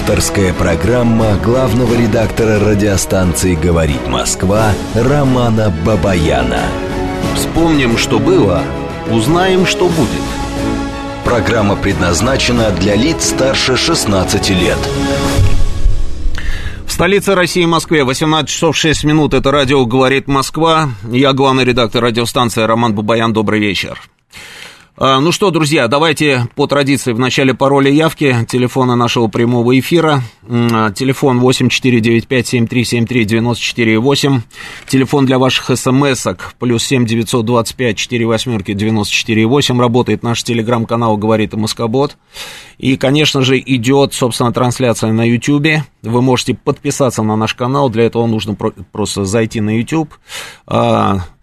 [0.00, 6.62] Авторская программа главного редактора радиостанции «Говорит Москва» Романа Бабаяна.
[7.34, 8.62] Вспомним, что было,
[9.10, 10.22] узнаем, что будет.
[11.22, 14.78] Программа предназначена для лиц старше 16 лет.
[16.86, 19.34] В столице России, Москве, 18 часов 6 минут.
[19.34, 20.88] Это радио «Говорит Москва».
[21.10, 23.34] Я главный редактор радиостанции Роман Бабаян.
[23.34, 24.00] Добрый вечер.
[25.02, 30.20] А, ну что, друзья, давайте по традиции в начале пароля явки телефона нашего прямого эфира.
[30.46, 34.40] А, телефон 8495-7373-94-8.
[34.86, 39.80] Телефон для ваших смс-ок плюс 7 925 4 восьмерки 94 8.
[39.80, 42.18] Работает наш телеграм-канал «Говорит МСК-бот».
[42.76, 45.82] И, конечно же, идет, собственно, трансляция на YouTube.
[46.02, 47.88] Вы можете подписаться на наш канал.
[47.88, 48.54] Для этого нужно
[48.92, 50.12] просто зайти на YouTube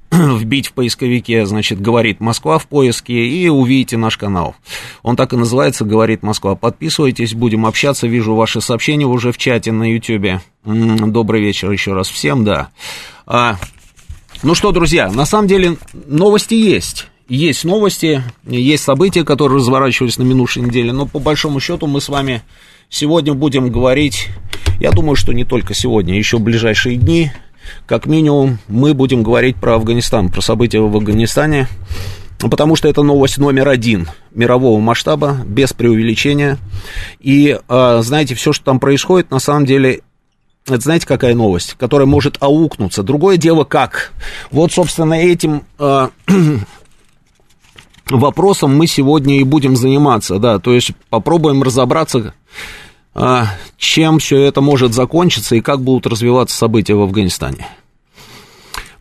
[0.12, 4.56] вбить в поисковике, значит, «Говорит Москва» в поиске и увидите наш канал.
[5.04, 6.56] Он так и называется «Говорит Москва».
[6.56, 8.08] Подписывайтесь, будем общаться.
[8.08, 10.42] Вижу ваши сообщения уже в чате на YouTube.
[10.64, 12.70] Добрый вечер еще раз всем, да.
[13.26, 13.58] А,
[14.44, 17.08] ну что, друзья, на самом деле новости есть.
[17.28, 22.08] Есть новости, есть события, которые разворачивались на минувшей неделе, но по большому счету мы с
[22.08, 22.42] вами
[22.88, 24.30] сегодня будем говорить,
[24.80, 27.32] я думаю, что не только сегодня, еще в ближайшие дни–
[27.86, 31.68] как минимум, мы будем говорить про Афганистан, про события в Афганистане,
[32.40, 36.58] потому что это новость номер один мирового масштаба, без преувеличения.
[37.20, 40.02] И, а, знаете, все, что там происходит, на самом деле,
[40.68, 43.04] это знаете, какая новость, которая может аукнуться.
[43.04, 44.12] Другое дело как.
[44.52, 46.10] Вот, собственно, этим э,
[48.10, 52.34] вопросом мы сегодня и будем заниматься, да, то есть попробуем разобраться, а,
[53.78, 57.68] чем все это может закончиться и как будут развиваться события в Афганистане.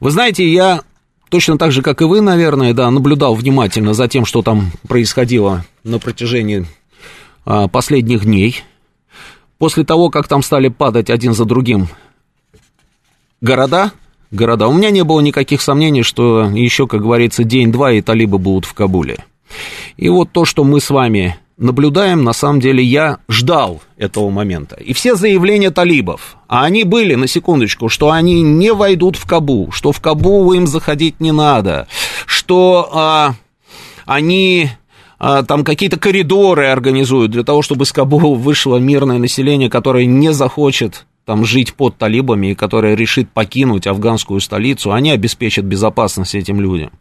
[0.00, 0.82] Вы знаете, я
[1.28, 5.64] точно так же, как и вы, наверное, да, наблюдал внимательно за тем, что там происходило
[5.84, 6.66] на протяжении
[7.44, 8.62] а, последних дней.
[9.58, 11.88] После того, как там стали падать один за другим
[13.40, 13.92] города,
[14.30, 18.64] города, у меня не было никаких сомнений, что еще, как говорится, день-два и талибы будут
[18.64, 19.24] в Кабуле.
[19.96, 24.76] И вот то, что мы с вами наблюдаем, на самом деле я ждал этого момента.
[24.76, 29.70] И все заявления талибов, а они были, на секундочку, что они не войдут в Кабу,
[29.72, 31.88] что в Кабу им заходить не надо,
[32.26, 33.34] что а,
[34.04, 34.70] они
[35.18, 40.32] а, там какие-то коридоры организуют для того, чтобы с Кабу вышло мирное население, которое не
[40.32, 46.60] захочет там жить под талибами, и которое решит покинуть афганскую столицу, они обеспечат безопасность этим
[46.60, 46.92] людям.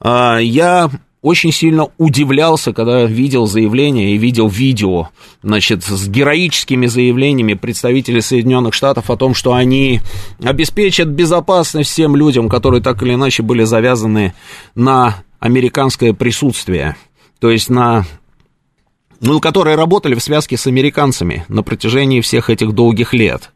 [0.00, 5.08] А, я очень сильно удивлялся, когда видел заявление и видел видео,
[5.42, 10.00] значит, с героическими заявлениями представителей Соединенных Штатов о том, что они
[10.42, 14.34] обеспечат безопасность всем людям, которые так или иначе были завязаны
[14.74, 16.96] на американское присутствие,
[17.40, 18.04] то есть на
[19.20, 23.50] ну, которые работали в связке с американцами на протяжении всех этих долгих лет.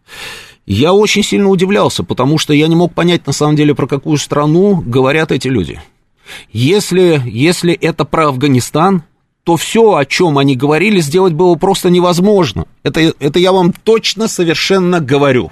[0.66, 4.16] Я очень сильно удивлялся, потому что я не мог понять, на самом деле, про какую
[4.16, 5.80] страну говорят эти люди–
[6.52, 9.04] если, если это про Афганистан,
[9.44, 12.66] то все, о чем они говорили, сделать было просто невозможно.
[12.82, 15.50] Это, это я вам точно совершенно говорю.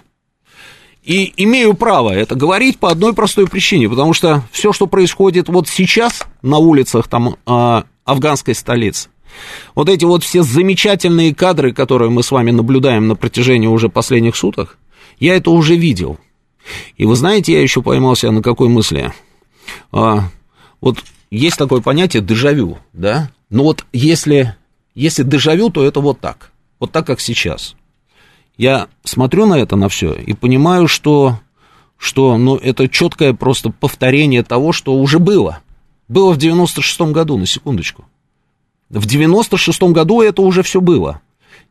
[1.03, 5.67] И имею право это говорить по одной простой причине, потому что все, что происходит вот
[5.67, 9.09] сейчас на улицах там, э, афганской столицы,
[9.75, 14.37] вот эти вот все замечательные кадры, которые мы с вами наблюдаем на протяжении уже последних
[14.37, 14.79] суток,
[15.19, 16.19] я это уже видел.
[16.97, 19.13] И вы знаете, я еще поймался на какой мысли?
[19.93, 20.25] А,
[20.81, 20.99] вот
[21.31, 23.31] есть такое понятие дежавю, да?
[23.51, 24.57] Но вот если,
[24.95, 26.53] если дежавю, то это вот так.
[26.79, 27.75] Вот так, как сейчас.
[28.57, 31.41] Я смотрю на это, на все, и понимаю, что,
[31.97, 35.61] что ну, это четкое просто повторение того, что уже было.
[36.09, 38.05] Было в 96-м году, на секундочку.
[38.89, 41.21] В 96-м году это уже все было.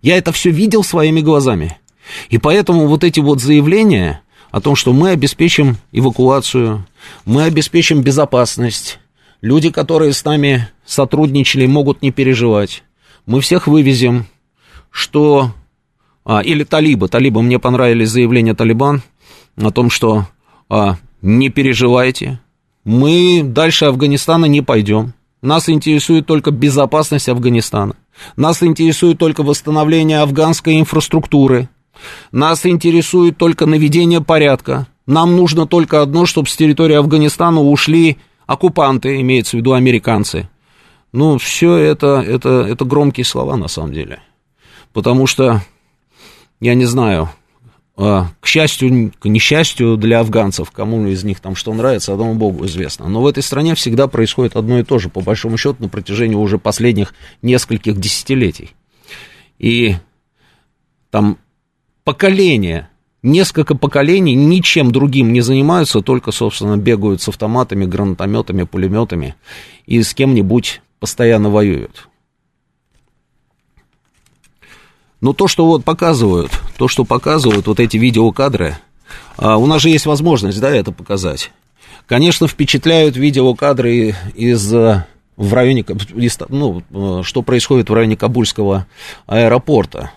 [0.02, 1.78] Я это все видел своими глазами.
[2.30, 4.22] И поэтому вот эти вот заявления
[4.52, 6.88] о том, что мы обеспечим эвакуацию,
[7.25, 8.99] мы обеспечим безопасность,
[9.41, 12.83] люди, которые с нами сотрудничали, могут не переживать,
[13.25, 14.25] мы всех вывезем,
[14.91, 15.51] что...
[16.25, 19.01] А, или талибы, талибы, мне понравились заявления Талибан
[19.55, 20.28] о том, что
[20.69, 22.40] а, не переживайте,
[22.84, 27.95] мы дальше Афганистана не пойдем, нас интересует только безопасность Афганистана,
[28.35, 31.69] нас интересует только восстановление афганской инфраструктуры,
[32.31, 34.87] нас интересует только наведение порядка.
[35.09, 40.47] Нам нужно только одно, чтобы с территории Афганистана ушли оккупанты, имеется в виду американцы.
[41.11, 44.20] Ну, все это, это, это громкие слова на самом деле.
[44.94, 45.64] Потому что,
[46.59, 47.28] я не знаю,
[47.97, 52.67] а, к счастью, к несчастью для афганцев, кому из них там что нравится, одному богу
[52.67, 53.08] известно.
[53.08, 56.35] Но в этой стране всегда происходит одно и то же, по большому счету, на протяжении
[56.35, 58.76] уже последних нескольких десятилетий.
[59.58, 59.96] И
[61.09, 61.40] там
[62.03, 62.91] поколения,
[63.23, 69.35] несколько поколений ничем другим не занимаются, только, собственно, бегают с автоматами, гранатометами, пулеметами
[69.85, 72.07] и с кем-нибудь постоянно воюют.
[75.21, 78.77] Но то, что вот показывают, то, что показывают вот эти видеокадры,
[79.37, 81.51] а у нас же есть возможность, да, это показать.
[82.05, 85.05] Конечно, впечатляют видеокадры из э,
[85.35, 85.85] в районе,
[86.49, 88.87] ну, э, что происходит в районе Кабульского
[89.27, 90.11] аэропорта.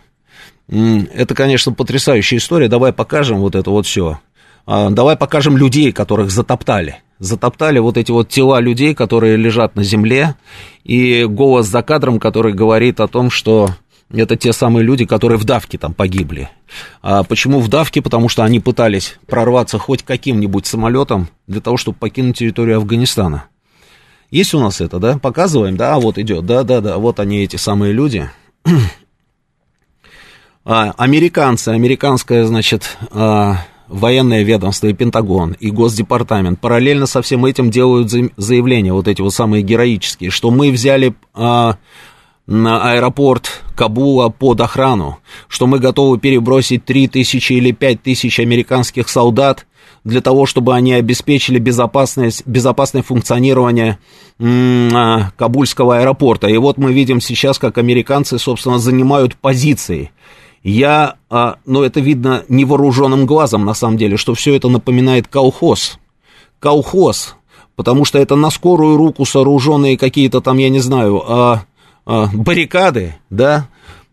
[0.69, 2.69] Это, конечно, потрясающая история.
[2.69, 4.21] Давай покажем вот это вот все.
[4.67, 6.97] А, давай покажем людей, которых затоптали.
[7.19, 10.35] Затоптали вот эти вот тела людей, которые лежат на земле,
[10.85, 13.71] и голос за кадром, который говорит о том, что
[14.11, 16.51] это те самые люди, которые в давке там погибли.
[17.01, 18.03] А почему в давке?
[18.03, 23.45] Потому что они пытались прорваться хоть каким-нибудь самолетом для того, чтобы покинуть территорию Афганистана.
[24.31, 25.19] Есть у нас это, да?
[25.19, 28.31] Показываем, да, вот идет, да, да, да, вот они, эти самые люди.
[30.65, 33.57] А, американцы, американское, значит, а,
[33.89, 39.35] военное ведомство и Пентагон, и Госдепартамент параллельно со всем этим делают заявления, вот эти вот
[39.35, 41.77] самые героические, что мы взяли а,
[42.47, 45.19] на аэропорт Кабула под охрану,
[45.49, 49.67] что мы готовы перебросить 3 тысячи или 5 тысяч американских солдат
[50.05, 53.99] для того, чтобы они обеспечили безопасность, безопасное функционирование
[54.39, 56.49] м- Кабульского аэропорта.
[56.49, 60.11] И вот мы видим сейчас, как американцы, собственно, занимают позиции.
[60.63, 65.99] Я, а, ну, это видно невооруженным глазом, на самом деле, что все это напоминает колхоз.
[66.61, 67.35] Колхоз,
[67.75, 71.65] потому что это на скорую руку сооруженные какие-то там, я не знаю, а,
[72.07, 73.69] а, баррикады, да,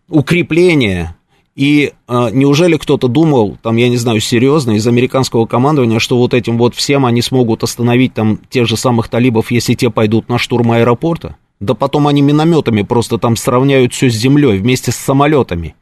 [0.08, 1.16] укрепления.
[1.54, 6.34] И а, неужели кто-то думал, там, я не знаю, серьезно, из американского командования, что вот
[6.34, 10.38] этим вот всем они смогут остановить там тех же самых талибов, если те пойдут на
[10.38, 11.36] штурм аэропорта?
[11.60, 15.76] Да потом они минометами просто там сравняют все с землей вместе с самолетами.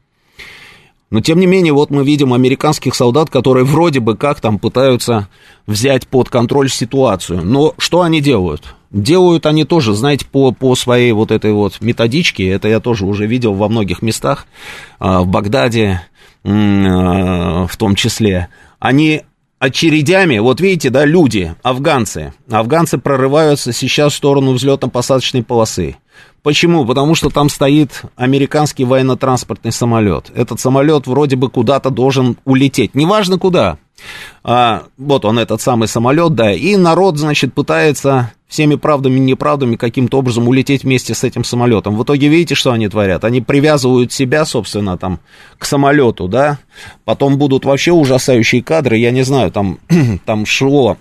[1.09, 5.27] Но, тем не менее, вот мы видим американских солдат, которые вроде бы как там пытаются
[5.65, 7.43] взять под контроль ситуацию.
[7.43, 8.75] Но что они делают?
[8.91, 13.25] Делают они тоже, знаете, по, по своей вот этой вот методичке, это я тоже уже
[13.25, 14.45] видел во многих местах,
[14.99, 16.01] а, в Багдаде
[16.43, 18.49] а, в том числе.
[18.79, 19.23] Они
[19.59, 25.97] очередями, вот видите, да, люди, афганцы, афганцы прорываются сейчас в сторону взлетно-посадочной полосы.
[26.43, 26.85] Почему?
[26.85, 30.31] Потому что там стоит американский военно-транспортный самолет.
[30.33, 32.95] Этот самолет вроде бы куда-то должен улететь.
[32.95, 33.77] Неважно куда.
[34.43, 36.53] А, вот он, этот самый самолет, да.
[36.53, 41.95] И народ, значит, пытается всеми правдами и неправдами каким-то образом улететь вместе с этим самолетом.
[41.97, 43.25] В итоге видите, что они творят?
[43.25, 45.19] Они привязывают себя, собственно, там,
[45.57, 46.57] к самолету, да.
[47.03, 48.97] Потом будут вообще ужасающие кадры.
[48.97, 49.79] Я не знаю, там,
[50.25, 50.97] там шло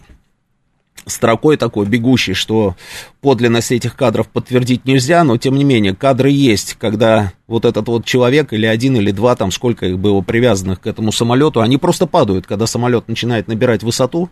[1.07, 2.77] строкой такой бегущий, что
[3.21, 8.05] подлинность этих кадров подтвердить нельзя, но тем не менее кадры есть, когда вот этот вот
[8.05, 12.07] человек или один или два, там сколько их было привязанных к этому самолету, они просто
[12.07, 14.31] падают, когда самолет начинает набирать высоту,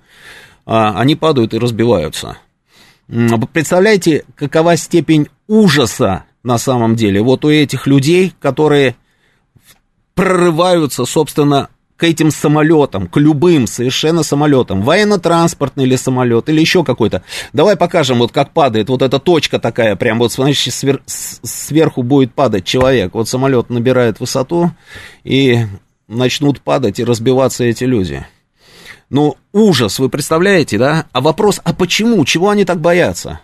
[0.65, 2.39] а, они падают и разбиваются.
[3.53, 8.97] Представляете, какова степень ужаса на самом деле вот у этих людей, которые
[10.15, 17.23] прорываются, собственно, к этим самолетам, к любым совершенно самолетам, военно-транспортный или самолет, или еще какой-то.
[17.53, 22.35] Давай покажем, вот как падает, вот эта точка такая, прям вот, значит, свер, сверху будет
[22.35, 23.15] падать человек.
[23.15, 24.73] Вот самолет набирает высоту,
[25.25, 25.67] и
[26.09, 28.27] начнут падать и разбиваться эти люди.
[29.09, 31.07] Ну, ужас, вы представляете, да?
[31.13, 33.41] А вопрос, а почему, чего они так боятся?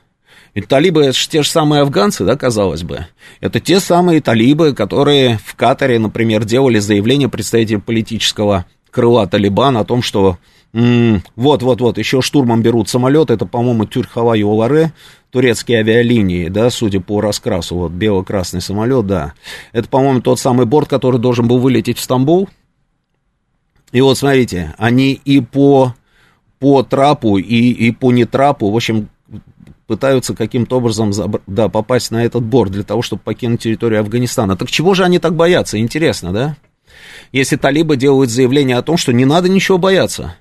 [0.55, 3.07] Ведь талибы это же те же самые афганцы, да, казалось бы.
[3.41, 9.85] Это те самые талибы, которые в Катаре, например, делали заявление представителя политического крыла Талибан о
[9.85, 10.39] том, что
[10.75, 14.93] вот-вот-вот, еще штурмом берут самолет, это, по-моему, Тюрхава Юларе,
[15.31, 19.35] турецкие авиалинии, да, судя по раскрасу, вот бело-красный самолет, да.
[19.73, 22.49] Это, по-моему, тот самый борт, который должен был вылететь в Стамбул.
[23.93, 25.95] И вот, смотрите, они и по,
[26.59, 29.11] по трапу, и, и по нетрапу, в общем,
[29.93, 31.13] пытаются каким-то образом
[31.47, 34.57] да, попасть на этот борт для того, чтобы покинуть территорию Афганистана.
[34.57, 35.79] Так чего же они так боятся?
[35.79, 36.57] Интересно, да?
[37.31, 40.37] Если талибы делают заявление о том, что не надо ничего бояться.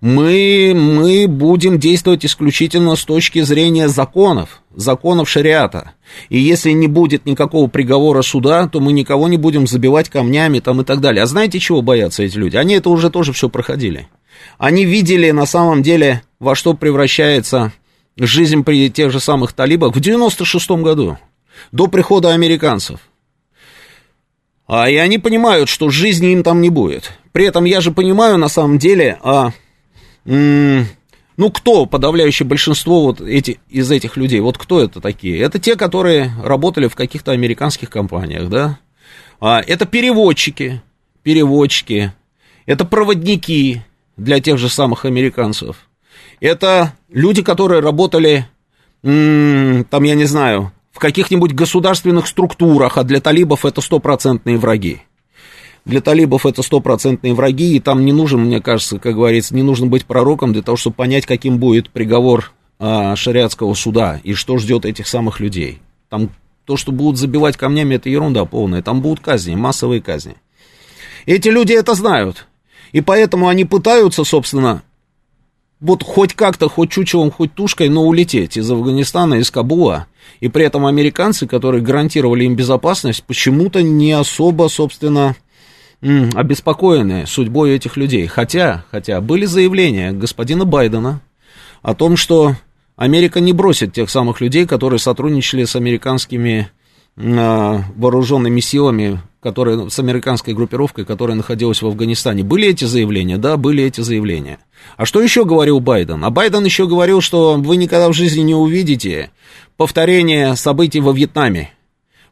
[0.00, 5.94] Мы, мы будем действовать исключительно с точки зрения законов, законов шариата.
[6.28, 10.80] И если не будет никакого приговора суда, то мы никого не будем забивать камнями там
[10.80, 11.24] и так далее.
[11.24, 12.56] А знаете, чего боятся эти люди?
[12.56, 14.06] Они это уже тоже все проходили.
[14.58, 17.72] Они видели на самом деле, во что превращается
[18.16, 21.18] жизнь при тех же самых талибах в 96-м году,
[21.70, 23.00] до прихода американцев.
[24.66, 27.12] А, и они понимают, что жизни им там не будет.
[27.32, 29.52] При этом я же понимаю, на самом деле, а,
[30.24, 35.40] ну, кто подавляющее большинство вот эти, из этих людей, вот кто это такие?
[35.40, 38.78] Это те, которые работали в каких-то американских компаниях, да?
[39.40, 40.82] А, это переводчики,
[41.22, 42.12] переводчики,
[42.66, 43.82] это проводники
[44.16, 45.88] для тех же самых американцев.
[46.42, 48.48] Это люди, которые работали,
[49.00, 55.02] там, я не знаю, в каких-нибудь государственных структурах, а для талибов это стопроцентные враги.
[55.84, 59.86] Для талибов это стопроцентные враги, и там не нужен, мне кажется, как говорится, не нужно
[59.86, 64.84] быть пророком для того, чтобы понять, каким будет приговор а, шариатского суда и что ждет
[64.84, 65.78] этих самых людей.
[66.08, 66.30] Там
[66.64, 68.82] то, что будут забивать камнями, это ерунда полная.
[68.82, 70.34] Там будут казни, массовые казни.
[71.24, 72.48] Эти люди это знают.
[72.90, 74.82] И поэтому они пытаются, собственно,
[75.82, 80.06] вот хоть как-то, хоть чучелом, хоть тушкой, но улететь из Афганистана, из Кабула.
[80.38, 85.34] И при этом американцы, которые гарантировали им безопасность, почему-то не особо, собственно,
[86.00, 88.28] обеспокоены судьбой этих людей.
[88.28, 91.20] Хотя, хотя были заявления господина Байдена
[91.82, 92.54] о том, что
[92.94, 96.70] Америка не бросит тех самых людей, которые сотрудничали с американскими
[97.16, 102.42] вооруженными силами, которые, с американской группировкой, которая находилась в Афганистане.
[102.42, 103.38] Были эти заявления?
[103.38, 104.58] Да, были эти заявления.
[104.96, 106.24] А что еще говорил Байден?
[106.24, 109.30] А Байден еще говорил, что вы никогда в жизни не увидите
[109.76, 111.72] повторение событий во Вьетнаме.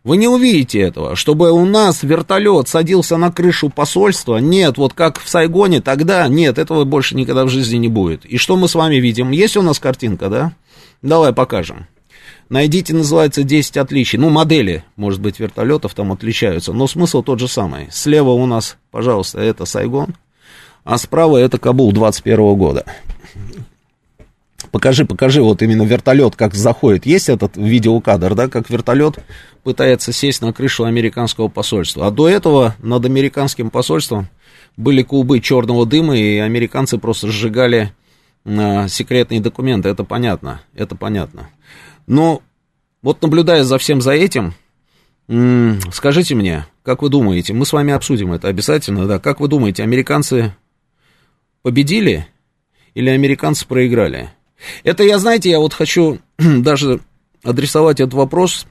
[0.03, 4.39] Вы не увидите этого, чтобы у нас вертолет садился на крышу посольства.
[4.39, 8.25] Нет, вот как в Сайгоне, тогда нет, этого больше никогда в жизни не будет.
[8.25, 9.31] И что мы с вами видим?
[9.31, 10.53] Есть у нас картинка, да?
[11.03, 11.87] Давай покажем.
[12.49, 14.19] Найдите, называется, 10 отличий.
[14.19, 17.89] Ну, модели, может быть, вертолетов там отличаются, но смысл тот же самый.
[17.91, 20.15] Слева у нас, пожалуйста, это Сайгон,
[20.85, 22.85] а справа это Кабул 21 года.
[24.71, 27.05] Покажи, покажи, вот именно вертолет, как заходит.
[27.05, 29.19] Есть этот видеокадр, да, как вертолет
[29.65, 32.07] пытается сесть на крышу американского посольства.
[32.07, 34.29] А до этого над американским посольством
[34.77, 37.93] были клубы черного дыма, и американцы просто сжигали
[38.45, 39.89] э, секретные документы.
[39.89, 41.49] Это понятно, это понятно.
[42.11, 42.43] Но
[43.03, 44.55] вот наблюдая за всем за этим,
[45.93, 49.85] скажите мне, как вы думаете, мы с вами обсудим это обязательно, да, как вы думаете,
[49.85, 50.53] американцы
[51.63, 52.27] победили
[52.95, 54.31] или американцы проиграли?
[54.83, 56.99] Это я, знаете, я вот хочу даже
[57.45, 58.67] адресовать этот вопрос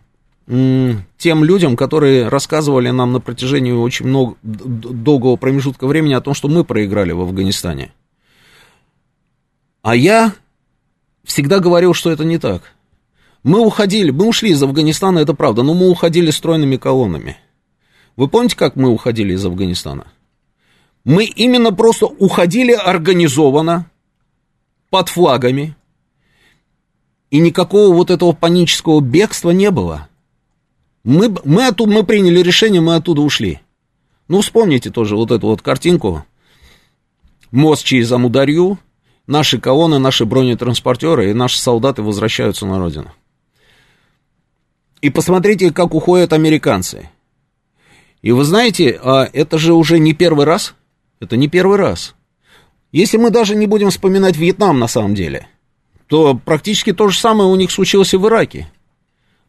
[0.46, 6.50] тем людям, которые рассказывали нам на протяжении очень много, долгого промежутка времени о том, что
[6.50, 7.94] мы проиграли в Афганистане.
[9.82, 10.34] А я
[11.24, 12.74] всегда говорил, что это не так.
[13.50, 17.36] Мы уходили, мы ушли из Афганистана, это правда, но мы уходили стройными колоннами.
[18.16, 20.06] Вы помните, как мы уходили из Афганистана?
[21.04, 23.90] Мы именно просто уходили организованно,
[24.92, 25.76] под флагами,
[27.32, 30.10] и никакого вот этого панического бегства не было.
[31.04, 33.62] Мы, мы, оттуда, мы приняли решение, мы оттуда ушли.
[34.28, 36.24] Ну, вспомните тоже вот эту вот картинку.
[37.50, 38.78] Мост через Амударью,
[39.26, 43.12] наши колонны, наши бронетранспортеры и наши солдаты возвращаются на родину.
[45.02, 47.10] И посмотрите, как уходят американцы.
[48.22, 50.76] И вы знаете, а это же уже не первый раз.
[51.22, 52.16] Это не первый раз.
[52.92, 55.48] Если мы даже не будем вспоминать Вьетнам на самом деле,
[56.08, 58.70] то практически то же самое у них случилось и в Ираке.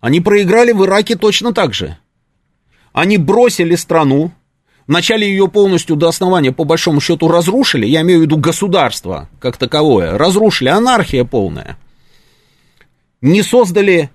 [0.00, 1.96] Они проиграли в Ираке точно так же.
[2.92, 4.32] Они бросили страну,
[4.86, 9.56] вначале ее полностью до основания, по большому счету, разрушили, я имею в виду государство как
[9.56, 11.76] таковое, разрушили, анархия полная.
[13.20, 14.10] Не создали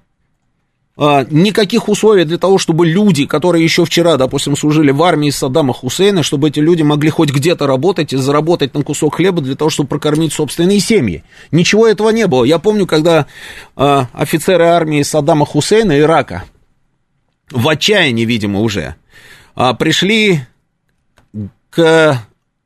[0.98, 6.24] никаких условий для того, чтобы люди, которые еще вчера, допустим, служили в армии Саддама Хусейна,
[6.24, 9.90] чтобы эти люди могли хоть где-то работать и заработать на кусок хлеба для того, чтобы
[9.90, 11.24] прокормить собственные семьи.
[11.52, 12.46] Ничего этого не было.
[12.46, 13.26] Я помню, когда
[13.76, 16.46] а, офицеры армии Саддама Хусейна, Ирака,
[17.52, 18.96] в отчаянии, видимо, уже,
[19.54, 20.42] а, пришли
[21.70, 22.22] к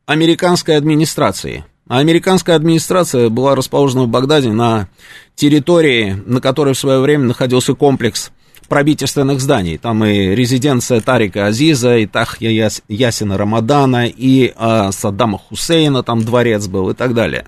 [0.05, 4.88] американской администрации– а американская администрация была расположена в Багдаде на
[5.36, 8.31] территории, на которой в свое время находился комплекс
[8.67, 9.77] правительственных зданий.
[9.77, 16.67] Там и резиденция Тарика Азиза, и Тахья Ясина Рамадана, и э, Саддама Хусейна, там дворец
[16.67, 17.46] был и так далее.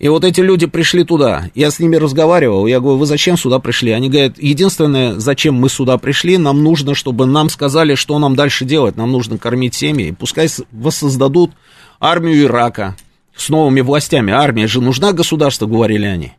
[0.00, 1.50] И вот эти люди пришли туда.
[1.54, 2.66] Я с ними разговаривал.
[2.66, 3.92] Я говорю, вы зачем сюда пришли?
[3.92, 8.64] Они говорят, единственное, зачем мы сюда пришли, нам нужно, чтобы нам сказали, что нам дальше
[8.64, 8.96] делать.
[8.96, 10.10] Нам нужно кормить семьи.
[10.10, 11.52] Пускай воссоздадут
[12.00, 12.96] армию Ирака
[13.36, 14.32] с новыми властями.
[14.32, 16.32] Армия же нужна государству, говорили они.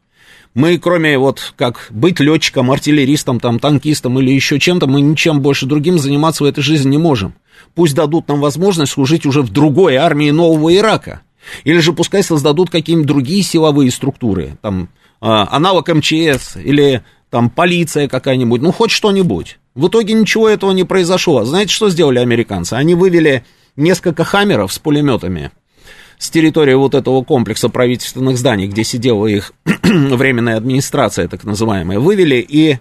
[0.53, 5.65] Мы, кроме вот как быть летчиком, артиллеристом, там, танкистом или еще чем-то, мы ничем больше
[5.65, 7.35] другим заниматься в этой жизни не можем.
[7.73, 11.21] Пусть дадут нам возможность служить уже в другой армии нового Ирака.
[11.65, 14.89] Или же пускай создадут какие-нибудь другие силовые структуры, там,
[15.21, 19.59] э, аналог МЧС или там полиция какая-нибудь, ну, хоть что-нибудь.
[19.75, 21.43] В итоге ничего этого не произошло.
[21.43, 22.73] Знаете, что сделали американцы?
[22.73, 23.43] Они вывели
[23.75, 25.51] несколько хаммеров с пулеметами
[26.17, 29.53] с территории вот этого комплекса правительственных зданий, где сидела их
[29.83, 32.77] временная администрация, так называемая, вывели и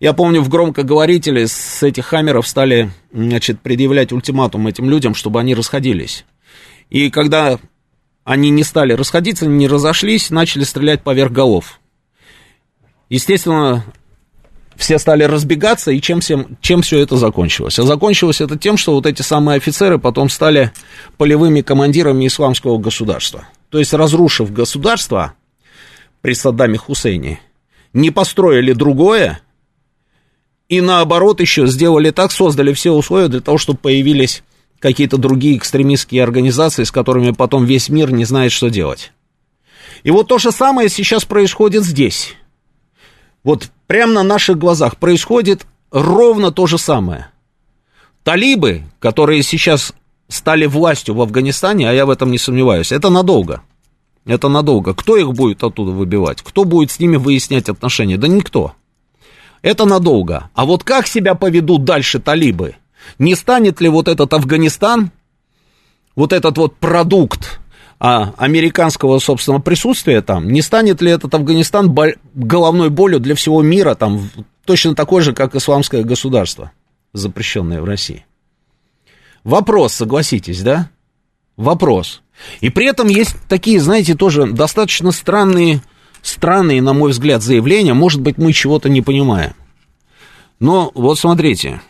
[0.00, 5.54] Я помню, в громкоговорителе с этих хаммеров стали, значит, предъявлять ультиматум этим людям, чтобы они
[5.54, 6.24] расходились.
[6.88, 7.58] И когда
[8.24, 11.80] они не стали расходиться, не разошлись, начали стрелять поверх голов.
[13.08, 13.84] Естественно,
[14.78, 17.80] все стали разбегаться, и чем, всем, чем все это закончилось?
[17.80, 20.72] А закончилось это тем, что вот эти самые офицеры потом стали
[21.16, 23.48] полевыми командирами исламского государства.
[23.70, 25.34] То есть, разрушив государство
[26.20, 27.40] при Саддаме Хусейне,
[27.92, 29.40] не построили другое,
[30.68, 34.44] и наоборот еще сделали так, создали все условия для того, чтобы появились
[34.78, 39.12] какие-то другие экстремистские организации, с которыми потом весь мир не знает, что делать.
[40.04, 42.36] И вот то же самое сейчас происходит здесь.
[43.42, 47.28] Вот прямо на наших глазах происходит ровно то же самое.
[48.22, 49.92] Талибы, которые сейчас
[50.28, 53.62] стали властью в Афганистане, а я в этом не сомневаюсь, это надолго.
[54.24, 54.94] Это надолго.
[54.94, 56.42] Кто их будет оттуда выбивать?
[56.42, 58.18] Кто будет с ними выяснять отношения?
[58.18, 58.74] Да никто.
[59.62, 60.50] Это надолго.
[60.54, 62.76] А вот как себя поведут дальше талибы?
[63.18, 65.10] Не станет ли вот этот Афганистан,
[66.14, 67.58] вот этот вот продукт
[68.00, 73.60] а, американского, собственно, присутствия там, не станет ли этот Афганистан боль, головной болью для всего
[73.62, 74.30] мира, там,
[74.64, 76.70] точно такой же, как исламское государство,
[77.12, 78.24] запрещенное в России?
[79.42, 80.90] Вопрос, согласитесь, да?
[81.56, 82.22] Вопрос.
[82.60, 85.82] И при этом есть такие, знаете, тоже достаточно странные,
[86.22, 87.94] странные, на мой взгляд, заявления.
[87.94, 89.54] Может быть, мы чего-то не понимаем.
[90.60, 91.80] Но вот смотрите,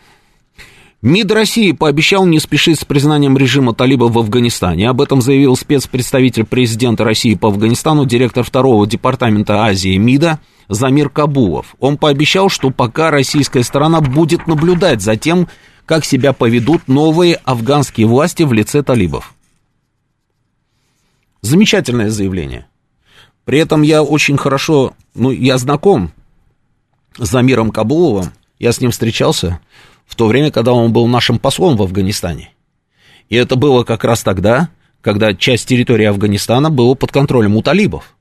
[1.01, 4.89] МИД России пообещал не спешить с признанием режима талибов в Афганистане.
[4.89, 11.75] Об этом заявил спецпредставитель президента России по Афганистану, директор второго департамента Азии МИДа Замир Кабулов.
[11.79, 15.47] Он пообещал, что пока российская сторона будет наблюдать за тем,
[15.85, 19.33] как себя поведут новые афганские власти в лице талибов.
[21.41, 22.67] Замечательное заявление.
[23.45, 26.11] При этом я очень хорошо, ну, я знаком
[27.17, 29.61] с Замиром Кабуловым, я с ним встречался
[30.09, 32.51] в то время, когда он был нашим послом в Афганистане.
[33.29, 34.69] И это было как раз тогда,
[35.01, 38.15] когда часть территории Афганистана была под контролем у талибов.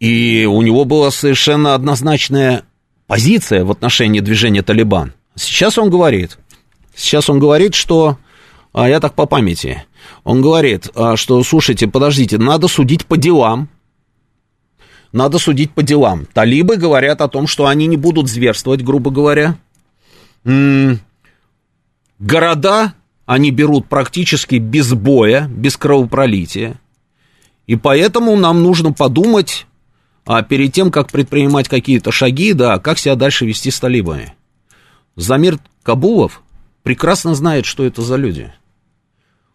[0.00, 2.64] И у него была совершенно однозначная
[3.06, 5.12] позиция в отношении движения Талибан.
[5.36, 6.38] Сейчас он говорит,
[6.96, 8.16] сейчас он говорит, что,
[8.72, 9.84] а я так по памяти,
[10.24, 13.68] он говорит, а, что, слушайте, подождите, надо судить по делам,
[15.12, 16.26] надо судить по делам.
[16.32, 19.56] Талибы говорят о том, что они не будут зверствовать, грубо говоря.
[22.18, 22.94] Города
[23.26, 26.80] они берут практически без боя, без кровопролития.
[27.66, 29.66] И поэтому нам нужно подумать
[30.24, 34.34] а перед тем, как предпринимать какие-то шаги, да, как себя дальше вести с талибами.
[35.16, 36.42] Замир Кабулов
[36.82, 38.52] прекрасно знает, что это за люди.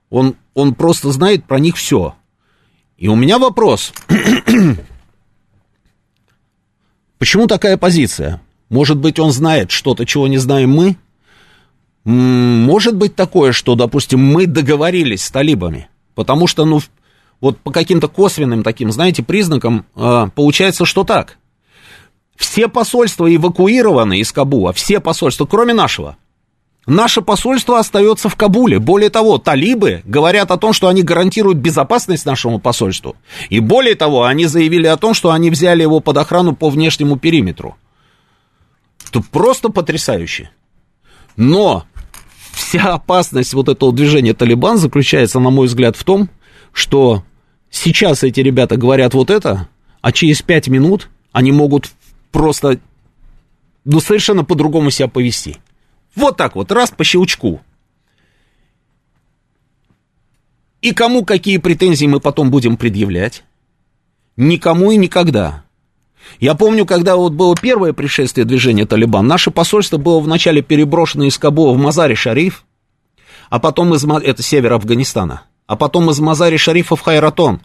[0.09, 2.15] Он, он просто знает про них все.
[2.97, 3.93] И у меня вопрос.
[7.17, 8.41] Почему такая позиция?
[8.69, 10.97] Может быть, он знает что-то, чего не знаем мы?
[12.03, 16.79] Может быть такое, что, допустим, мы договорились с талибами, потому что, ну,
[17.41, 21.37] вот по каким-то косвенным таким, знаете, признакам э, получается, что так.
[22.35, 26.17] Все посольства эвакуированы из Кабула, все посольства, кроме нашего.
[26.87, 28.79] Наше посольство остается в Кабуле.
[28.79, 33.17] Более того, талибы говорят о том, что они гарантируют безопасность нашему посольству.
[33.49, 37.17] И более того, они заявили о том, что они взяли его под охрану по внешнему
[37.17, 37.75] периметру.
[39.09, 40.49] Это просто потрясающе.
[41.35, 41.83] Но
[42.53, 46.29] вся опасность вот этого движения Талибан заключается, на мой взгляд, в том,
[46.71, 47.25] что
[47.69, 49.67] сейчас эти ребята говорят вот это,
[49.99, 51.91] а через пять минут они могут
[52.31, 52.79] просто,
[53.83, 55.57] ну, совершенно по-другому себя повести.
[56.17, 57.61] Вот так вот, раз по щелчку.
[60.81, 63.43] И кому какие претензии мы потом будем предъявлять?
[64.35, 65.63] Никому и никогда.
[66.39, 71.37] Я помню, когда вот было первое пришествие движения Талибан, наше посольство было вначале переброшено из
[71.37, 72.63] Кабула в Мазари-Шариф,
[73.51, 74.03] а потом из...
[74.03, 75.43] Это север Афганистана.
[75.67, 77.61] А потом из Мазари-Шарифа в Хайратон.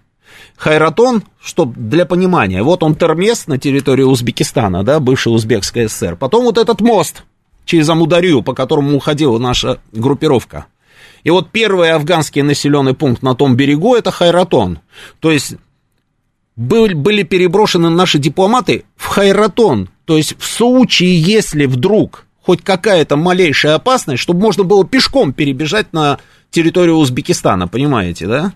[0.57, 6.17] Хайратон, чтобы для понимания, вот он Термес на территории Узбекистана, да, бывший Узбекская ССР.
[6.17, 7.25] Потом вот этот мост,
[7.73, 10.67] через Амударью, по которому уходила наша группировка.
[11.25, 14.81] И вот первый афганский населенный пункт на том берегу это Хайратон.
[15.21, 15.55] То есть
[16.55, 19.89] были переброшены наши дипломаты в Хайратон.
[20.05, 25.95] То есть в случае, если вдруг хоть какая-то малейшая опасность, чтобы можно было пешком перебежать
[25.95, 26.19] на
[26.51, 28.53] территорию Узбекистана, понимаете, да?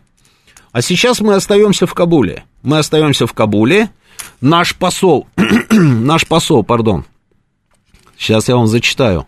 [0.73, 2.45] А сейчас мы остаемся в Кабуле.
[2.63, 3.89] Мы остаемся в Кабуле.
[4.43, 5.27] Наш посол,
[5.71, 7.07] наш посол, пардон,
[8.19, 9.27] Сейчас я вам зачитаю.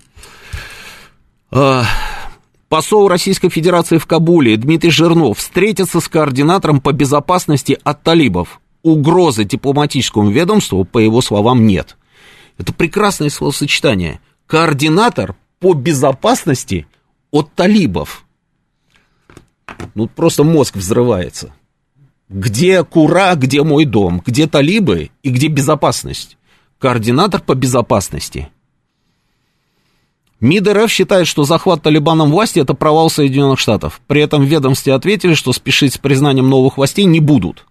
[1.51, 1.85] А,
[2.69, 9.45] посол Российской Федерации в Кабуле Дмитрий Жирнов встретится с координатором по безопасности от талибов угрозы
[9.45, 11.97] дипломатическому ведомству, по его словам, нет.
[12.59, 14.21] Это прекрасное словосочетание.
[14.47, 16.87] Координатор по безопасности
[17.31, 18.25] от талибов.
[19.95, 21.53] Ну, просто мозг взрывается.
[22.29, 26.37] Где Кура, где мой дом, где талибы и где безопасность?
[26.79, 28.49] Координатор по безопасности.
[30.41, 34.01] МИД РФ считает, что захват Талибаном власти– это провал Соединенных Штатов.
[34.07, 37.67] При этом в ведомстве ответили, что спешить с признанием новых властей не будут.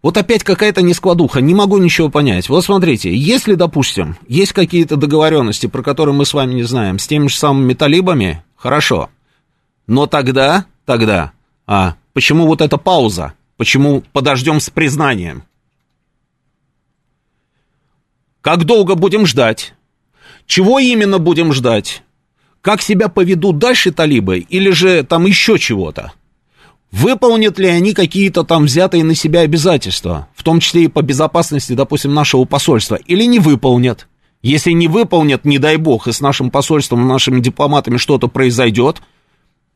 [0.00, 2.48] Вот опять какая-то нескладуха, не могу ничего понять.
[2.48, 7.06] Вот смотрите, если, допустим, есть какие-то договоренности, про которые мы с вами не знаем, с
[7.06, 9.10] теми же самыми талибами, хорошо.
[9.86, 11.32] Но тогда, тогда,
[11.66, 13.34] а почему вот эта пауза?
[13.56, 15.42] Почему подождем с признанием?
[18.40, 19.74] Как долго будем ждать?
[20.50, 22.02] Чего именно будем ждать?
[22.60, 26.12] Как себя поведут дальше талибы или же там еще чего-то?
[26.90, 31.74] Выполнят ли они какие-то там взятые на себя обязательства, в том числе и по безопасности,
[31.74, 34.08] допустим, нашего посольства, или не выполнят?
[34.42, 39.02] Если не выполнят, не дай бог, и с нашим посольством, нашими дипломатами что-то произойдет,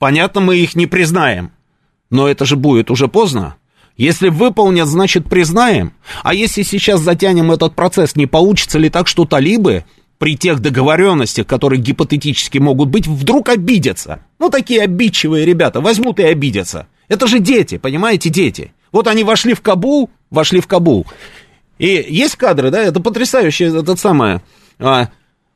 [0.01, 1.53] понятно, мы их не признаем.
[2.11, 3.55] Но это же будет уже поздно.
[3.97, 5.93] Если выполнят, значит признаем.
[6.25, 9.85] А если сейчас затянем этот процесс, не получится ли так, что талибы
[10.19, 14.21] при тех договоренностях, которые гипотетически могут быть, вдруг обидятся?
[14.39, 16.87] Ну, такие обидчивые ребята возьмут и обидятся.
[17.09, 18.73] Это же дети, понимаете, дети.
[18.93, 21.07] Вот они вошли в Кабул, вошли в Кабул.
[21.79, 24.43] И есть кадры, да, это потрясающее, это самое,
[24.79, 25.09] а,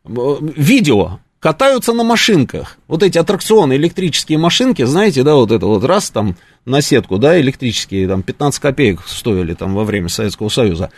[0.05, 2.79] видео, катаются на машинках.
[2.89, 7.41] Вот эти аттракционы, электрические машинки, знаете, да, вот это вот раз там на сетку, да,
[7.41, 10.91] электрические, там 15 копеек стоили там во время Советского Союза.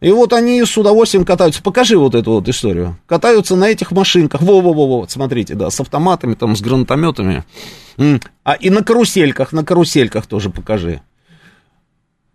[0.00, 1.62] И вот они с удовольствием катаются.
[1.62, 2.98] Покажи вот эту вот историю.
[3.06, 4.42] Катаются на этих машинках.
[4.42, 7.44] Во-во-во, вот смотрите, да, с автоматами, там, с гранатометами.
[8.44, 11.00] А и на карусельках, на карусельках тоже покажи.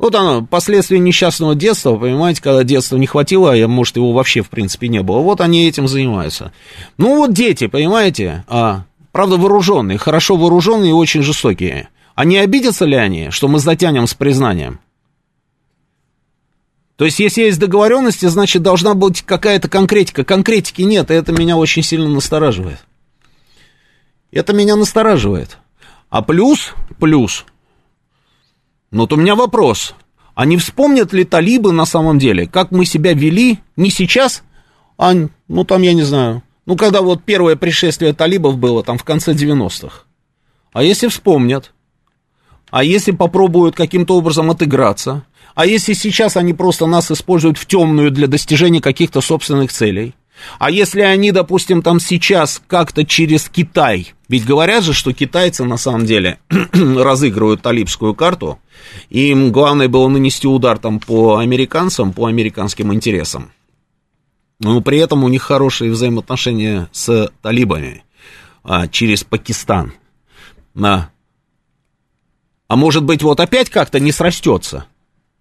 [0.02, 4.50] Вот оно, последствия несчастного детства, понимаете, когда детства не хватило, а может его вообще в
[4.50, 5.20] принципе не было.
[5.20, 6.52] Вот они этим занимаются.
[6.98, 11.90] Ну вот дети, понимаете, а, правда вооруженные, хорошо вооруженные и очень жестокие.
[12.16, 14.80] А не обидятся ли они, что мы затянем с признанием?
[17.02, 20.24] То есть, если есть договоренности, значит, должна быть какая-то конкретика.
[20.24, 22.78] Конкретики нет, и это меня очень сильно настораживает.
[24.32, 25.58] Это меня настораживает.
[26.12, 27.46] А плюс, плюс,
[28.92, 29.96] ну вот у меня вопрос.
[30.36, 34.44] А не вспомнят ли талибы на самом деле, как мы себя вели не сейчас,
[35.00, 35.16] а,
[35.48, 39.34] ну там, я не знаю, ну когда вот первое пришествие талибов было, там в конце
[39.34, 40.04] 90-х.
[40.72, 41.74] А если вспомнят?
[42.70, 45.26] А если попробуют каким-то образом отыграться?
[45.56, 50.16] А если сейчас они просто нас используют в темную для достижения каких-то собственных целей?
[50.60, 55.78] А если они, допустим, там сейчас как-то через Китай, ведь говорят же, что китайцы на
[55.78, 58.60] самом деле разыгрывают талибскую карту,
[59.10, 63.52] и им главное было нанести удар там по американцам, по американским интересам.
[64.60, 68.04] Но при этом у них хорошие взаимоотношения с талибами
[68.64, 69.94] а, через Пакистан.
[70.82, 71.10] А,
[72.68, 74.86] а может быть, вот опять как-то не срастется?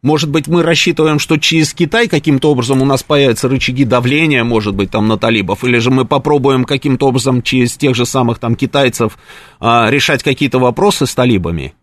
[0.02, 4.74] Может быть, мы рассчитываем, что через Китай каким-то образом у нас появятся рычаги давления, может
[4.74, 8.54] быть, там на талибов, или же мы попробуем каким-то образом через тех же самых там
[8.54, 9.18] китайцев
[9.58, 11.74] а, решать какие-то вопросы с талибами,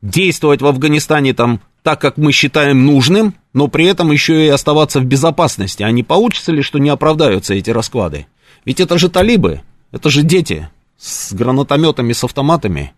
[0.00, 5.00] действовать в Афганистане там так, как мы считаем нужным, но при этом еще и оставаться
[5.00, 5.82] в безопасности.
[5.82, 8.28] А не получится ли, что не оправдаются эти расклады?
[8.64, 12.92] Ведь это же талибы, это же дети с гранатометами, с автоматами,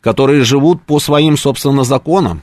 [0.00, 2.42] которые живут по своим, собственно, законам,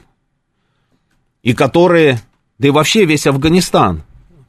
[1.42, 2.20] и которые,
[2.58, 4.02] да и вообще весь Афганистан,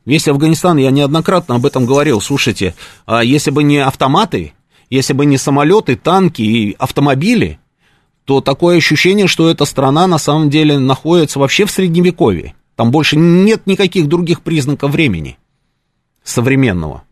[0.06, 2.76] весь Афганистан, я неоднократно об этом говорил, слушайте,
[3.06, 4.54] а если бы не автоматы,
[4.90, 7.60] если бы не самолеты, танки и автомобили,
[8.26, 12.56] то такое ощущение, что эта страна на самом деле находится вообще в средневековье.
[12.76, 15.38] Там больше нет никаких других признаков времени
[16.24, 17.04] современного.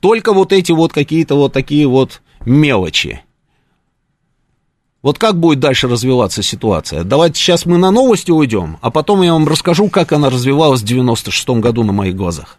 [0.00, 3.22] Только вот эти вот какие-то вот такие вот мелочи.
[5.02, 7.02] Вот как будет дальше развиваться ситуация?
[7.02, 10.84] Давайте сейчас мы на новости уйдем, а потом я вам расскажу, как она развивалась в
[10.84, 12.58] 96 году на моих глазах.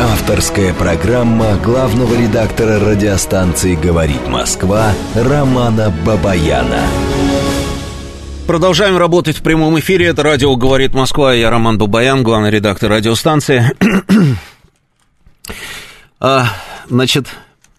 [0.00, 6.82] Авторская программа главного редактора радиостанции «Говорит Москва» Романа Бабаяна.
[8.48, 10.06] Продолжаем работать в прямом эфире.
[10.06, 11.32] Это радио «Говорит Москва».
[11.32, 13.70] Я Роман Бабаян, главный редактор радиостанции.
[16.18, 16.46] а,
[16.88, 17.26] значит,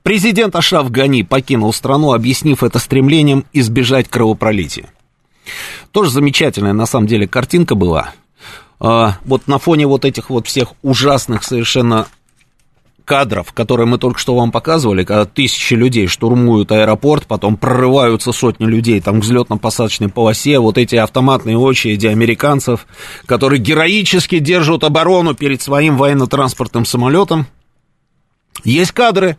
[0.03, 4.89] Президент Ашраф Гани покинул страну, объяснив это стремлением избежать кровопролития.
[5.91, 8.11] Тоже замечательная, на самом деле, картинка была.
[8.79, 12.07] А, вот на фоне вот этих вот всех ужасных совершенно
[13.05, 18.65] кадров, которые мы только что вам показывали, когда тысячи людей штурмуют аэропорт, потом прорываются сотни
[18.65, 22.87] людей там к взлетно-посадочной полосе, вот эти автоматные очереди американцев,
[23.25, 27.47] которые героически держат оборону перед своим военно-транспортным самолетом.
[28.63, 29.37] Есть кадры,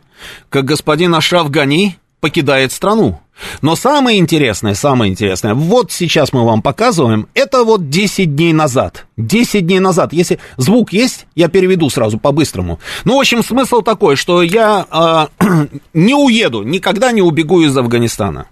[0.48, 3.20] как господин Ашраф Гани покидает страну.
[3.61, 9.07] Но самое интересное, самое интересное, вот сейчас мы вам показываем, это вот 10 дней назад.
[9.16, 10.12] 10 дней назад.
[10.12, 12.79] Если звук есть, я переведу сразу по-быстрому.
[13.05, 15.44] Ну, в общем, смысл такой, что я э,
[15.94, 18.46] не уеду, никогда не убегу из Афганистана.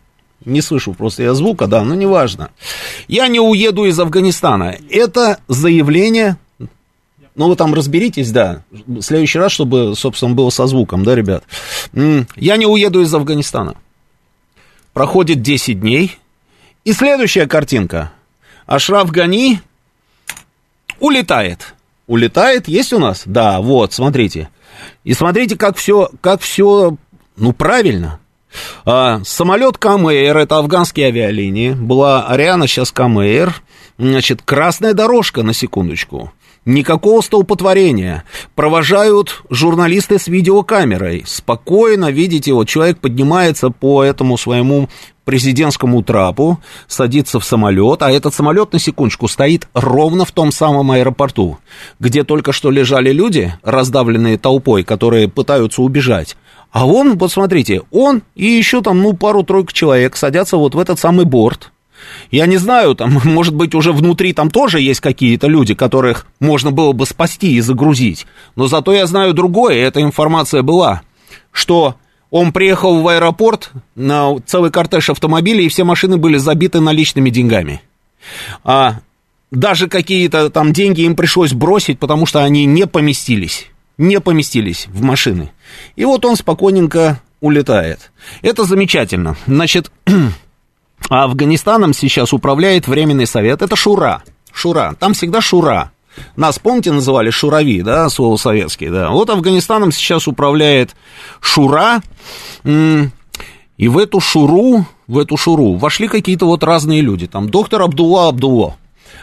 [0.44, 2.50] Не слышу просто я звука, да, но неважно.
[3.08, 4.74] Я не уеду из Афганистана.
[4.90, 6.38] Это заявление
[7.40, 8.64] ну, вы там разберитесь, да.
[8.70, 11.42] В следующий раз, чтобы, собственно, было со звуком, да, ребят.
[11.94, 13.76] Я не уеду из Афганистана.
[14.92, 16.18] Проходит 10 дней.
[16.84, 18.12] И следующая картинка.
[18.66, 19.62] Ашраф Гани
[20.98, 21.72] улетает.
[22.06, 23.22] Улетает, есть у нас?
[23.24, 24.50] Да, вот, смотрите.
[25.04, 26.98] И смотрите, как все, как все,
[27.36, 28.20] ну, правильно.
[28.84, 33.54] А, самолет Камэйр, это афганские авиалинии, была Ариана, сейчас Камэйр,
[33.96, 36.32] значит, красная дорожка, на секундочку.
[36.66, 38.24] Никакого столпотворения.
[38.54, 41.24] Провожают журналисты с видеокамерой.
[41.26, 44.88] Спокойно, видите, вот человек поднимается по этому своему
[45.24, 50.90] президентскому трапу, садится в самолет, а этот самолет, на секундочку, стоит ровно в том самом
[50.90, 51.58] аэропорту,
[51.98, 56.36] где только что лежали люди, раздавленные толпой, которые пытаются убежать.
[56.72, 57.32] А он, вот
[57.90, 61.70] он и еще там, ну, пару-тройку человек садятся вот в этот самый борт,
[62.30, 66.70] я не знаю, там, может быть, уже внутри там тоже есть какие-то люди, которых можно
[66.70, 68.26] было бы спасти и загрузить.
[68.56, 71.02] Но зато я знаю другое, эта информация была,
[71.52, 71.96] что
[72.30, 77.82] он приехал в аэропорт на целый кортеж автомобилей, и все машины были забиты наличными деньгами.
[78.62, 79.00] А
[79.50, 83.66] даже какие-то там деньги им пришлось бросить, потому что они не поместились,
[83.98, 85.50] не поместились в машины.
[85.96, 88.12] И вот он спокойненько улетает.
[88.42, 89.36] Это замечательно.
[89.46, 89.90] Значит,
[91.08, 93.62] А Афганистаном сейчас управляет Временный Совет.
[93.62, 94.22] Это Шура.
[94.52, 94.94] Шура.
[94.98, 95.90] Там всегда Шура.
[96.36, 99.10] Нас, помните, называли Шурави, да, слово советский, да.
[99.10, 100.94] Вот Афганистаном сейчас управляет
[101.40, 102.02] Шура,
[102.64, 107.26] и в эту Шуру, в эту Шуру вошли какие-то вот разные люди.
[107.26, 108.76] Там доктор Абдулла Абдулло.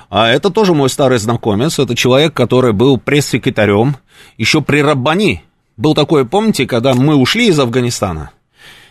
[0.10, 3.98] А это тоже мой старый знакомец, это человек, который был пресс-секретарем
[4.38, 5.44] еще при Раббани.
[5.76, 8.32] Был такое, помните, когда мы ушли из Афганистана,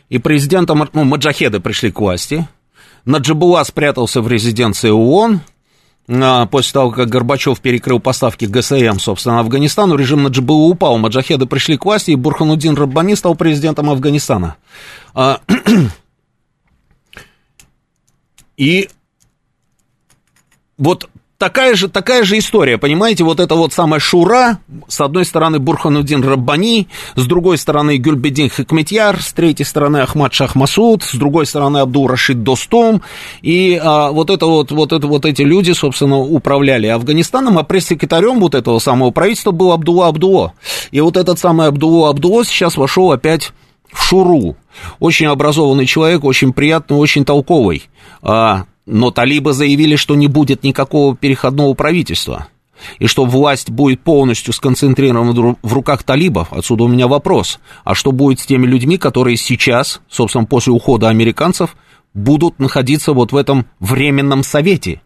[0.09, 2.47] и президентом, ну, маджахеды пришли к власти,
[3.07, 5.41] Наджибула спрятался в резиденции ООН,
[6.09, 11.79] а, после того, как Горбачев перекрыл поставки ГСМ, собственно, Афганистану, режим Наджибула упал, маджахеды пришли
[11.79, 14.57] к власти, и Бурхануддин Раббани стал президентом Афганистана.
[15.15, 15.41] А,
[18.57, 18.89] и
[20.77, 25.59] вот такая же, такая же история, понимаете, вот это вот самая Шура, с одной стороны
[25.59, 31.79] Бурхануддин Раббани, с другой стороны Гюльбедин Хикметьяр, с третьей стороны Ахмад Шахмасуд, с другой стороны
[31.79, 33.03] Абдул Рашид Достом,
[33.43, 38.41] и а, вот это вот, вот это вот эти люди, собственно, управляли Афганистаном, а пресс-секретарем
[38.41, 40.55] вот этого самого правительства был Абдулла Абдуло,
[40.91, 43.53] и вот этот самый Абдулла Абдуло сейчас вошел опять
[43.93, 44.57] в Шуру,
[45.01, 47.89] очень образованный человек, очень приятный, очень толковый,
[48.23, 52.47] а, но талибы заявили, что не будет никакого переходного правительства,
[52.99, 56.53] и что власть будет полностью сконцентрирована в руках талибов.
[56.53, 61.09] Отсюда у меня вопрос, а что будет с теми людьми, которые сейчас, собственно, после ухода
[61.09, 61.77] американцев,
[62.15, 65.03] будут находиться вот в этом временном совете?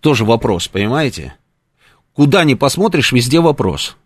[0.00, 1.34] Тоже вопрос, понимаете?
[2.12, 3.96] Куда ни посмотришь, везде вопрос.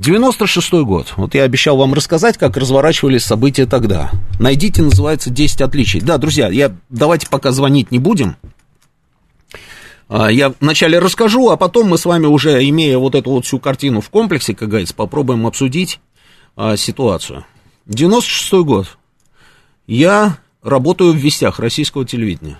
[0.00, 1.14] 96-й год.
[1.16, 4.10] Вот я обещал вам рассказать, как разворачивались события тогда.
[4.38, 6.00] Найдите, называется, 10 отличий.
[6.00, 8.36] Да, друзья, я, давайте пока звонить не будем.
[10.08, 13.58] А, я вначале расскажу, а потом мы с вами уже, имея вот эту вот всю
[13.58, 16.00] картину в комплексе, как говорится, попробуем обсудить
[16.56, 17.44] а, ситуацию.
[17.88, 18.98] 96-й год.
[19.86, 22.58] Я работаю в вестях российского телевидения.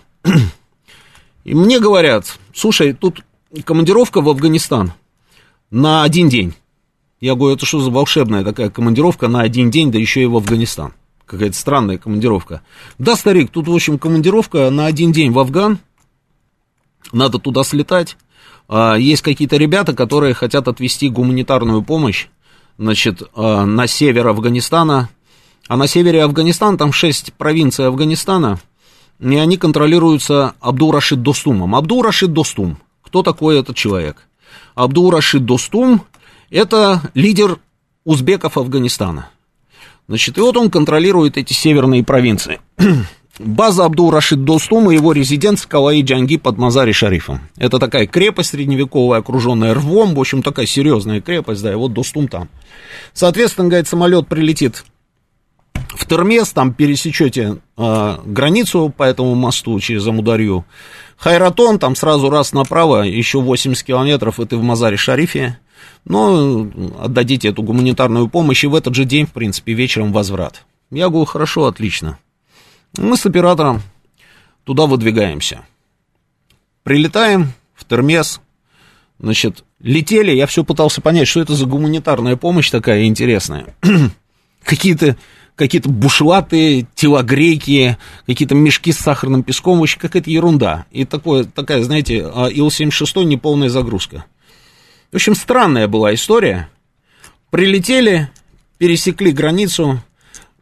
[1.44, 3.22] И мне говорят, слушай, тут
[3.64, 4.92] командировка в Афганистан
[5.70, 6.54] на один день.
[7.20, 10.36] Я говорю, это что за волшебная такая командировка на один день, да еще и в
[10.36, 10.92] Афганистан.
[11.26, 12.62] Какая-то странная командировка.
[12.98, 15.78] Да, старик, тут, в общем, командировка на один день в Афган.
[17.12, 18.16] Надо туда слетать.
[18.68, 22.28] А, есть какие-то ребята, которые хотят отвести гуманитарную помощь,
[22.78, 25.10] значит, а, на север Афганистана.
[25.66, 28.58] А на севере Афганистана, там шесть провинций Афганистана,
[29.20, 31.74] и они контролируются Абдул-Рашид Достумом.
[31.74, 32.78] Абдул-Рашид Достум.
[33.02, 34.28] Кто такой этот человек?
[34.74, 36.02] Абдул-Рашид Достум
[36.50, 37.58] это лидер
[38.04, 39.30] узбеков Афганистана.
[40.08, 42.60] Значит, и вот он контролирует эти северные провинции.
[43.38, 47.40] База Абдул Рашид Достум и его резиденция Калаи Джанги под Мазари Шарифом.
[47.56, 52.26] Это такая крепость средневековая, окруженная рвом, в общем, такая серьезная крепость, да, и вот Достум
[52.28, 52.48] там.
[53.12, 54.84] Соответственно, говорит, самолет прилетит
[55.94, 60.64] в Термес, там пересечете э, границу по этому мосту через Амударью.
[61.16, 65.54] Хайратон, там сразу раз направо, еще 80 километров, и ты в Мазаре-Шарифе.
[66.04, 70.64] Но отдадите эту гуманитарную помощь, и в этот же день, в принципе, вечером возврат.
[70.90, 72.18] Я говорю, хорошо, отлично.
[72.96, 73.82] Мы с оператором
[74.64, 75.66] туда выдвигаемся.
[76.82, 78.40] Прилетаем в Термес,
[79.18, 83.74] значит, летели, я все пытался понять, что это за гуманитарная помощь такая интересная.
[84.64, 85.16] Какие-то
[85.58, 90.86] какие-то бушлаты, телогрейки, какие-то мешки с сахарным песком, вообще какая-то ерунда.
[90.92, 94.24] И такое, такая, знаете, а, Ил-76 неполная загрузка.
[95.10, 96.68] В общем, странная была история.
[97.50, 98.30] Прилетели,
[98.78, 100.00] пересекли границу,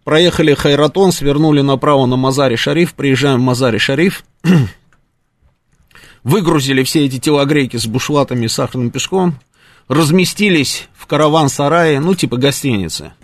[0.05, 4.25] проехали Хайратон, свернули направо на Мазари-Шариф, приезжаем в Мазари-Шариф,
[6.23, 9.35] выгрузили все эти телогрейки с бушлатами и сахарным песком,
[9.89, 13.13] разместились в караван-сарае, ну, типа гостиницы–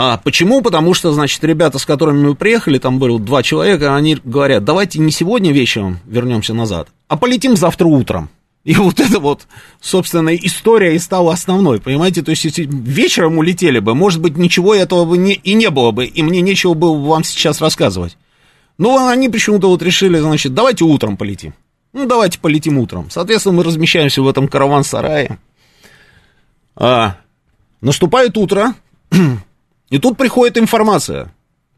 [0.00, 0.62] а, почему?
[0.62, 5.00] Потому что, значит, ребята, с которыми мы приехали, там было два человека, они говорят, давайте
[5.00, 8.28] не сегодня вечером вернемся назад, а полетим завтра утром.
[8.68, 9.46] И вот это вот,
[9.80, 12.22] собственно, история и стала основной, понимаете?
[12.22, 15.90] То есть, если вечером улетели бы, может быть, ничего этого бы не, и не было
[15.90, 18.18] бы, и мне нечего было бы вам сейчас рассказывать.
[18.76, 21.54] Но они почему-то вот решили, значит, давайте утром полетим.
[21.94, 23.08] Ну, давайте полетим утром.
[23.08, 25.38] Соответственно, мы размещаемся в этом караван-сарае.
[26.76, 27.16] А,
[27.80, 28.74] наступает утро,
[29.90, 31.32] И тут приходит информация.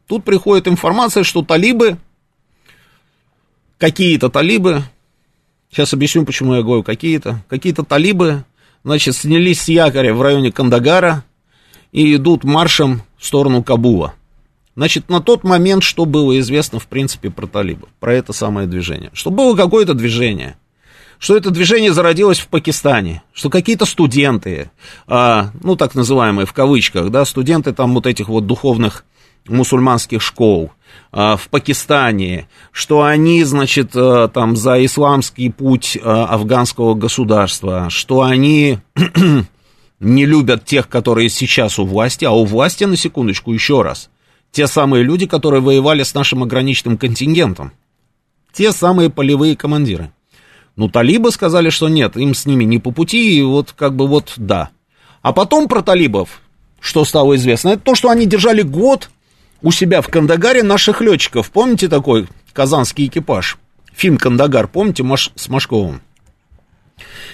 [0.07, 1.97] Тут приходит информация, что талибы,
[3.77, 4.83] какие-то талибы,
[5.71, 8.43] сейчас объясню, почему я говорю какие-то, какие-то талибы,
[8.83, 11.23] значит, снялись с якоря в районе Кандагара
[11.91, 14.13] и идут маршем в сторону Кабула.
[14.75, 19.09] Значит, на тот момент, что было известно, в принципе, про талибов, про это самое движение?
[19.13, 20.55] Что было какое-то движение,
[21.19, 24.71] что это движение зародилось в Пакистане, что какие-то студенты,
[25.07, 29.05] а, ну, так называемые в кавычках, да, студенты там вот этих вот духовных
[29.47, 30.71] мусульманских школ
[31.11, 38.21] а, в Пакистане, что они, значит, а, там за исламский путь а, афганского государства, что
[38.21, 38.79] они
[39.99, 44.09] не любят тех, которые сейчас у власти, а у власти, на секундочку, еще раз,
[44.51, 47.71] те самые люди, которые воевали с нашим ограниченным контингентом,
[48.53, 50.11] те самые полевые командиры.
[50.75, 54.07] Ну, талибы сказали, что нет, им с ними не по пути, и вот как бы
[54.07, 54.69] вот да.
[55.21, 56.41] А потом про талибов,
[56.79, 59.09] что стало известно, это то, что они держали год
[59.61, 61.51] у себя в Кандагаре наших летчиков.
[61.51, 63.57] Помните такой казанский экипаж?
[63.93, 66.01] Фильм «Кандагар», помните, Маш, с Машковым?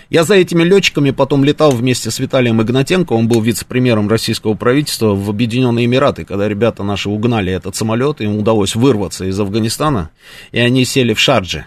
[0.10, 5.14] Я за этими летчиками потом летал вместе с Виталием Игнатенко, он был вице-премьером российского правительства
[5.14, 10.10] в Объединенные Эмираты, когда ребята наши угнали этот самолет, им удалось вырваться из Афганистана,
[10.52, 11.66] и они сели в Шардже.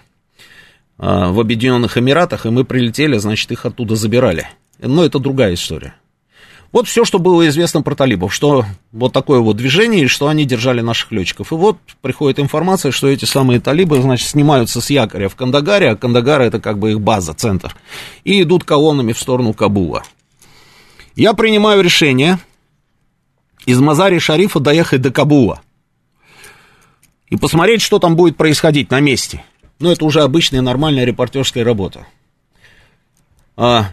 [0.98, 4.48] А, в Объединенных Эмиратах, и мы прилетели, значит, их оттуда забирали.
[4.78, 5.94] Но это другая история.
[6.72, 10.44] Вот все, что было известно про талибов, что вот такое вот движение, и что они
[10.44, 11.50] держали наших летчиков.
[11.52, 15.96] И вот приходит информация, что эти самые талибы, значит, снимаются с якоря в Кандагаре, а
[15.96, 17.74] Кандагар это как бы их база, центр,
[18.22, 20.04] и идут колоннами в сторону Кабула.
[21.16, 22.38] Я принимаю решение
[23.66, 25.60] из Мазари-Шарифа доехать до Кабула
[27.28, 29.42] и посмотреть, что там будет происходить на месте.
[29.80, 32.06] Ну, это уже обычная нормальная репортерская работа.
[33.56, 33.92] А,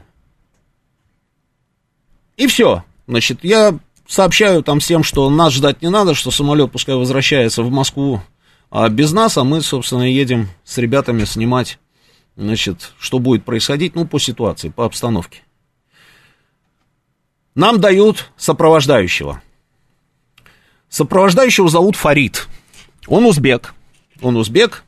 [2.38, 2.84] и все.
[3.08, 7.72] Значит, я сообщаю там всем, что нас ждать не надо, что самолет пускай возвращается в
[7.72, 8.22] Москву
[8.70, 11.80] а без нас, а мы, собственно, едем с ребятами снимать,
[12.36, 15.42] значит, что будет происходить, ну, по ситуации, по обстановке.
[17.56, 19.42] Нам дают сопровождающего.
[20.90, 22.48] Сопровождающего зовут Фарид.
[23.08, 23.74] Он узбек.
[24.22, 24.84] Он узбек,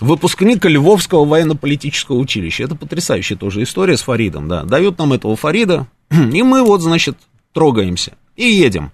[0.00, 2.64] выпускник Львовского военно-политического училища.
[2.64, 4.64] Это потрясающая тоже история с Фаридом, да.
[4.64, 7.16] Дают нам этого Фарида, и мы вот, значит,
[7.52, 8.92] трогаемся и едем.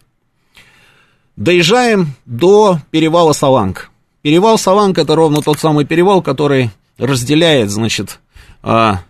[1.36, 3.90] Доезжаем до перевала Саланг.
[4.22, 8.18] Перевал Саланг это ровно тот самый перевал, который разделяет, значит,
[8.62, 9.00] а,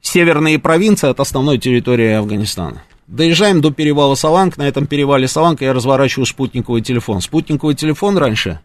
[0.00, 2.82] северные провинции от основной территории Афганистана.
[3.06, 7.20] Доезжаем до перевала Саланг, на этом перевале Саланг я разворачиваю спутниковый телефон.
[7.20, 8.60] Спутниковый телефон раньше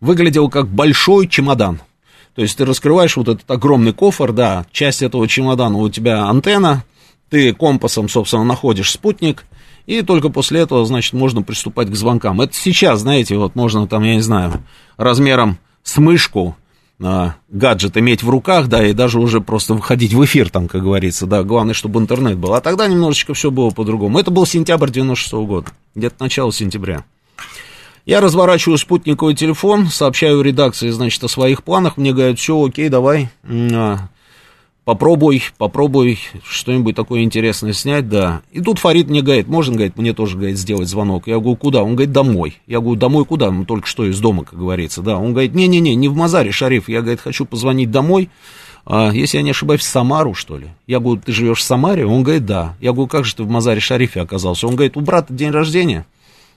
[0.00, 1.80] выглядел как большой чемодан–
[2.34, 6.84] то есть ты раскрываешь вот этот огромный кофр, да, часть этого чемодана у тебя антенна,
[7.32, 9.46] ты компасом, собственно, находишь спутник,
[9.86, 12.42] и только после этого, значит, можно приступать к звонкам.
[12.42, 14.62] Это сейчас, знаете, вот можно там, я не знаю,
[14.98, 16.54] размером с мышку
[17.02, 20.82] а, гаджет иметь в руках, да, и даже уже просто выходить в эфир там, как
[20.82, 22.52] говорится, да, главное, чтобы интернет был.
[22.52, 24.18] А тогда немножечко все было по-другому.
[24.18, 27.02] Это был сентябрь 96 -го года, где-то начало сентября.
[28.04, 31.96] Я разворачиваю спутниковый телефон, сообщаю редакции, значит, о своих планах.
[31.96, 34.10] Мне говорят, все, окей, давай, а,
[34.84, 38.42] попробуй, попробуй что-нибудь такое интересное снять, да.
[38.52, 41.26] И тут Фарид мне говорит, можно, говорит, мне тоже, говорит, сделать звонок.
[41.26, 41.82] Я говорю, куда?
[41.82, 42.58] Он говорит, домой.
[42.66, 43.50] Я говорю, домой куда?
[43.50, 45.18] Ну, только что из дома, как говорится, да.
[45.18, 46.88] Он говорит, не-не-не, не в Мазаре, Шариф.
[46.88, 48.28] Я, говорит, хочу позвонить домой,
[48.84, 50.68] а, если я не ошибаюсь, в Самару, что ли.
[50.86, 52.04] Я говорю, ты живешь в Самаре?
[52.04, 52.74] Он говорит, да.
[52.80, 54.66] Я говорю, как же ты в Мазаре Шарифе оказался?
[54.66, 56.06] Он говорит, у брата день рождения.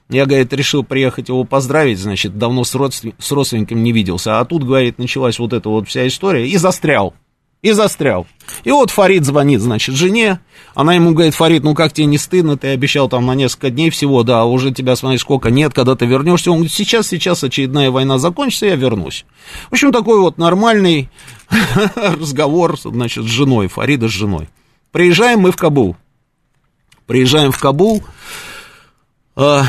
[0.10, 3.14] Я, говорит, решил приехать его поздравить, значит, давно с, родствен...
[3.18, 4.40] с родственником не виделся.
[4.40, 7.16] А тут, говорит, началась вот эта вот вся история, и застрял.
[7.66, 8.28] И застрял.
[8.64, 10.40] И вот Фарид звонит, значит, жене.
[10.76, 12.60] Она ему говорит, Фарид, ну как тебе не стыдно?
[12.60, 16.06] Ты обещал там на несколько дней всего, да, уже тебя, смотри, сколько нет, когда ты
[16.06, 16.52] вернешься.
[16.52, 19.26] Он говорит, сейчас, сейчас очередная война закончится, я вернусь.
[19.72, 21.10] В общем, такой вот нормальный
[21.96, 24.48] разговор, значит, с женой, Фарида с женой.
[24.92, 25.96] Приезжаем мы в Кабул.
[27.08, 28.04] Приезжаем в Кабул.
[29.36, 29.64] А,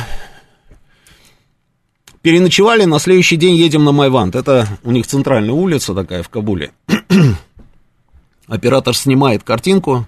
[2.20, 4.36] Переночевали, на следующий день едем на Майвант.
[4.36, 6.72] Это у них центральная улица такая в Кабуле.
[8.48, 10.06] Оператор снимает картинку.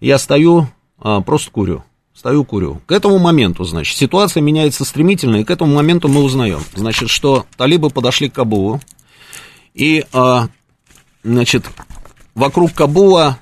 [0.00, 0.68] Я стою,
[0.98, 1.84] а, просто курю.
[2.14, 2.80] Стою, курю.
[2.86, 7.44] К этому моменту, значит, ситуация меняется стремительно, и к этому моменту мы узнаем, значит, что
[7.56, 8.80] талибы подошли к Кабулу,
[9.74, 10.48] и, а,
[11.22, 11.66] значит,
[12.34, 13.38] вокруг Кабула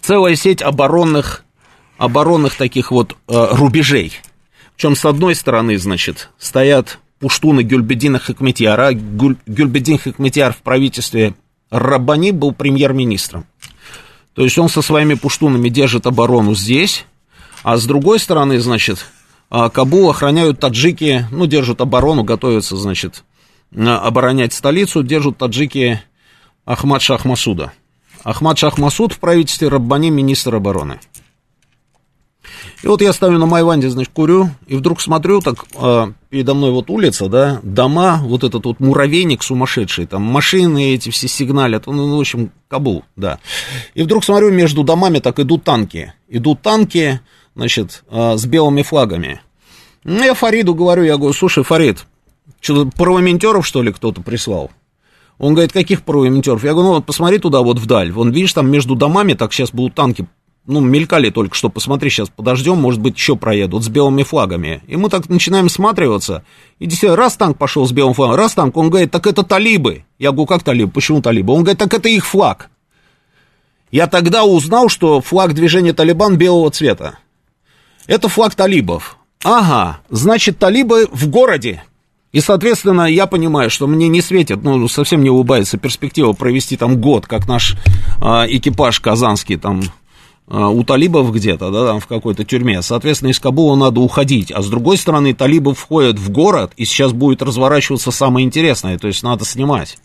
[0.00, 1.44] целая сеть оборонных,
[1.96, 4.12] оборонных таких вот а, рубежей–
[4.76, 8.92] причем, с одной стороны, значит, стоят пуштуны Гюльбедина Хакметьяра.
[8.92, 11.34] Гюльбедин Хакметьяр в правительстве
[11.74, 13.46] Рабани был премьер-министром.
[14.34, 17.04] То есть он со своими пуштунами держит оборону здесь,
[17.64, 19.04] а с другой стороны, значит,
[19.50, 23.24] а, Кабул охраняют таджики, ну, держат оборону, готовятся, значит,
[23.74, 26.00] оборонять столицу, держат таджики
[26.64, 27.72] Ахмад Шахмасуда.
[28.22, 31.00] Ахмад Шахмасуд в правительстве Раббани министр обороны.
[32.84, 36.70] И вот я ставлю на Майванде, значит, курю, и вдруг смотрю, так э, передо мной
[36.70, 42.14] вот улица, да, дома, вот этот вот муравейник сумасшедший, там машины эти все сигналят, ну,
[42.14, 43.38] в общем, Кабул, да.
[43.94, 47.20] И вдруг смотрю, между домами так идут танки, идут танки,
[47.54, 49.40] значит, э, с белыми флагами.
[50.04, 52.04] Ну, я Фариду говорю, я говорю, слушай, Фарид,
[52.60, 54.70] что, парламентеров, что ли, кто-то прислал?
[55.38, 56.62] Он говорит, каких парламентеров?
[56.64, 59.70] Я говорю, ну, вот посмотри туда вот вдаль, вон, видишь, там между домами так сейчас
[59.70, 60.26] будут танки
[60.66, 64.82] ну, мелькали только что, посмотри, сейчас подождем, может быть, еще проедут с белыми флагами.
[64.86, 66.44] И мы так начинаем сматриваться,
[66.78, 70.04] и действительно, раз танк пошел с белым флагом, раз танк, он говорит, так это талибы.
[70.18, 71.52] Я говорю, как талибы, почему талибы?
[71.52, 72.70] Он говорит, так это их флаг.
[73.90, 77.18] Я тогда узнал, что флаг движения Талибан белого цвета.
[78.08, 79.18] Это флаг талибов.
[79.44, 81.84] Ага, значит, талибы в городе.
[82.32, 87.00] И, соответственно, я понимаю, что мне не светит, ну, совсем не улыбается перспектива провести там
[87.00, 87.76] год, как наш
[88.20, 89.82] э, экипаж казанский там
[90.46, 92.82] у талибов где-то, да, там в какой-то тюрьме.
[92.82, 94.50] Соответственно, из Кабула надо уходить.
[94.50, 99.06] А с другой стороны, талибы входят в город, и сейчас будет разворачиваться самое интересное, то
[99.06, 99.98] есть надо снимать.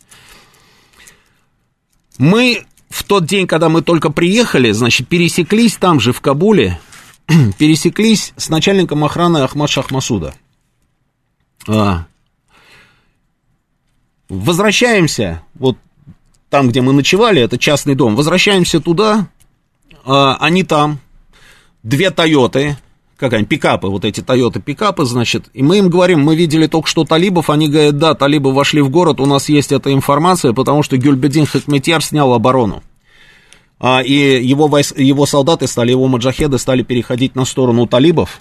[2.18, 6.80] Мы в тот день, когда мы только приехали, значит, пересеклись там же, в Кабуле,
[7.58, 10.34] пересеклись с начальником охраны Ахмад Шахмасуда.
[11.68, 12.06] А.
[14.30, 15.78] Возвращаемся, вот
[16.50, 19.28] там, где мы ночевали, это частный дом, возвращаемся туда, а,
[20.06, 21.00] они там,
[21.84, 22.78] две Тойоты,
[23.18, 26.88] как они, пикапы, вот эти Тойоты пикапы, значит, и мы им говорим, мы видели только
[26.88, 30.84] что талибов, они говорят, да, талибы вошли в город, у нас есть эта информация, потому
[30.84, 32.82] что Гюльбедин Хакметьяр снял оборону.
[33.82, 34.14] А, и
[34.46, 38.40] его, войс, его солдаты стали, его маджахеды стали переходить на сторону талибов,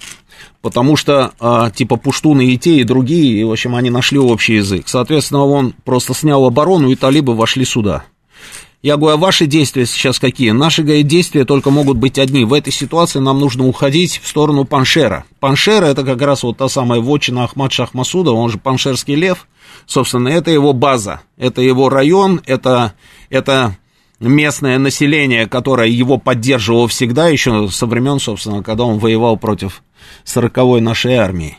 [0.62, 4.54] потому что, а, типа, пуштуны и те, и другие, и, в общем, они нашли общий
[4.54, 4.88] язык.
[4.88, 8.04] Соответственно, он просто снял оборону, и талибы вошли сюда.
[8.80, 10.52] Я говорю, а ваши действия сейчас какие?
[10.52, 12.44] Наши, говорит, действия только могут быть одни.
[12.44, 15.24] В этой ситуации нам нужно уходить в сторону Паншера.
[15.40, 19.48] Паншера это как раз вот та самая вотчина Ахмад Шахмасуда, он же Паншерский лев.
[19.86, 22.94] Собственно, это его база, это его район, это,
[23.30, 23.76] это
[24.20, 29.82] местное население, которое его поддерживало всегда, еще со времен, собственно, когда он воевал против
[30.24, 31.58] 40-й нашей армии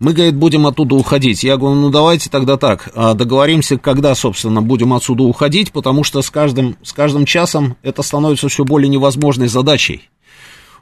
[0.00, 1.44] мы, говорит, будем оттуда уходить.
[1.44, 6.22] Я говорю, ну давайте тогда так, а, договоримся, когда, собственно, будем отсюда уходить, потому что
[6.22, 10.08] с каждым, с каждым часом это становится все более невозможной задачей.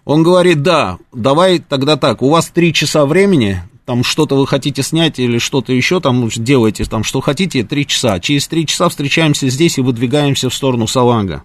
[0.04, 4.84] Он говорит, да, давай тогда так, у вас три часа времени, там что-то вы хотите
[4.84, 8.20] снять или что-то еще там делаете, там что хотите, три часа.
[8.20, 11.42] Через три часа встречаемся здесь и выдвигаемся в сторону Саланга.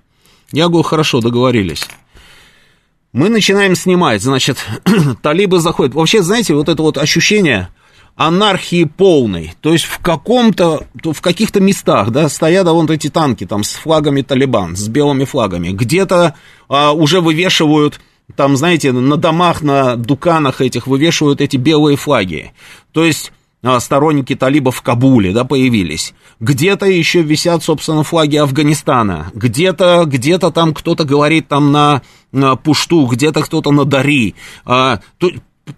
[0.52, 1.88] Я говорю, хорошо, договорились.
[3.14, 4.58] Мы начинаем снимать, значит,
[5.22, 5.94] талибы заходят.
[5.94, 7.70] Вообще, знаете, вот это вот ощущение
[8.16, 9.54] анархии полной.
[9.62, 13.74] То есть в каком-то, в каких-то местах, да, стоят да, вот эти танки там с
[13.74, 15.70] флагами Талибан, с белыми флагами.
[15.70, 16.36] Где-то
[16.68, 18.02] а, уже вывешивают,
[18.36, 22.52] там, знаете, на домах, на дуканах этих вывешивают эти белые флаги.
[22.94, 23.43] То есть а,
[23.80, 26.14] сторонники талибов в Кабуле, да, появились.
[26.40, 29.32] Где-то еще висят, собственно, флаги Афганистана.
[29.34, 32.02] Где-то, где-то там кто-то говорит там на,
[32.32, 34.36] на Пушту, где-то кто-то на Дари.
[34.66, 35.32] А, то,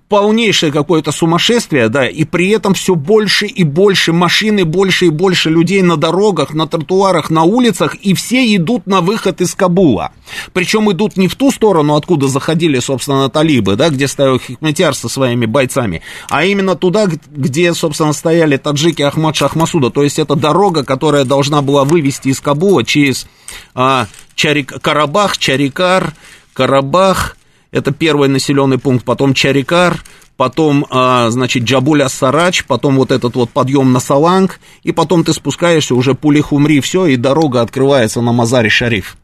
[0.09, 5.09] полнейшее какое-то сумасшествие, да, и при этом все больше и больше машин, и больше и
[5.09, 10.11] больше людей на дорогах, на тротуарах, на улицах, и все идут на выход из Кабула.
[10.53, 15.07] Причем идут не в ту сторону, откуда заходили, собственно, талибы, да, где стоял Хикметяр со
[15.07, 19.91] своими бойцами, а именно туда, где, собственно, стояли таджики Ахмад Шахмасуда.
[19.91, 23.27] То есть это дорога, которая должна была вывести из Кабула через
[23.75, 26.13] а, Чарик, Карабах, Чарикар,
[26.53, 27.34] Карабах,
[27.75, 30.01] это первый населенный пункт, потом Чарикар,
[30.37, 35.33] потом, а, значит, Джабуля Сарач, потом вот этот вот подъем на Саланг, и потом ты
[35.33, 39.17] спускаешься уже Пулихумри, все, и дорога открывается на Мазаре-Шариф.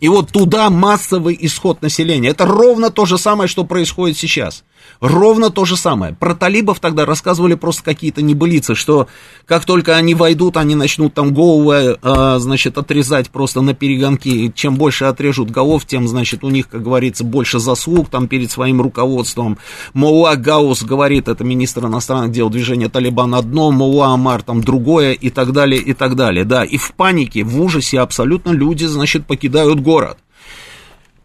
[0.00, 2.30] И вот туда массовый исход населения.
[2.30, 4.64] Это ровно то же самое, что происходит сейчас.
[5.00, 6.14] Ровно то же самое.
[6.14, 9.06] Про талибов тогда рассказывали просто какие-то небылицы, что
[9.46, 14.52] как только они войдут, они начнут там головы, э, значит, отрезать просто на перегонки.
[14.54, 18.80] Чем больше отрежут голов, тем, значит, у них, как говорится, больше заслуг там перед своим
[18.80, 19.58] руководством.
[19.94, 25.30] Маула Гаус говорит, это министр иностранных дел движения Талибан одно, Маула Амар там другое и
[25.30, 26.44] так далее, и так далее.
[26.44, 30.18] Да, и в панике, в ужасе абсолютно люди, значит, покидают город.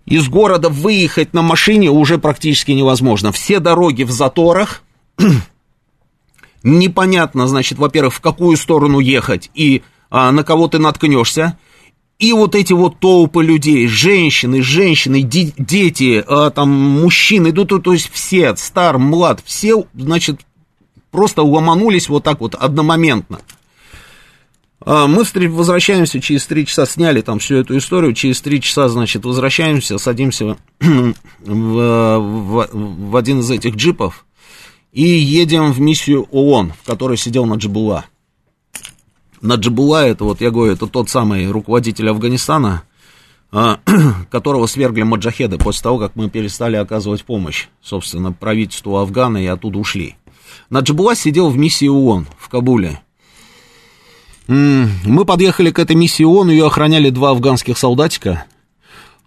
[0.05, 3.31] Из города выехать на машине уже практически невозможно.
[3.31, 4.83] Все дороги в заторах.
[6.63, 11.57] Непонятно, значит, во-первых, в какую сторону ехать и а, на кого ты наткнешься.
[12.19, 17.79] И вот эти вот толпы людей, женщины, женщины, де- дети, а, там, мужчины, ну, то,
[17.79, 20.41] то есть все, стар, млад, все, значит,
[21.11, 23.39] просто ломанулись вот так вот одномоментно.
[24.86, 29.23] А, мы возвращаемся через три часа, сняли там всю эту историю, через три часа, значит,
[29.23, 31.13] возвращаемся, садимся в,
[31.45, 34.25] в, в один из этих джипов
[34.91, 38.05] и едем в миссию ООН, в которой сидел Наджибула.
[39.41, 42.84] Наджибула, это вот, я говорю, это тот самый руководитель Афганистана,
[43.51, 43.79] а,
[44.31, 49.79] которого свергли маджахеды после того, как мы перестали оказывать помощь, собственно, правительству Афгана и оттуда
[49.79, 50.15] ушли.
[50.69, 53.01] Наджибула сидел в миссии ООН в Кабуле.
[54.47, 58.45] Мы подъехали к этой миссии ООН, ее охраняли два афганских солдатика,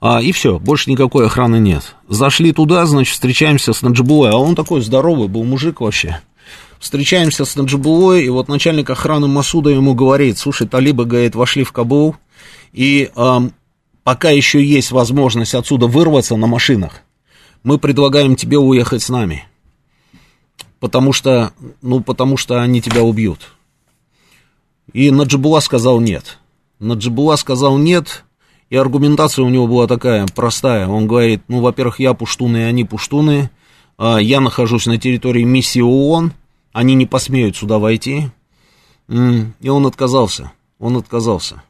[0.01, 1.97] а, и все, больше никакой охраны нет.
[2.09, 6.21] Зашли туда, значит, встречаемся с Наджибулой, а он такой здоровый был мужик вообще.
[6.79, 11.73] Встречаемся с Наджибулой, и вот начальник охраны Масуда ему говорит, слушай, талибы, говорит, вошли в
[11.73, 12.17] Кабул,
[12.73, 13.49] и а,
[14.05, 17.01] пока еще есть возможность отсюда вырваться на машинах,
[17.63, 19.45] мы предлагаем тебе уехать с нами.
[20.79, 23.56] Потому что, ну, потому что они тебя убьют.
[24.93, 26.39] И Наджибула сказал нет.
[26.79, 28.25] Наджибула сказал нет,
[28.71, 30.89] и аргументация у него была такая простая.
[30.89, 33.51] Он говорит, ну, во-первых, я пуштуны, и они пуштуны.
[33.99, 36.33] А, я нахожусь на территории миссии ООН,
[36.73, 38.31] они не посмеют сюда войти.
[39.09, 40.53] И он отказался.
[40.79, 41.63] Он отказался.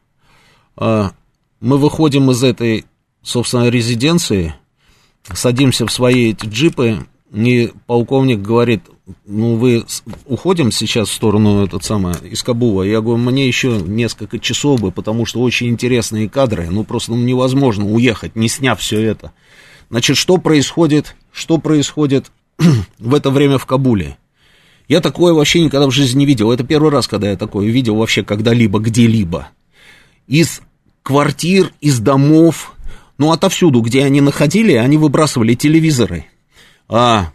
[0.77, 1.13] А,
[1.61, 2.87] мы выходим из этой,
[3.23, 4.55] собственно, резиденции,
[5.33, 8.83] садимся в свои эти джипы, и полковник говорит,
[9.25, 9.85] ну, вы
[10.25, 12.83] уходим сейчас в сторону этот самый, Кабула.
[12.83, 16.69] Я говорю, мне еще несколько часов бы, потому что очень интересные кадры.
[16.71, 19.33] Ну, просто ну, невозможно уехать, не сняв все это.
[19.91, 22.33] Значит, что происходит, что происходит
[22.99, 24.19] в это время в Кабуле?
[24.89, 26.51] Я такое вообще никогда в жизни не видел.
[26.51, 29.49] Это первый раз, когда я такое видел вообще когда-либо, где-либо.
[30.27, 30.61] Из
[31.03, 32.75] квартир, из домов,
[33.19, 36.27] ну, отовсюду, где они находили, они выбрасывали телевизоры.
[36.89, 37.33] А,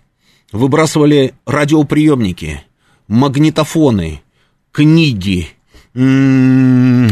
[0.51, 2.63] выбрасывали радиоприемники,
[3.07, 4.21] магнитофоны,
[4.71, 5.49] книги,
[5.93, 7.07] э,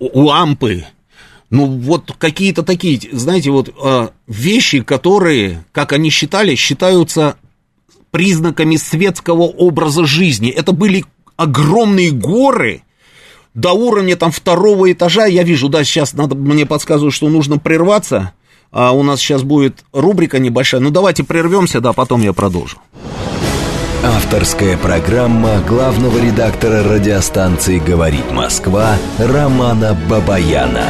[0.00, 0.84] лампы,
[1.52, 7.36] ну, вот какие-то такие, знаете, вот а, вещи, которые, как они считали, считаются
[8.10, 10.48] признаками светского образа жизни.
[10.48, 11.04] Это были
[11.36, 12.84] огромные горы
[13.52, 15.26] до уровня там второго этажа.
[15.26, 18.32] Я вижу, да, сейчас надо, мне подсказывают, что нужно прерваться.
[18.72, 20.80] А у нас сейчас будет рубрика небольшая.
[20.80, 22.78] Ну, давайте прервемся, да, потом я продолжу.
[24.02, 30.86] Авторская программа главного редактора радиостанции «Говорит Москва» Романа Бабаяна.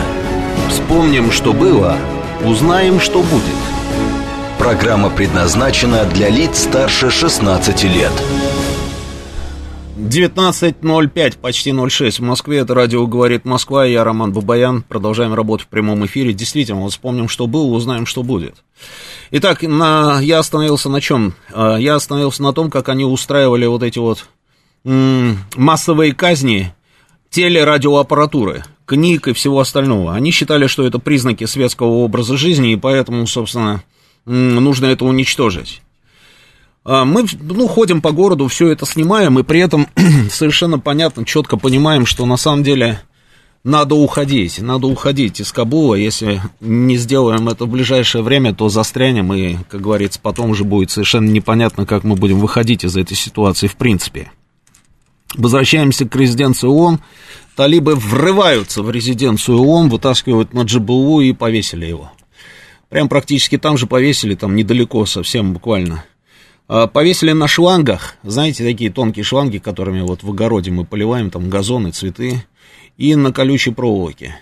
[0.70, 1.96] Вспомним, что было,
[2.44, 3.42] узнаем, что будет.
[4.58, 8.12] Программа предназначена для лиц старше 16 лет.
[10.02, 15.68] 19.05, почти 06 в Москве, это радио «Говорит Москва», я Роман Бабаян, продолжаем работу в
[15.68, 18.56] прямом эфире, действительно, вот вспомним, что было, узнаем, что будет.
[19.30, 21.34] Итак, на, я остановился на чем?
[21.52, 24.26] А, я остановился на том, как они устраивали вот эти вот
[24.82, 26.74] массовые казни
[27.30, 30.14] телерадиоаппаратуры, книг и всего остального.
[30.14, 33.84] Они считали, что это признаки светского образа жизни, и поэтому, собственно,
[34.24, 35.80] нужно это уничтожить.
[36.84, 39.86] А, мы, ну, ходим по городу, все это снимаем, и при этом
[40.30, 43.00] совершенно понятно, четко понимаем, что на самом деле
[43.64, 45.94] надо уходить, надо уходить из Кабула.
[45.94, 50.90] Если не сделаем это в ближайшее время, то застрянем, и, как говорится, потом уже будет
[50.90, 54.32] совершенно непонятно, как мы будем выходить из этой ситуации в принципе.
[55.36, 57.00] Возвращаемся к резиденции ООН.
[57.54, 62.10] Талибы врываются в резиденцию ООН, вытаскивают на ДжБУ и повесили его.
[62.88, 66.04] Прям практически там же повесили, там недалеко совсем буквально.
[66.68, 71.50] А, повесили на шлангах, знаете, такие тонкие шланги, которыми вот в огороде мы поливаем, там
[71.50, 72.44] газоны, цветы,
[72.96, 74.36] и на колючей проволоке.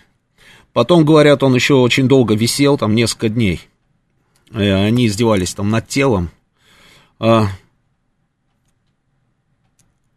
[0.72, 3.60] Потом, говорят, он еще очень долго висел, там несколько дней.
[4.52, 6.30] Э, они издевались там над телом.
[7.18, 7.48] А,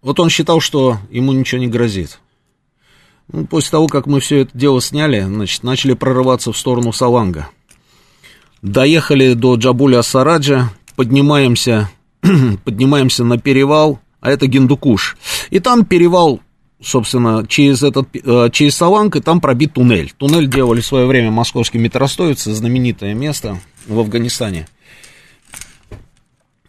[0.02, 2.20] вот он считал, что ему ничего не грозит.
[3.32, 7.50] Ну, после того, как мы все это дело сняли, значит, начали прорываться в сторону Саланга.
[8.62, 11.90] Доехали до Джабуля Сараджа, поднимаемся,
[12.64, 15.18] поднимаемся на перевал, а это Гиндукуш.
[15.50, 16.40] И там перевал,
[16.82, 20.14] собственно, через, этот, э, через Саланг, и там пробит туннель.
[20.18, 24.68] Туннель делали в свое время московские метростроицы, знаменитое место в Афганистане.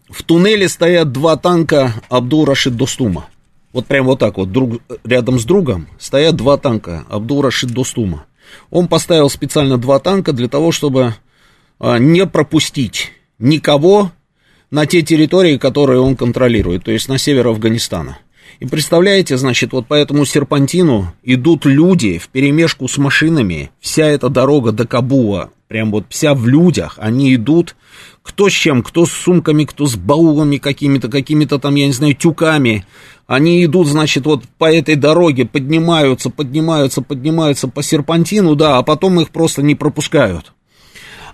[0.08, 3.26] В туннеле стоят два танка Абдул-Рашид Достума.
[3.72, 8.26] Вот прям вот так вот, друг, рядом с другом стоят два танка Абдул-Рашид Достума.
[8.70, 11.14] Он поставил специально два танка для того, чтобы
[11.80, 13.12] а, не пропустить
[13.44, 14.10] никого
[14.70, 18.18] на те территории, которые он контролирует, то есть на север Афганистана.
[18.60, 24.28] И представляете, значит, вот по этому серпантину идут люди в перемешку с машинами, вся эта
[24.28, 27.76] дорога до Кабула, прям вот вся в людях, они идут,
[28.22, 32.14] кто с чем, кто с сумками, кто с баулами какими-то, какими-то там, я не знаю,
[32.14, 32.86] тюками.
[33.26, 39.20] Они идут, значит, вот по этой дороге, поднимаются, поднимаются, поднимаются по серпантину, да, а потом
[39.20, 40.53] их просто не пропускают.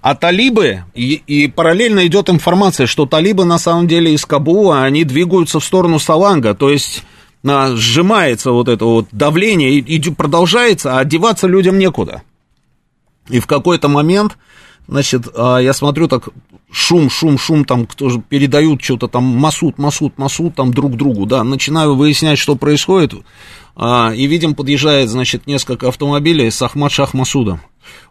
[0.02, 5.04] А талибы, и, и параллельно идет информация, что талибы на самом деле из Кабула, они
[5.04, 7.02] двигаются в сторону Саланга, то есть
[7.42, 12.22] на, сжимается вот это вот давление, и, и продолжается, а одеваться людям некуда.
[13.28, 14.38] И в какой-то момент,
[14.88, 16.30] значит, а, я смотрю так,
[16.70, 21.26] шум, шум, шум, там кто же передают что-то там, масут, масут, масут, там друг другу,
[21.26, 23.12] да, начинаю выяснять, что происходит,
[23.76, 27.60] а, и видим, подъезжает, значит, несколько автомобилей с Ахмад Шах Масудом.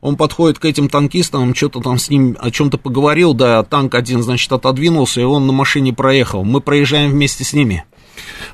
[0.01, 4.23] Он подходит к этим танкистам, что-то там с ним о чем-то поговорил, да, танк один,
[4.23, 6.43] значит, отодвинулся, и он на машине проехал.
[6.43, 7.83] Мы проезжаем вместе с ними.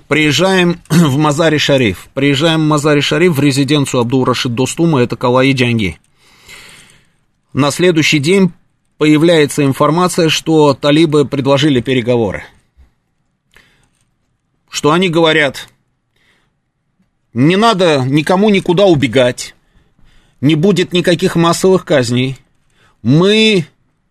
[0.08, 2.08] Приезжаем в Мазари-Шариф.
[2.14, 6.00] Приезжаем в Мазари-Шариф в резиденцию Абдул-Рашид Достума, это Калаи Джанги.
[7.54, 8.52] На следующий день
[8.98, 12.44] появляется информация, что талибы предложили переговоры.
[14.70, 15.70] Что они говорят,
[17.34, 19.55] не надо никому никуда убегать,
[20.42, 22.38] не будет никаких массовых казней.
[23.02, 23.66] Мы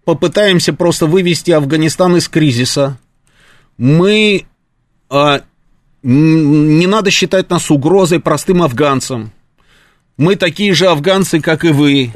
[0.05, 2.99] попытаемся просто вывести Афганистан из кризиса.
[3.79, 4.47] Мы...
[5.11, 5.43] А,
[6.03, 9.33] не надо считать нас угрозой простым афганцам.
[10.17, 12.13] Мы такие же афганцы, как и вы.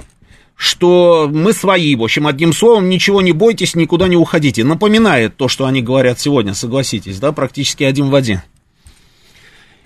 [0.54, 4.64] Что мы свои, в общем, одним словом, ничего не бойтесь, никуда не уходите.
[4.64, 8.42] Напоминает то, что они говорят сегодня, согласитесь, да, практически один в один.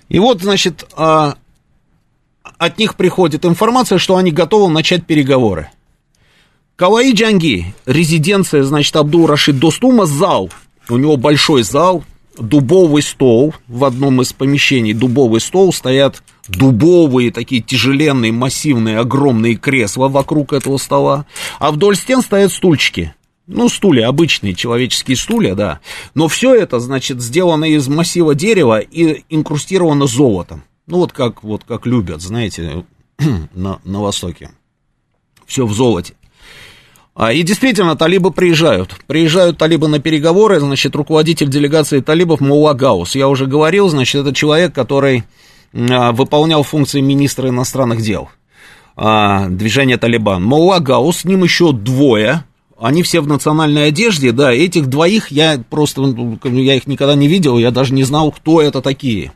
[0.09, 1.37] И вот, значит, а,
[2.65, 5.71] от них приходит информация, что они готовы начать переговоры.
[6.77, 10.49] Каваи Джанги, резиденция, значит, Абдул Рашид Достума, зал.
[10.89, 12.05] У него большой зал,
[12.39, 20.07] дубовый стол в одном из помещений, дубовый стол, стоят дубовые, такие тяжеленные, массивные, огромные кресла
[20.07, 21.27] вокруг этого стола,
[21.59, 23.13] а вдоль стен стоят стульчики.
[23.49, 25.81] Ну, стулья, обычные человеческие стулья, да.
[26.15, 30.63] Но все это, значит, сделано из массива дерева и инкрустировано золотом.
[30.93, 32.85] Ну, вот как, вот как любят, знаете,
[33.55, 34.51] на, на Востоке.
[35.47, 36.13] Все в золоте.
[37.15, 38.95] А, и действительно, талибы приезжают.
[39.07, 43.15] Приезжают талибы на переговоры, значит, руководитель делегации талибов Мула Гаус.
[43.15, 45.25] Я уже говорил, значит, это человек, который
[45.73, 48.29] а, выполнял функции министра иностранных дел
[48.95, 50.45] а, движения Талибан.
[50.45, 52.45] Мула Гаус, с ним еще двое,
[52.79, 56.03] они все в национальной одежде, да, этих двоих я просто,
[56.45, 59.33] я их никогда не видел, я даже не знал, кто это такие.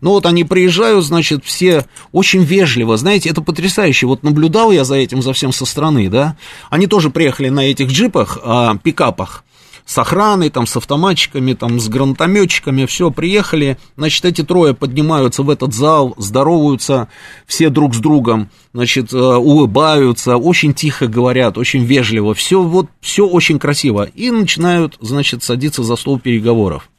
[0.00, 4.06] Ну вот они приезжают, значит, все очень вежливо, знаете, это потрясающе.
[4.06, 6.36] Вот наблюдал я за этим, за всем со стороны, да.
[6.70, 9.44] Они тоже приехали на этих джипах, а, пикапах,
[9.86, 15.50] с охраной, там, с автоматчиками, там, с гранатометчиками, все, приехали, значит, эти трое поднимаются в
[15.50, 17.08] этот зал, здороваются
[17.46, 23.26] все друг с другом, значит, э, улыбаются, очень тихо говорят, очень вежливо, все вот, все
[23.26, 26.90] очень красиво, и начинают, значит, садиться за стол переговоров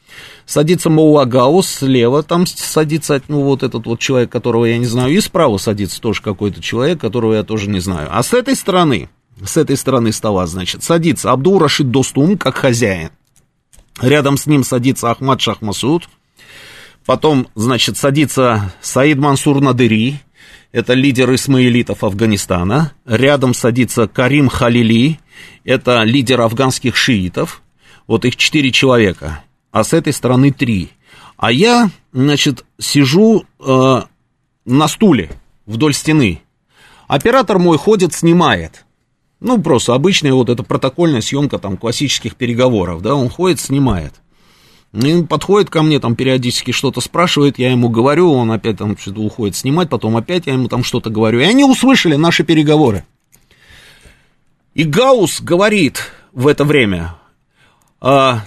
[0.47, 5.19] садится Мауагаус, слева там садится, ну, вот этот вот человек, которого я не знаю, и
[5.19, 8.07] справа садится тоже какой-то человек, которого я тоже не знаю.
[8.11, 9.09] А с этой стороны,
[9.45, 13.09] с этой стороны стола, значит, садится Абдул Рашид Достум, как хозяин.
[14.01, 16.07] Рядом с ним садится Ахмад Шахмасуд.
[17.05, 20.19] Потом, значит, садится Саид Мансур Надыри,
[20.71, 22.93] это лидер исмаилитов Афганистана.
[23.05, 25.19] Рядом садится Карим Халили,
[25.63, 27.61] это лидер афганских шиитов.
[28.07, 30.89] Вот их четыре человека, а с этой стороны три.
[31.37, 34.01] А я, значит, сижу э,
[34.65, 35.31] на стуле
[35.65, 36.41] вдоль стены.
[37.07, 38.85] Оператор мой ходит, снимает.
[39.39, 44.13] Ну, просто обычная вот эта протокольная съемка там классических переговоров, да, он ходит, снимает.
[44.93, 49.21] И подходит ко мне, там периодически что-то спрашивает, я ему говорю, он опять там что-то
[49.21, 51.39] уходит снимать, потом опять я ему там что-то говорю.
[51.39, 53.05] И они услышали наши переговоры.
[54.73, 57.15] И Гаус говорит в это время,
[57.99, 58.45] а,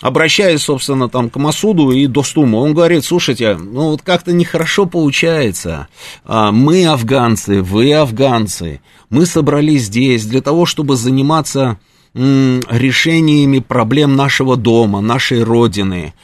[0.00, 5.88] обращаясь, собственно, там к Масуду и Достуму, он говорит, слушайте, ну вот как-то нехорошо получается,
[6.24, 8.80] а, мы афганцы, вы афганцы,
[9.10, 11.78] мы собрались здесь для того, чтобы заниматься
[12.14, 16.14] решениями проблем нашего дома, нашей родины,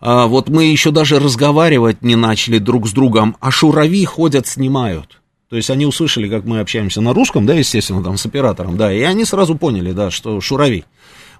[0.00, 5.20] а, вот мы еще даже разговаривать не начали друг с другом, а шурави ходят, снимают.
[5.48, 8.92] То есть они услышали, как мы общаемся на русском, да, естественно, там с оператором, да,
[8.92, 10.84] и они сразу поняли, да, что шурави.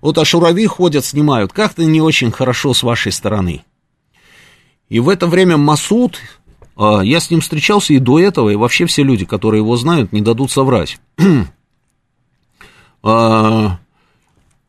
[0.07, 1.52] Вот а шурави ходят, снимают.
[1.52, 3.64] Как-то не очень хорошо с вашей стороны.
[4.88, 6.20] И в это время Масуд,
[6.76, 10.12] а, я с ним встречался и до этого, и вообще все люди, которые его знают,
[10.12, 11.00] не дадут соврать.
[13.02, 13.80] а,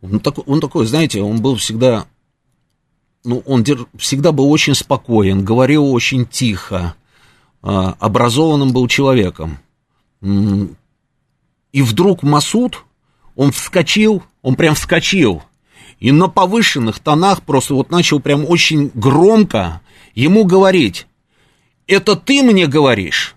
[0.02, 2.08] он, такой, он такой, знаете, он был всегда,
[3.24, 6.96] ну, он дер, всегда был очень спокоен, говорил очень тихо,
[7.62, 9.60] а, образованным был человеком.
[10.24, 12.84] И вдруг Масуд,
[13.36, 15.44] он вскочил, он прям вскочил,
[16.00, 19.82] и на повышенных тонах просто вот начал прям очень громко
[20.16, 21.06] ему говорить,
[21.86, 23.36] это ты мне говоришь?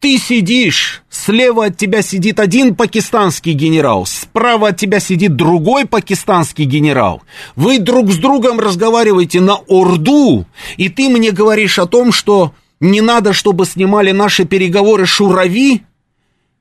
[0.00, 6.64] Ты сидишь, слева от тебя сидит один пакистанский генерал, справа от тебя сидит другой пакистанский
[6.64, 7.22] генерал.
[7.54, 13.00] Вы друг с другом разговариваете на урду, и ты мне говоришь о том, что не
[13.00, 15.82] надо, чтобы снимали наши переговоры шурави,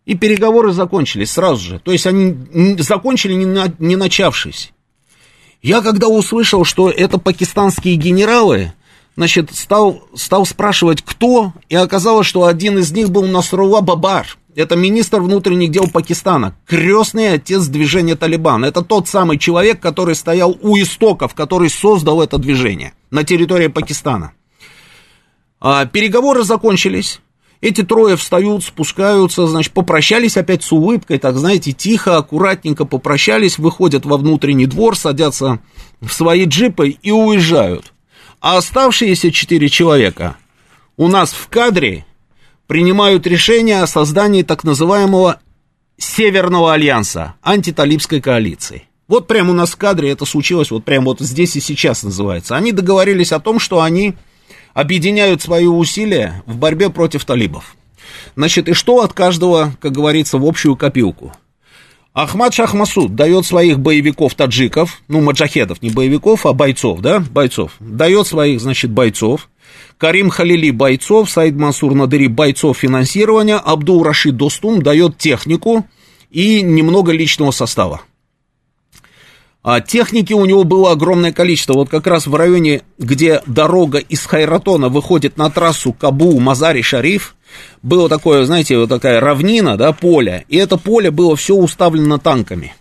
[0.06, 1.80] и переговоры закончились сразу же.
[1.80, 2.36] То есть они
[2.80, 4.74] закончили, не, на, не начавшись.
[5.62, 8.74] Я когда услышал, что это пакистанские генералы,
[9.16, 14.38] значит, стал, стал спрашивать, кто, и оказалось, что один из них был Насрула Бабар.
[14.56, 18.64] Это министр внутренних дел Пакистана, крестный отец движения Талибан.
[18.66, 24.34] Это тот самый человек, который стоял у истоков, который создал это движение на территории Пакистана.
[25.60, 27.22] А, переговоры закончились.
[27.64, 34.05] Эти трое встают, спускаются, значит, попрощались опять с улыбкой, так, знаете, тихо, аккуратненько попрощались, выходят
[34.05, 35.61] во внутренний двор, садятся
[36.01, 37.93] в свои джипы и уезжают.
[38.41, 40.36] А оставшиеся четыре человека
[40.97, 42.05] у нас в кадре
[42.68, 45.39] принимают решение о создании так называемого
[45.97, 48.89] Северного альянса, антиталибской коалиции.
[49.07, 52.57] Вот прямо у нас в кадре это случилось, вот прямо вот здесь и сейчас называется.
[52.57, 54.16] Они договорились о том, что они
[54.74, 57.76] объединяют свои усилия в борьбе против талибов.
[58.36, 61.32] Значит, и что от каждого, как говорится, в общую копилку?
[62.13, 68.61] Ахмад Шахмасуд дает своих боевиков-таджиков, ну, маджахедов, не боевиков, а бойцов, да, бойцов, дает своих,
[68.61, 69.49] значит, бойцов,
[69.97, 75.88] Карим Халили бойцов, Саид Мансур Надыри бойцов финансирования, Абдул Рашид Достум дает технику
[76.30, 78.01] и немного личного состава.
[79.64, 81.74] А техники у него было огромное количество.
[81.74, 87.34] Вот как раз в районе, где дорога из Хайратона выходит на трассу Кабу-Мазари-Шариф,
[87.82, 90.43] было такое, знаете, вот такая равнина, да, поле.
[90.49, 92.76] И это поле было все уставлено танками.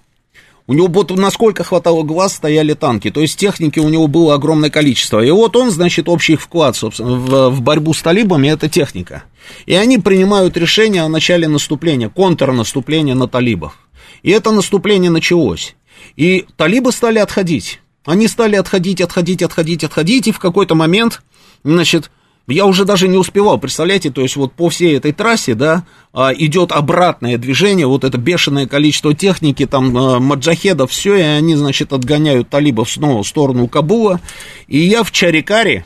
[0.66, 4.70] У него вот насколько хватало глаз стояли танки, то есть техники у него было огромное
[4.70, 5.20] количество.
[5.20, 9.24] И вот он, значит, общий вклад, собственно, в, в борьбу с талибами, это техника.
[9.66, 13.76] И они принимают решение о начале наступления, контрнаступления на талибов.
[14.22, 15.74] И это наступление началось.
[16.16, 17.80] И талибы стали отходить.
[18.04, 21.22] Они стали отходить, отходить, отходить, отходить, и в какой-то момент,
[21.62, 22.10] значит,
[22.48, 26.32] я уже даже не успевал, представляете, то есть вот по всей этой трассе, да, а,
[26.34, 31.92] идет обратное движение, вот это бешеное количество техники, там, а, маджахедов, все, и они, значит,
[31.92, 34.20] отгоняют талибов снова в сторону Кабула,
[34.66, 35.84] и я в Чарикаре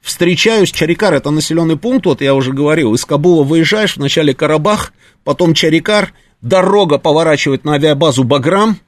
[0.00, 4.92] встречаюсь, Чарикар это населенный пункт, вот я уже говорил, из Кабула выезжаешь, вначале Карабах,
[5.24, 8.78] потом Чарикар, дорога поворачивает на авиабазу Баграм,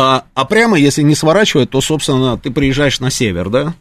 [0.00, 3.74] а, а прямо, если не сворачивать, то, собственно, ты приезжаешь на север, да?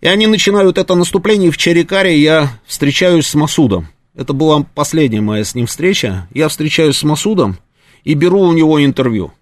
[0.00, 3.88] И они начинают это наступление, в Черикаре я встречаюсь с Масудом.
[4.14, 6.28] Это была последняя моя с ним встреча.
[6.32, 7.58] Я встречаюсь с Масудом
[8.04, 9.32] и беру у него интервью.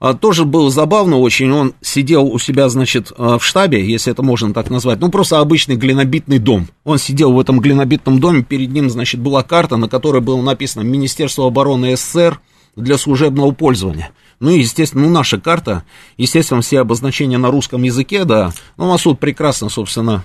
[0.00, 4.22] А, тоже было забавно очень, он сидел у себя, значит, а, в штабе, если это
[4.22, 6.68] можно так назвать, ну, просто обычный глинобитный дом.
[6.84, 10.82] Он сидел в этом глинобитном доме, перед ним, значит, была карта, на которой было написано
[10.82, 12.40] «Министерство обороны СССР
[12.76, 14.12] для служебного пользования».
[14.40, 15.84] Ну, естественно, ну, наша карта,
[16.16, 18.52] естественно, все обозначения на русском языке, да.
[18.76, 20.24] Ну, Масуд прекрасно, собственно,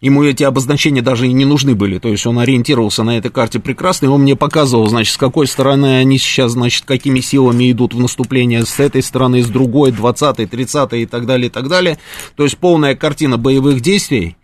[0.00, 3.60] ему эти обозначения даже и не нужны были, то есть он ориентировался на этой карте
[3.60, 7.94] прекрасно, и он мне показывал, значит, с какой стороны они сейчас, значит, какими силами идут
[7.94, 11.98] в наступление, с этой стороны, с другой, 20-й, 30-й и так далее, и так далее,
[12.36, 14.36] то есть полная картина боевых действий,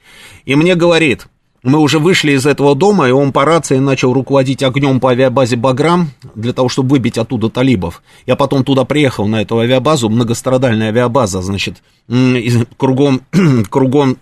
[0.45, 1.27] и мне говорит,
[1.65, 5.57] мы уже вышли из этого дома, и он по рации начал руководить огнем по авиабазе
[5.57, 8.03] «Баграм» для того, чтобы выбить оттуда талибов.
[8.27, 11.83] Я потом туда приехал, на эту авиабазу, многострадальная авиабаза, значит,
[12.77, 13.23] кругом,
[13.71, 14.19] кругом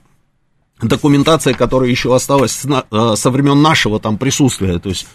[0.80, 5.06] документация, которая еще осталась э, со времен нашего там присутствия, то есть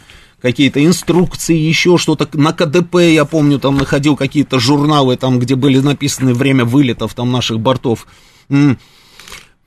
[0.42, 2.28] какие-то инструкции, еще что-то.
[2.34, 7.32] На КДП, я помню, там находил какие-то журналы, там, где были написаны время вылетов там
[7.32, 8.06] наших бортов.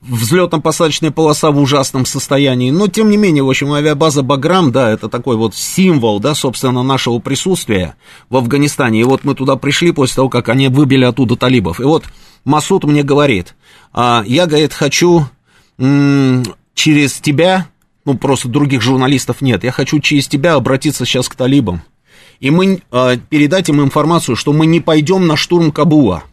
[0.01, 2.71] Взлетно-посадочная полоса в ужасном состоянии.
[2.71, 6.81] Но, тем не менее, в общем, авиабаза Баграм, да, это такой вот символ, да, собственно,
[6.81, 7.95] нашего присутствия
[8.29, 9.01] в Афганистане.
[9.01, 11.79] И вот мы туда пришли после того, как они выбили оттуда талибов.
[11.79, 12.05] И вот
[12.45, 13.55] Масуд мне говорит,
[13.93, 15.27] а, я, говорит, хочу
[16.73, 17.67] через тебя,
[18.05, 21.81] ну просто других журналистов нет, я хочу через тебя обратиться сейчас к талибам.
[22.39, 26.23] И мы э, передать им информацию, что мы не пойдем на штурм Кабула.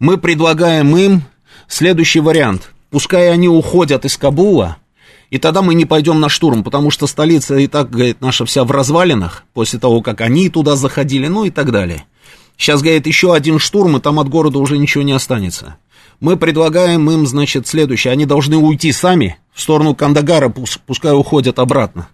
[0.00, 1.22] Мы предлагаем им
[1.68, 2.72] следующий вариант.
[2.90, 4.76] Пускай они уходят из Кабула,
[5.30, 8.64] и тогда мы не пойдем на штурм, потому что столица и так, говорит, наша вся
[8.64, 12.04] в развалинах, после того, как они туда заходили, ну и так далее.
[12.56, 15.76] Сейчас, говорит, еще один штурм, и там от города уже ничего не останется.
[16.18, 18.12] Мы предлагаем им, значит, следующее.
[18.12, 20.52] Они должны уйти сами в сторону Кандагара,
[20.86, 22.08] пускай уходят обратно.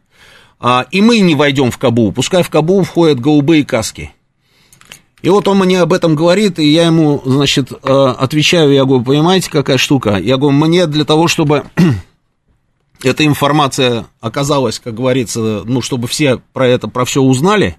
[0.61, 4.13] А, и мы не войдем в Кабул, пускай в Кабул входят голубые каски.
[5.27, 9.03] И вот он мне об этом говорит, и я ему, значит, э, отвечаю, я говорю,
[9.03, 10.19] понимаете, какая штука?
[10.19, 11.65] Я говорю, мне для того, чтобы
[13.03, 17.77] эта информация оказалась, как говорится, ну, чтобы все про это, про все узнали,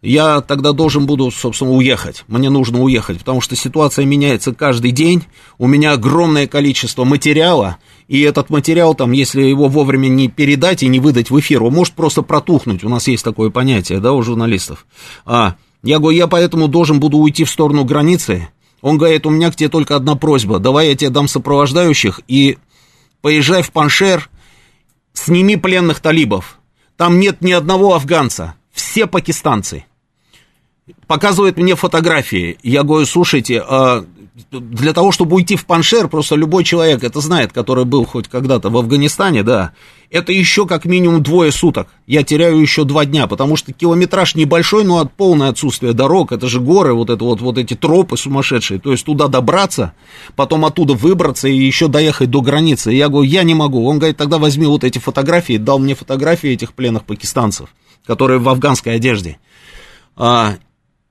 [0.00, 2.24] я тогда должен буду, собственно, уехать.
[2.28, 5.24] Мне нужно уехать, потому что ситуация меняется каждый день.
[5.58, 7.76] У меня огромное количество материала,
[8.08, 11.74] и этот материал, там, если его вовремя не передать и не выдать в эфир, он
[11.74, 12.84] может просто протухнуть.
[12.84, 14.86] У нас есть такое понятие, да, у журналистов.
[15.26, 18.48] А, я говорю, я поэтому должен буду уйти в сторону границы.
[18.80, 20.58] Он говорит, у меня к тебе только одна просьба.
[20.58, 22.58] Давай я тебе дам сопровождающих и
[23.20, 24.28] поезжай в Паншер,
[25.12, 26.58] сними пленных талибов.
[26.96, 29.84] Там нет ни одного афганца, все пакистанцы
[31.06, 32.58] показывает мне фотографии.
[32.62, 34.04] Я говорю, слушайте, а
[34.50, 38.68] для того, чтобы уйти в Паншер, просто любой человек это знает, который был хоть когда-то
[38.68, 39.72] в Афганистане, да,
[40.10, 41.88] это еще как минимум двое суток.
[42.08, 46.48] Я теряю еще два дня, потому что километраж небольшой, но от полное отсутствие дорог, это
[46.48, 49.92] же горы, вот, это вот, вот эти тропы сумасшедшие, то есть туда добраться,
[50.34, 52.90] потом оттуда выбраться и еще доехать до границы.
[52.90, 53.86] Я говорю, я не могу.
[53.86, 57.68] Он говорит, тогда возьми вот эти фотографии, дал мне фотографии этих пленных пакистанцев,
[58.04, 59.38] которые в афганской одежде.
[60.16, 60.56] А,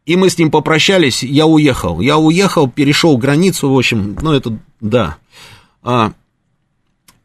[0.06, 2.01] и мы с ним попрощались, я уехал.
[2.01, 5.18] Я уехал, перешел границу, в общем, ну это, да.
[5.82, 6.12] А,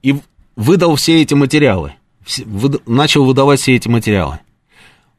[0.03, 0.17] и
[0.55, 1.95] выдал все эти материалы.
[2.45, 4.39] Вы, начал выдавать все эти материалы.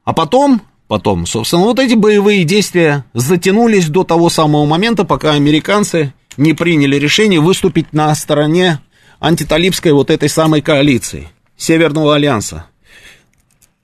[0.06, 6.14] А потом, потом, собственно, вот эти боевые действия затянулись до того самого момента, пока американцы
[6.38, 8.80] не приняли решение выступить на стороне
[9.20, 12.68] антиталибской вот этой самой коалиции, Северного альянса.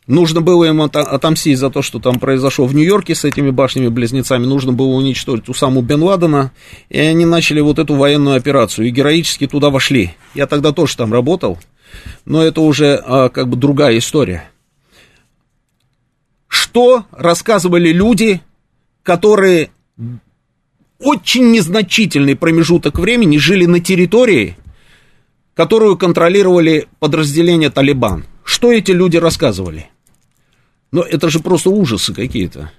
[0.07, 4.45] Нужно было им отомстить за то, что там произошло в Нью-Йорке с этими башнями-близнецами.
[4.45, 6.51] Нужно было уничтожить Усаму Бен Ладена.
[6.89, 8.87] И они начали вот эту военную операцию.
[8.87, 10.11] И героически туда вошли.
[10.35, 11.57] Я тогда тоже там работал.
[12.25, 14.49] Но это уже а, как бы другая история.
[16.47, 18.41] Что рассказывали люди,
[19.01, 19.71] которые
[20.99, 24.55] очень незначительный промежуток времени жили на территории,
[25.55, 28.25] которую контролировали подразделения Талибан.
[28.43, 29.89] Что эти люди рассказывали?
[30.95, 32.71] Но это же просто ужасы какие-то.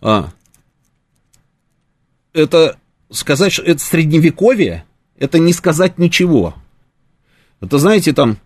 [0.00, 0.30] А.
[2.32, 2.78] Это
[3.10, 4.86] сказать, что это средневековье,
[5.18, 6.54] это не сказать ничего.
[7.60, 8.38] Это, знаете, там,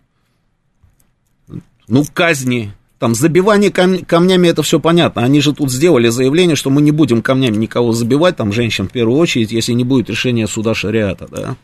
[1.87, 5.23] ну, казни, там, забивание кам- камнями, это все понятно.
[5.23, 8.91] Они же тут сделали заявление, что мы не будем камнями никого забивать, там, женщин в
[8.91, 11.55] первую очередь, если не будет решения суда шариата, да.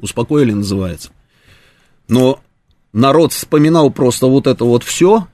[0.00, 1.10] Успокоили, называется.
[2.08, 2.40] Но
[2.92, 5.28] народ вспоминал просто вот это вот все,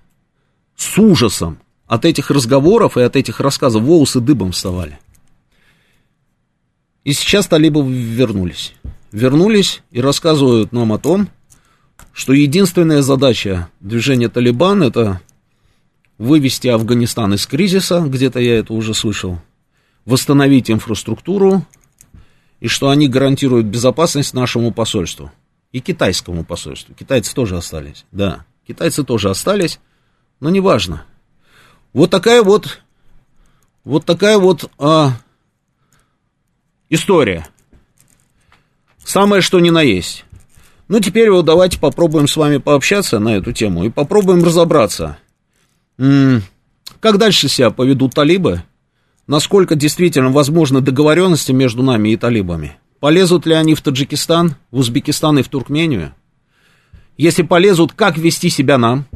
[0.77, 4.99] с ужасом от этих разговоров и от этих рассказов волосы дыбом вставали.
[7.05, 8.75] И сейчас талибы вернулись.
[9.13, 11.29] Вернулись и рассказывают нам о том,
[12.13, 15.21] что единственная задача движения Талибан это
[16.19, 19.39] вывести Афганистан из кризиса, где-то я это уже слышал,
[20.05, 21.65] восстановить инфраструктуру,
[22.61, 25.31] и что они гарантируют безопасность нашему посольству
[25.73, 26.95] и китайскому посольству.
[26.95, 29.81] Китайцы тоже остались, да, китайцы тоже остались,
[30.45, 31.07] но неважно.
[31.95, 32.83] Вот такая вот
[33.83, 35.13] Вот такая вот а,
[36.91, 37.49] история.
[39.03, 40.27] Самое что ни на есть.
[40.89, 45.17] Ну, теперь вот давайте попробуем с вами пообщаться на эту тему и попробуем разобраться,
[45.97, 48.63] как дальше себя поведут талибы,
[49.27, 52.77] насколько действительно возможны договоренности между нами и талибами.
[53.01, 56.15] Полезут ли они в Таджикистан, в Узбекистан и в Туркмению?
[57.17, 59.07] Если полезут, как вести себя нам,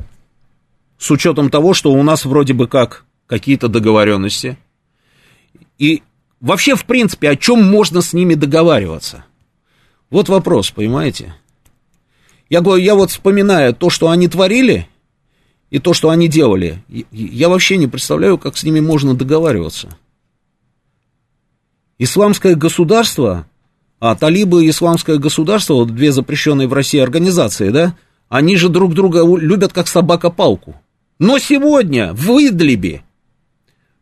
[0.98, 4.58] с учетом того, что у нас вроде бы как какие-то договоренности.
[5.78, 6.02] И
[6.40, 9.24] вообще, в принципе, о чем можно с ними договариваться?
[10.10, 11.34] Вот вопрос, понимаете?
[12.50, 14.88] Я говорю, я вот вспоминаю то, что они творили,
[15.70, 16.82] и то, что они делали,
[17.12, 19.98] я вообще не представляю, как с ними можно договариваться.
[21.98, 23.46] Исламское государство,
[24.00, 27.96] а талибы и исламское государство, вот две запрещенные в России организации, да,
[28.28, 30.76] они же друг друга любят как собака палку.
[31.18, 33.02] Но сегодня в Идлибе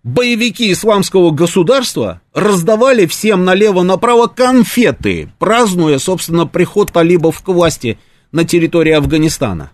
[0.03, 7.99] боевики исламского государства раздавали всем налево-направо конфеты, празднуя, собственно, приход талибов к власти
[8.33, 9.73] на территории Афганистана.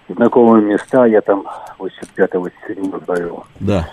[0.09, 1.45] знакомые места, я там
[1.79, 3.45] 85-87 был.
[3.61, 3.89] Да.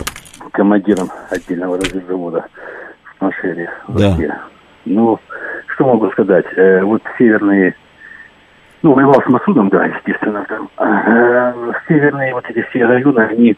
[0.51, 2.45] Командиром отдельного разведзавода
[3.03, 3.69] в Машере.
[3.89, 4.17] Да.
[4.85, 5.19] Ну,
[5.73, 6.45] что могу сказать?
[6.55, 7.75] Э, вот северные,
[8.85, 10.69] ну, воевал с Масудом, да, естественно, там.
[10.77, 11.53] Э,
[11.87, 13.57] северные вот эти все районы, они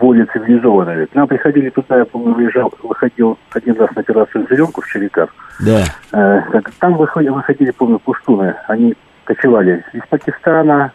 [0.00, 1.06] более цивилизованные.
[1.06, 5.30] К нам приходили туда, я помню, выезжал, выходил один раз на операцию «Зеленку» в Череках.
[5.60, 5.84] Да.
[6.12, 8.56] Э, там выходили, выходили, помню, пуштуны.
[8.66, 10.90] Они кочевали из Пакистана,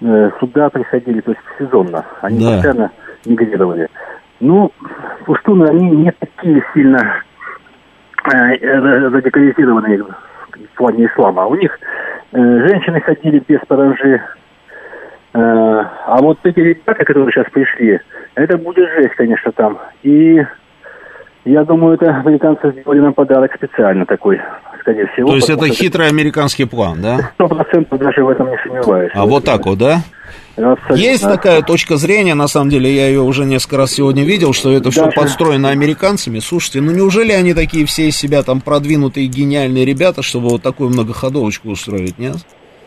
[0.00, 2.04] э, сюда приходили, то есть сезонно.
[2.20, 2.52] Они да.
[2.52, 2.90] постоянно
[3.24, 3.88] мигрировали.
[4.38, 4.70] Ну,
[5.24, 7.00] пуштуны, они не такие сильно
[8.32, 8.56] э,
[9.08, 11.42] радикализированные в плане ислама.
[11.42, 11.95] А у них э,
[12.36, 14.22] женщины ходили без паранжи.
[15.32, 18.00] Э, а вот эти ребята, которые сейчас пришли,
[18.34, 19.78] это будет жесть, конечно, там.
[20.02, 20.44] И
[21.44, 24.40] я думаю, это американцы сделали нам подарок специально такой,
[24.86, 25.28] скорее всего.
[25.28, 27.30] То есть это хитрый американский план, да?
[27.34, 29.10] Сто процентов даже в этом не сомневаюсь.
[29.14, 30.00] А вот так вот, да?
[30.56, 30.94] Абсолютно.
[30.94, 34.72] Есть такая точка зрения, на самом деле, я ее уже несколько раз сегодня видел, что
[34.72, 35.16] это все Даже...
[35.16, 36.38] подстроено американцами.
[36.38, 40.88] Слушайте, ну неужели они такие все из себя там продвинутые, гениальные ребята, чтобы вот такую
[40.90, 42.36] многоходовочку устроить, нет?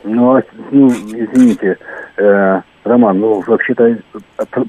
[0.03, 0.41] Ну, а,
[0.71, 1.77] ну извините,
[2.17, 3.97] э, Роман, ну вообще-то э,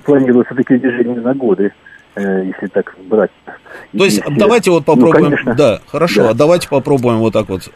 [0.04, 1.72] планируется такие движения на годы.
[2.16, 3.30] Э, если так брать.
[3.96, 4.38] То есть если...
[4.38, 5.54] давайте вот ну, попробуем, ну, конечно.
[5.54, 6.30] да, хорошо, да.
[6.30, 7.70] а давайте попробуем вот так вот, э,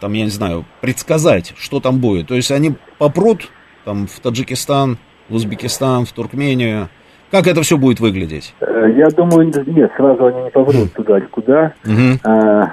[0.00, 2.26] там, я не знаю, предсказать, что там будет.
[2.26, 3.48] То есть они попрут
[3.84, 6.88] там в Таджикистан, в Узбекистан, в Туркмению.
[7.30, 8.54] Как это все будет выглядеть?
[8.60, 11.72] Э, я думаю, нет, сразу они не попрут туда, куда.
[11.84, 12.18] Угу.
[12.24, 12.72] А,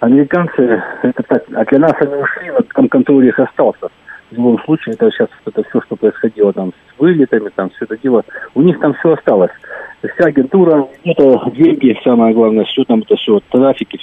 [0.00, 3.90] американцы, это так, а для нас они ушли, но там контроль их остался
[4.34, 7.96] в любом случае, это сейчас это все, что происходило там с вылетами, там все это
[7.96, 8.24] дело,
[8.54, 9.52] у них там все осталось.
[10.00, 13.98] Вся агентура, это деньги, самое главное, все там это все, трафики.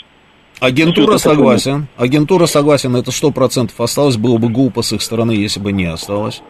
[0.60, 5.60] Агентура согласен, агентура согласен, это сто процентов осталось, было бы глупо с их стороны, если
[5.60, 6.42] бы не осталось.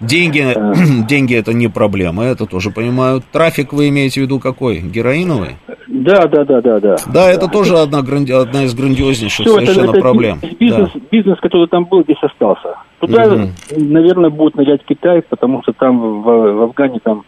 [0.00, 0.74] Деньги, а...
[1.08, 3.22] деньги это не проблема, это тоже понимаю.
[3.32, 4.80] Трафик вы имеете в виду какой?
[4.80, 5.56] Героиновый?
[5.88, 6.96] Да, да, да, да, да.
[7.12, 7.82] Да, это да, тоже это...
[7.82, 8.32] Одна, гранди...
[8.32, 10.40] одна из грандиознейших Все, совершенно это, это проблем.
[10.60, 11.00] Бизнес, да.
[11.10, 12.76] бизнес, который там был, здесь остался.
[13.00, 13.50] Туда, угу.
[13.76, 17.24] наверное, будет нырять Китай, потому что там в, в Афгане там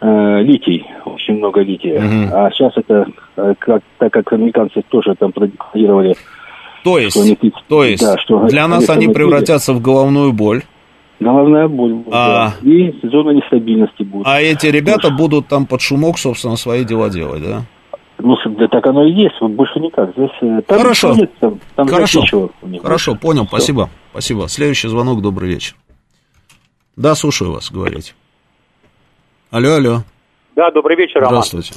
[0.00, 1.98] э, э, литий, очень много лития.
[1.98, 2.34] Угу.
[2.34, 3.06] А сейчас это,
[3.36, 6.14] э, как, так как американцы тоже там продекларировали...
[6.84, 7.18] То есть,
[7.68, 10.62] то есть да, что для нас они превратятся в головную боль.
[11.18, 12.04] Головная боль.
[12.10, 12.52] А...
[12.62, 12.68] Да.
[12.68, 14.26] И зона нестабильности будет.
[14.26, 17.62] А эти ребята ну, будут там под шумок, собственно, свои дела делать, да?
[18.18, 20.12] Ну, да, так оно и есть, больше никак.
[20.16, 21.14] Здесь, э, там Хорошо.
[21.14, 22.50] Нет, там, там Хорошо.
[22.82, 23.56] Хорошо, понял, Все.
[23.56, 23.90] спасибо.
[24.10, 24.48] Спасибо.
[24.48, 25.76] Следующий звонок, добрый вечер.
[26.96, 28.14] Да, слушаю вас, говорите.
[29.50, 29.98] Алло, алло.
[30.54, 31.42] Да, добрый вечер, Роман.
[31.42, 31.74] Здравствуйте.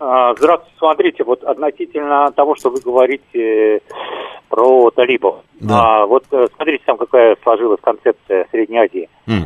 [0.00, 0.76] А, здравствуйте.
[0.78, 3.82] Смотрите, вот относительно того, что вы говорите
[4.48, 5.36] про талибов.
[5.60, 6.02] Да.
[6.02, 9.08] А, вот э, смотрите, там какая сложилась концепция Средней Азии.
[9.26, 9.44] Mm.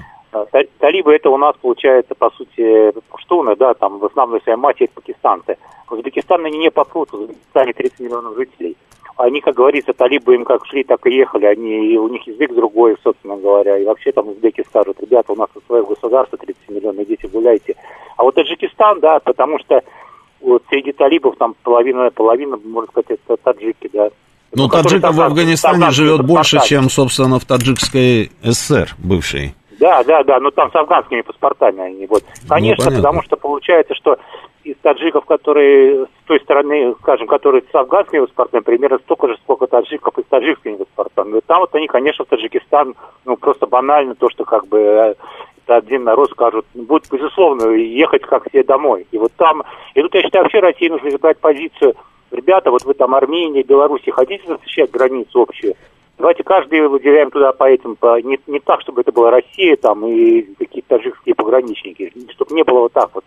[0.78, 4.94] Талибы это у нас получается, по сути, пуштуны, да, там в основной своей массе это
[4.94, 5.56] пакистанцы.
[5.90, 8.76] Узбекистан не попрут, в Узбекистане 30 миллионов жителей.
[9.16, 11.44] Они, как говорится, талибы им как шли, так и ехали.
[11.44, 13.76] Они, у них язык другой, собственно говоря.
[13.76, 17.76] И вообще там узбеки скажут, ребята, у нас свое государство, 30 миллионов, идите гуляйте.
[18.16, 19.82] А вот Таджикистан, да, потому что
[20.42, 24.08] вот среди талибов там половина, половина, можно сказать, это таджики, да.
[24.54, 29.54] Ну, таджиков в Афганистане живет больше, чем, собственно, в Таджикской ССР бывшей.
[29.78, 32.22] Да, да, да, но там с афганскими паспортами они вот.
[32.42, 34.16] Ну, Конечно, ну, потому что получается, что
[34.64, 39.66] из таджиков, которые с той стороны, скажем, которые с афганскими паспортами, примерно столько же, сколько
[39.66, 41.38] таджиков и с таджикскими паспортами.
[41.38, 45.14] И там вот они, конечно, в Таджикистан, ну, просто банально то, что как бы э,
[45.66, 49.06] один народ скажут, будет, безусловно, ехать как все домой.
[49.10, 49.62] И вот там,
[49.94, 51.94] и тут, я считаю, вообще России нужно избрать позицию,
[52.30, 55.74] ребята, вот вы там Армении, Беларуси, хотите защищать границу общую?
[56.18, 60.06] Давайте каждый выделяем туда по этим, по, не, не так, чтобы это была Россия там
[60.06, 63.24] и какие-то таджикские пограничники, чтобы не было вот так вот.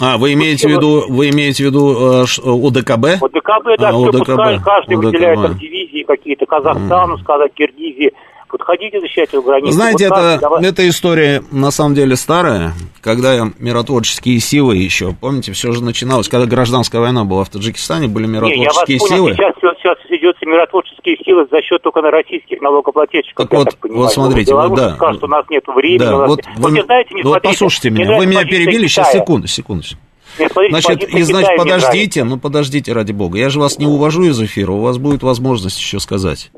[0.00, 3.22] А, вы имеете в виду, вы имеете в виду э, ОДКБ?
[3.22, 4.18] ОДКБ, да, а, ОДКБ.
[4.18, 5.04] пускай каждый ОДКБ.
[5.04, 7.20] выделяет там дивизии какие-то, Казахстану, mm.
[7.20, 8.14] сказать, Киргизии,
[8.50, 9.72] подходите эту границу.
[9.72, 10.64] Знаете, вот это, давай...
[10.64, 16.46] эта история на самом деле старая, когда миротворческие силы еще, помните, все же начиналось, когда
[16.46, 19.34] гражданская война была в Таджикистане, были миротворческие Не, я вас силы.
[19.34, 23.48] Понял, сейчас, сейчас ведется миротворческие силы за счет только на российских налогоплательщиков.
[23.48, 24.02] Так вот, так понимаю.
[24.02, 24.94] вот смотрите, вот, да.
[24.94, 25.98] скажут, у нас нет времени.
[25.98, 26.28] Да, нас...
[26.28, 29.84] вот, вы, вот, знаете, не вот послушайте меня, вы меня перебили, сейчас, секунду, секунду.
[30.70, 33.38] Значит, и значит, подождите, ну подождите, ради бога.
[33.38, 36.50] Я же вас не увожу из эфира, у вас будет возможность еще сказать.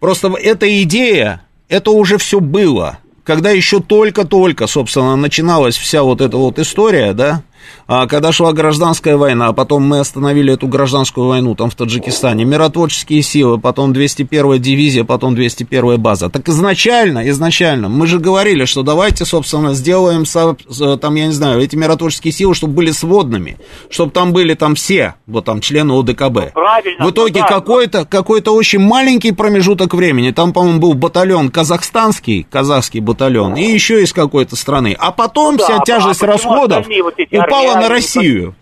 [0.00, 2.98] Просто эта идея, это уже все было.
[3.24, 7.42] Когда еще только-только, собственно, начиналась вся вот эта вот история, да,
[7.86, 13.22] когда шла гражданская война, а потом мы остановили эту гражданскую войну там в Таджикистане, миротворческие
[13.22, 16.28] силы, потом 201-я дивизия, потом 201-я база.
[16.28, 20.24] Так изначально, изначально, мы же говорили, что давайте, собственно, сделаем,
[20.98, 23.58] там, я не знаю, эти миротворческие силы, чтобы были сводными,
[23.90, 26.52] чтобы там были там все, вот там члены ОДКБ.
[26.52, 27.06] Правильно.
[27.06, 32.46] В итоге ну, да, какой-то, какой-то очень маленький промежуток времени, там, по-моему, был батальон казахстанский,
[32.50, 34.96] казахский батальон, и еще из какой-то страны.
[34.98, 37.14] А потом ну, вся да, тяжесть а расходов вот
[37.60, 38.54] упала на Россию.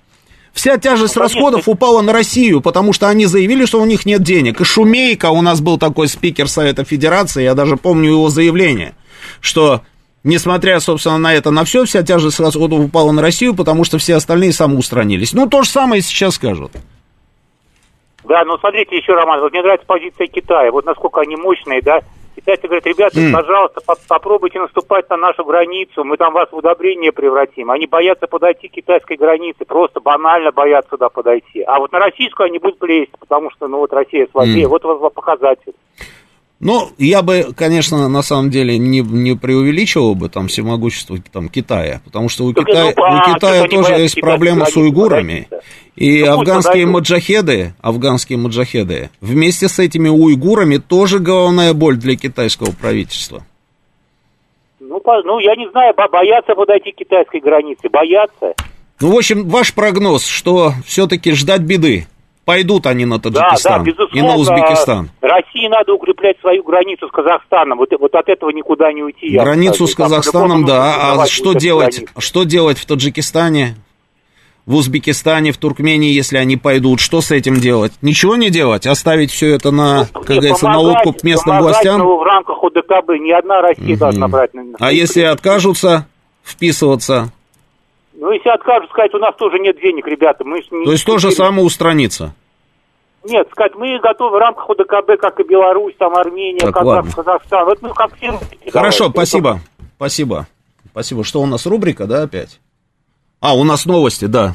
[0.53, 4.23] Вся тяжесть ну, расходов упала на Россию, потому что они заявили, что у них нет
[4.23, 4.61] денег.
[4.61, 8.95] И Шумейка, у нас был такой спикер Совета Федерации, я даже помню его заявление,
[9.41, 9.83] что
[10.23, 14.15] несмотря, собственно, на это, на все, вся тяжесть расходов упала на Россию, потому что все
[14.15, 15.33] остальные самоустранились.
[15.33, 16.73] Ну, то же самое сейчас скажут.
[18.25, 22.01] Да, ну смотрите еще, Роман, вот мне нравится позиция Китая, вот насколько они мощные, да,
[22.45, 23.33] Китайцы говорят, ребята, mm.
[23.33, 27.71] пожалуйста, по попробуйте наступать на нашу границу, мы там вас в удобрение превратим.
[27.71, 31.63] Они боятся подойти к китайской границе, просто банально боятся туда подойти.
[31.63, 34.69] А вот на российскую они будут лезть, потому что, ну вот Россия слабее, mm.
[34.69, 35.73] вот вот показатель.
[36.61, 42.01] Ну, я бы, конечно, на самом деле не, не преувеличивал бы там всемогущество там, Китая,
[42.05, 45.49] потому что у, Китая, ну, у Китая тоже есть проблемы с уйгурами.
[45.97, 52.73] И ну, афганские маджахеды, афганские маджахеды, вместе с этими уйгурами тоже головная боль для китайского
[52.73, 53.45] правительства.
[54.81, 58.55] Ну, по, ну я не знаю, боятся подойти к китайской границе, боятся.
[59.01, 62.07] Ну, в общем, ваш прогноз, что все-таки ждать беды.
[62.45, 65.09] Пойдут они на Таджикистан да, да, и на Узбекистан.
[65.23, 67.79] России надо укреплять свою границу с Казахстаном.
[67.79, 69.31] Вот, вот от этого никуда не уйти.
[69.31, 71.15] Границу с Казахстаном, да.
[71.15, 73.77] А что делать, что делать в Таджикистане,
[74.67, 77.01] в Узбекистане, в Туркмении, если они пойдут?
[77.01, 77.93] Что с этим делать?
[78.03, 78.87] Ничего не делать?
[78.87, 82.01] Оставить все это на, ну, как говорится, на откуп местным властям?
[82.03, 84.01] в рамках ОДКБ ни одна Россия угу.
[84.01, 84.51] должна брать.
[84.79, 86.07] А если откажутся
[86.45, 87.33] вписываться?
[88.15, 90.45] Ну, если откажут, сказать, у нас тоже нет денег, ребята.
[90.45, 92.35] Мы То есть тоже самоустраниться?
[93.25, 97.65] Нет, сказать, мы готовы в рамках ОДКБ, как и Беларусь, там Армения, так, Казах, Казахстан.
[97.65, 98.39] Вот, ну, как все.
[98.71, 99.61] Хорошо, спасибо.
[99.97, 100.47] Спасибо.
[100.91, 101.25] Спасибо.
[101.25, 102.61] Что у нас рубрика, да, опять?
[103.41, 104.55] А, у нас новости, да.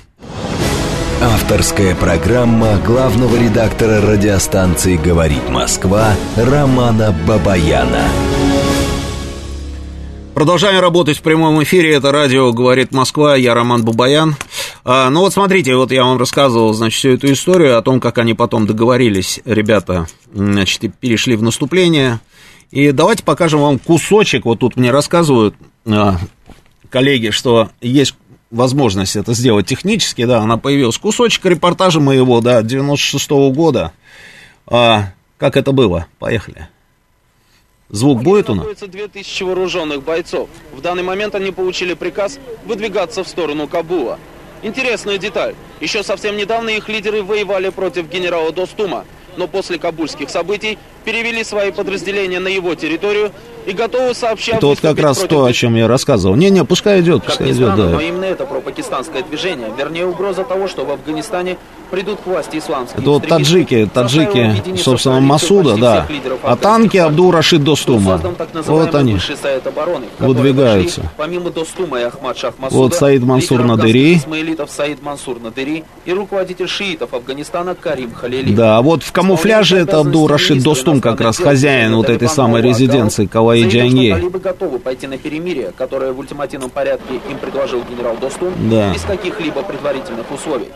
[1.21, 8.05] Авторская программа главного редактора радиостанции «Говорит Москва» Романа Бабаяна.
[10.33, 11.95] Продолжаем работать в прямом эфире.
[11.95, 13.35] Это радио «Говорит Москва».
[13.35, 14.35] Я Роман Бабаян.
[14.85, 18.17] А, ну вот смотрите, вот я вам рассказывал, значит, всю эту историю о том, как
[18.19, 22.19] они потом договорились, ребята, значит, перешли в наступление.
[22.71, 24.45] И давайте покажем вам кусочек.
[24.45, 26.17] Вот тут мне рассказывают а,
[26.89, 28.15] коллеги, что есть
[28.51, 30.97] возможность это сделать технически, да, она появилась.
[30.97, 33.91] Кусочек репортажа моего, да, 96 -го года.
[34.67, 36.05] А, как это было?
[36.19, 36.69] Поехали.
[37.89, 38.59] Звук будет у нас?
[38.59, 40.47] находится 2000 вооруженных бойцов.
[40.71, 44.19] В данный момент они получили приказ выдвигаться в сторону Кабула.
[44.61, 45.55] Интересная деталь.
[45.79, 49.05] Еще совсем недавно их лидеры воевали против генерала Достума,
[49.37, 53.31] но после кабульских событий перевели свои подразделения на его территорию
[53.65, 54.57] и готовы сообщать...
[54.57, 56.35] Это вот как раз то, о чем я рассказывал.
[56.35, 57.95] Не-не, пускай идет, пускай как идет, странно, да.
[57.95, 61.57] но именно это пропакистанское движение, вернее угроза того, что в Афганистане
[61.91, 66.07] придут к власти исламские Это вот таджики, таджики, собственно, Масуда, да.
[66.43, 68.21] А танки Абдул Рашид Достума.
[68.65, 69.17] Вот они
[69.65, 71.01] обороны, выдвигаются.
[71.01, 74.17] Вошли, помимо Достума и Ахмад Шах Масуда, вот Саид Мансур Надыри.
[74.17, 78.53] Исмаилитов Саид Мансур Надыри и руководитель шиитов Афганистана Карим Халили.
[78.53, 83.25] Да, вот в камуфляже это Абдул Рашид Достум, как раз хозяин вот этой самой резиденции
[83.25, 84.15] Каваи Джанье.
[84.15, 88.93] Талибы готовы пойти на перемирие, которое в ультимативном порядке им предложил генерал Достум, да.
[88.93, 90.69] без каких-либо предварительных условий.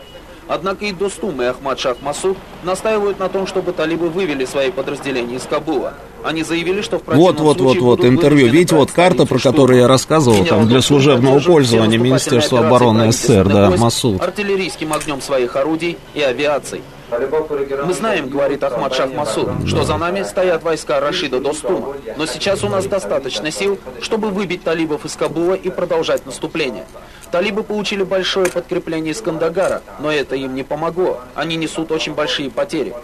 [0.46, 5.36] Однако и Достум, и Ахмад Шах Масуд настаивают на том, чтобы талибы вывели свои подразделения
[5.36, 5.94] из Кабула.
[6.22, 8.48] Они заявили, что в Вот, вот, вот, вот, интервью.
[8.48, 13.70] Видите, вот карта, про которую я рассказывал, там для служебного пользования Министерства обороны СССР, да,
[13.70, 14.22] Масуд.
[14.22, 16.82] Артиллерийским огнем своих орудий и авиаций.
[17.10, 21.94] Мы знаем, говорит Ахмад Шах Масуд, что за нами стоят войска Рашида Достума.
[22.16, 26.84] Но сейчас у нас достаточно сил, чтобы выбить талибов из Кабула и продолжать наступление.
[27.30, 31.20] Талибы получили большое подкрепление из Кандагара, но это им не помогло.
[31.34, 32.94] Они несут очень большие потери.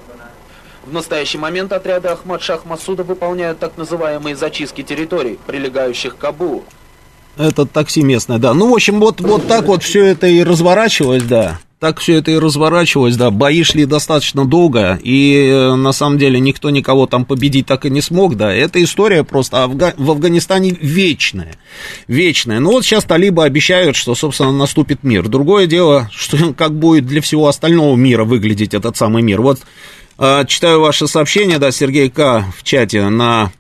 [0.85, 6.65] В настоящий момент отряды Ахмад Шах Масуда выполняют так называемые зачистки территорий, прилегающих к Кабулу.
[7.37, 8.55] Это такси местное, да.
[8.55, 11.59] Ну, в общем, вот, вот так вот все это и разворачивалось, да.
[11.81, 16.39] Так все это и разворачивалось, да, бои шли достаточно долго, и э, на самом деле
[16.39, 19.95] никто никого там победить так и не смог, да, эта история просто Афга...
[19.97, 21.57] в Афганистане вечная,
[22.07, 22.61] вечная.
[22.61, 25.27] Ну вот сейчас талибы обещают, что, собственно, наступит мир.
[25.29, 29.41] Другое дело, что как будет для всего остального мира выглядеть этот самый мир.
[29.41, 29.61] Вот
[30.19, 32.45] э, читаю ваше сообщение, да, Сергей К.
[32.59, 33.53] в чате на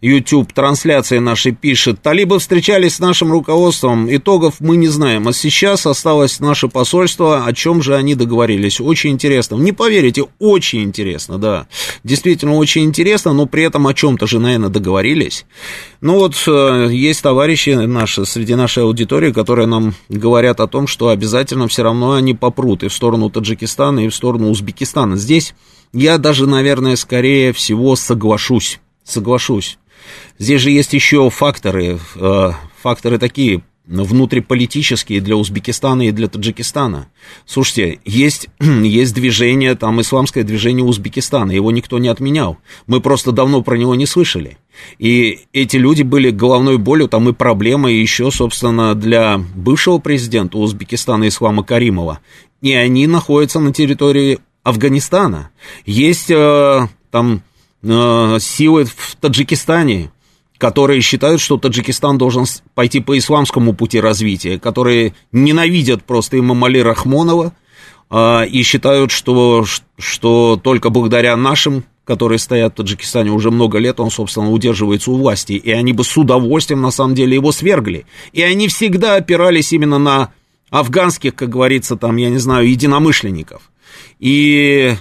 [0.00, 5.86] YouTube трансляции нашей пишет, талибы встречались с нашим руководством, итогов мы не знаем, а сейчас
[5.86, 8.80] осталось наше посольство, о чем же они договорились.
[8.80, 9.56] Очень интересно.
[9.56, 11.66] Не поверите, очень интересно, да.
[12.04, 15.46] Действительно очень интересно, но при этом о чем-то же, наверное, договорились.
[16.00, 21.08] Ну вот, э, есть товарищи наши среди нашей аудитории, которые нам говорят о том, что
[21.08, 25.16] обязательно все равно они попрут и в сторону Таджикистана, и в сторону Узбекистана.
[25.16, 25.54] Здесь
[25.92, 28.80] я даже, наверное, скорее всего соглашусь.
[29.04, 29.78] Соглашусь.
[30.38, 32.50] Здесь же есть еще факторы, э,
[32.82, 37.08] факторы такие, внутриполитические для Узбекистана и для Таджикистана.
[37.46, 42.58] Слушайте, есть, есть движение, там, исламское движение Узбекистана, его никто не отменял.
[42.86, 44.58] Мы просто давно про него не слышали.
[44.98, 51.28] И эти люди были головной болью, там и проблемой еще, собственно, для бывшего президента Узбекистана
[51.28, 52.20] Ислама Каримова.
[52.62, 55.50] И они находятся на территории Афганистана.
[55.84, 57.42] Есть э, там
[57.82, 60.10] э, силы в Таджикистане,
[60.58, 62.44] которые считают, что Таджикистан должен
[62.74, 67.52] пойти по исламскому пути развития, которые ненавидят просто Имамали Рахмонова
[68.08, 69.64] а, и считают, что,
[69.98, 75.16] что только благодаря нашим, которые стоят в Таджикистане уже много лет, он, собственно, удерживается у
[75.16, 78.06] власти, и они бы с удовольствием, на самом деле, его свергли.
[78.32, 80.32] И они всегда опирались именно на
[80.70, 83.70] афганских, как говорится, там, я не знаю, единомышленников.
[84.18, 84.94] И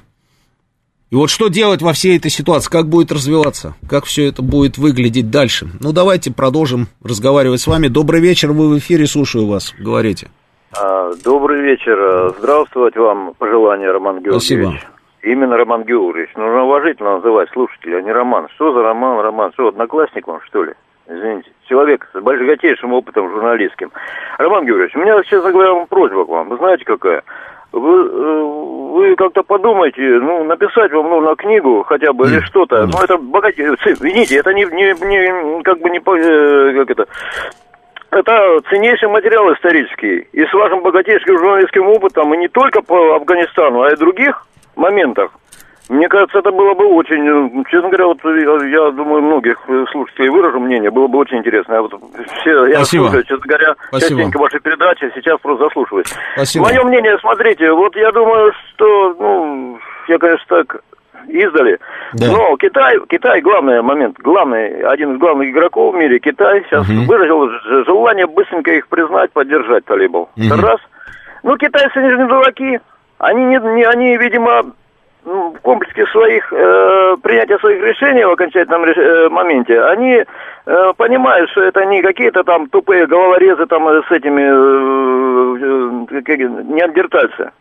[1.12, 4.78] и вот что делать во всей этой ситуации, как будет развиваться, как все это будет
[4.78, 5.68] выглядеть дальше.
[5.80, 7.88] Ну, давайте продолжим разговаривать с вами.
[7.88, 10.30] Добрый вечер, вы в эфире, слушаю вас, говорите.
[10.78, 14.42] А, добрый вечер, здравствовать вам, пожелание, Роман Георгиевич.
[14.42, 14.74] Спасибо.
[15.22, 18.48] Именно Роман Георгиевич, нужно уважительно называть слушателя, а не Роман.
[18.56, 20.74] Что за Роман, Роман, что, одноклассник вам, что ли?
[21.08, 23.92] Извините, человек с богатейшим опытом журналистским.
[24.40, 26.50] Роман Георгиевич, у меня, честно говоря, просьба к вам.
[26.50, 27.24] Вы знаете, какая?
[27.76, 28.44] Вы, э,
[28.94, 32.88] вы как-то подумайте, ну, написать вам нужно книгу хотя бы или что-то.
[32.88, 37.06] Ну, это богатей, извините, это не, не, не как бы не, э, как это,
[38.12, 40.28] это ценнейший материал исторический.
[40.32, 44.46] И с вашим богатейшим журналистским опытом, и не только по Афганистану, а и других
[44.76, 45.32] моментах,
[45.90, 49.58] мне кажется, это было бы очень, э, честно говоря, вот я, думаю, многих
[49.92, 51.74] слушателей выражу мнение, было бы очень интересно.
[51.74, 51.94] Я, вот
[52.40, 53.04] все, я Спасибо.
[53.04, 54.10] слушаю, честно говоря, Спасибо.
[54.10, 56.08] частенько ваши передачи, сейчас просто заслушиваюсь.
[56.34, 56.66] Спасибо.
[56.66, 60.82] Мое мнение, смотрите, вот я думаю, что, ну, я, конечно, так
[61.28, 61.80] издали,
[62.14, 62.32] Да.
[62.32, 67.04] Но Китай, Китай главный момент, главный, один из главных игроков в мире, Китай сейчас угу.
[67.06, 67.50] выразил
[67.86, 70.30] желание быстренько их признать, поддержать талибов.
[70.38, 70.62] Угу.
[70.62, 70.80] Раз.
[71.44, 72.80] Ну, китайцы они же не дураки.
[73.18, 74.64] Они, не, не, они видимо,
[75.26, 80.24] ну, в комплексе своих, э, принятия своих решений в окончательном э, моменте, они
[80.66, 87.52] э, понимают, что это не какие-то там тупые головорезы там с этими э, э, неандертальцы.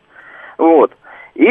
[0.59, 0.93] Вот.
[1.35, 1.51] И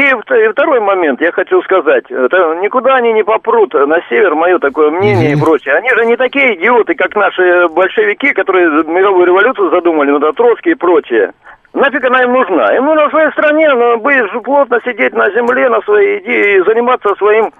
[0.52, 5.34] второй момент, я хочу сказать, это никуда они не попрут на север, мое такое мнение
[5.34, 5.38] mm-hmm.
[5.38, 5.76] и прочее.
[5.76, 10.72] Они же не такие идиоты, как наши большевики, которые мировую революцию задумали, ну да, Троцкий
[10.72, 11.34] и прочее.
[11.73, 12.71] Нафиг она им нужна?
[12.81, 17.15] Нужно в своей стране но быть плотно сидеть на земле, на своей идее и заниматься
[17.15, 17.51] своим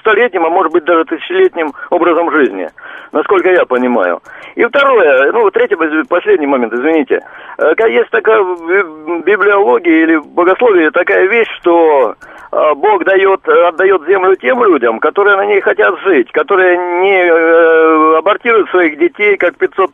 [0.00, 2.68] столетним, а может быть даже тысячелетним образом жизни,
[3.12, 4.20] насколько я понимаю.
[4.54, 5.76] И второе, ну, третий,
[6.08, 7.20] последний момент, извините.
[7.56, 12.16] Э, есть такая в библиологии или богословии такая вещь, что
[12.52, 18.18] э, Бог дает, отдает землю тем людям, которые на ней хотят жить, которые не э,
[18.18, 19.90] абортируют своих детей, как 500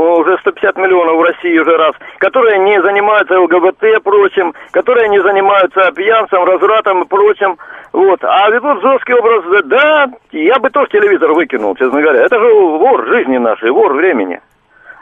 [0.00, 5.92] уже 150 миллионов в России уже раз, которые не занимаются ЛГБТ прочим, которые не занимаются
[5.92, 7.56] пьянством, развратом и прочим.
[7.92, 8.22] Вот.
[8.22, 12.22] А ведут жесткий образ, да, я бы тоже телевизор выкинул, честно говоря.
[12.24, 14.40] Это же вор жизни нашей, вор времени.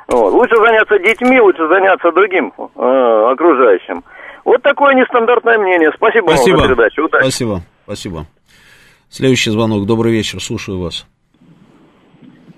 [0.09, 0.33] Вот.
[0.33, 4.03] Лучше заняться детьми, лучше заняться другим э, окружающим.
[4.45, 5.91] Вот такое нестандартное мнение.
[5.95, 6.57] Спасибо, Спасибо.
[6.57, 7.05] вам за передачу.
[7.05, 7.23] Удачи.
[7.23, 7.61] Спасибо.
[7.85, 8.27] Спасибо.
[9.11, 9.87] Следующий звонок.
[9.87, 10.41] Добрый вечер.
[10.41, 11.07] Слушаю вас.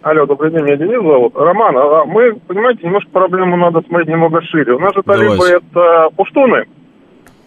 [0.03, 1.35] Алло, добрый день, меня Денис зовут.
[1.37, 4.73] Роман, а мы, понимаете, немножко проблему надо смотреть немного шире.
[4.75, 6.65] У нас же талибы это пуштуны,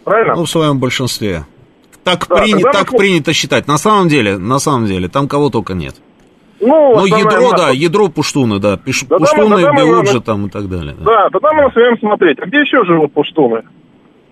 [0.04, 0.36] правильно?
[0.36, 1.46] Ну, в своем большинстве.
[2.04, 3.00] Так, да, прини, так мы...
[3.00, 3.68] принято считать.
[3.68, 5.96] На самом деле, на самом деле, там кого только нет.
[6.60, 7.58] Ну, Но ядро, масса.
[7.58, 8.78] да, ядро пуштуны, да.
[8.78, 10.96] Пиш, да пуштуны, да, белуджи там и так далее.
[11.00, 12.40] Да, да тогда мы начнем смотреть.
[12.40, 13.64] А где еще живут пуштуны?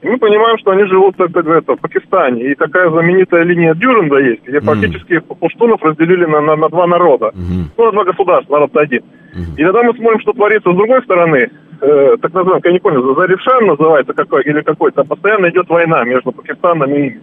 [0.03, 2.51] Мы понимаем, что они живут это, это, в Пакистане.
[2.51, 4.61] И такая знаменитая линия Дюренда есть, где mm.
[4.61, 7.31] фактически пуштунов разделили на, на, на два народа.
[7.35, 7.63] Mm-hmm.
[7.77, 9.01] Ну, на два государства, народ один.
[9.01, 9.57] Mm-hmm.
[9.57, 11.51] И тогда мы смотрим, что творится с другой стороны.
[11.81, 15.03] Э, так называемый, я не понял, Зарифшан называется какой, или какой-то.
[15.03, 17.21] Постоянно идет война между Пакистаном и ими.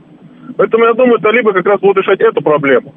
[0.56, 2.94] Поэтому я думаю, талибы как раз будут решать эту проблему.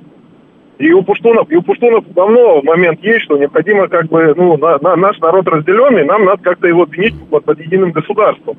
[0.77, 4.79] И у пуштунов, и у пуштунов давно момент есть, что необходимо как бы, ну, на,
[4.79, 8.57] на, наш народ разделенный, нам надо как-то его объединить под, под единым государством.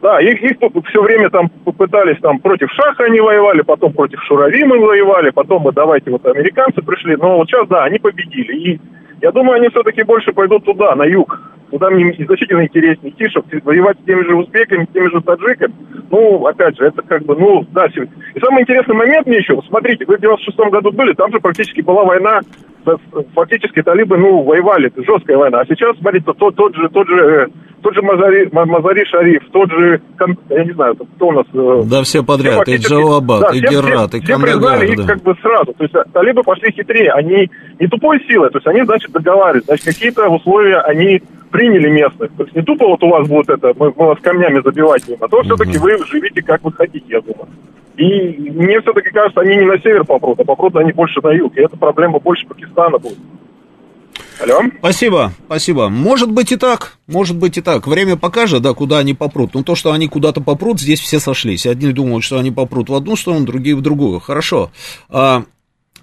[0.00, 0.56] Да, их, их
[0.90, 5.62] все время там попытались, там против Шаха они воевали, потом против Шурави мы воевали, потом
[5.62, 8.56] мы давайте вот американцы пришли, но вот сейчас, да, они победили.
[8.56, 8.80] И
[9.20, 11.40] я думаю, они все-таки больше пойдут туда, на юг.
[11.70, 15.74] Туда мне значительно интереснее чтобы воевать с теми же узбеками, с теми же таджиками.
[16.10, 17.86] Ну, опять же, это как бы, ну, да.
[17.86, 21.80] И самый интересный момент мне еще, смотрите, вы в 96 году были, там же практически
[21.82, 22.40] была война
[23.34, 25.60] фактически талибы, ну, воевали, жесткая война.
[25.60, 27.46] А сейчас, смотрите, тот, тот же, тот же, э,
[27.82, 30.00] тот же Мазари, Мазари Шариф, тот же,
[30.50, 31.46] я не знаю, кто у нас...
[31.52, 34.92] Э, да, все подряд, все и Джавабад, да, и Герат, и Все признали да.
[34.92, 35.74] их как бы сразу.
[35.74, 39.66] То есть а, талибы пошли хитрее, они не тупой силой, то есть они, значит, договаривались,
[39.66, 42.30] значит, какие-то условия они приняли местных.
[42.36, 45.24] То есть не тупо вот у вас будет это, мы, мы вас камнями забивать будем,
[45.24, 47.48] а то все-таки вы живите как вы хотите, я думаю.
[47.96, 51.56] И мне все-таки кажется, они не на север попрут, а попрут они больше на юг.
[51.56, 53.18] И эта проблема больше Пакистана будет.
[54.40, 54.62] Алло?
[54.78, 55.88] Спасибо, спасибо.
[55.88, 57.88] Может быть и так, может быть и так.
[57.88, 59.54] Время покажет, да, куда они попрут.
[59.54, 61.66] Но то, что они куда-то попрут, здесь все сошлись.
[61.66, 64.20] Одни думают, что они попрут в одну сторону, другие в другую.
[64.20, 64.70] Хорошо.
[65.08, 65.42] А,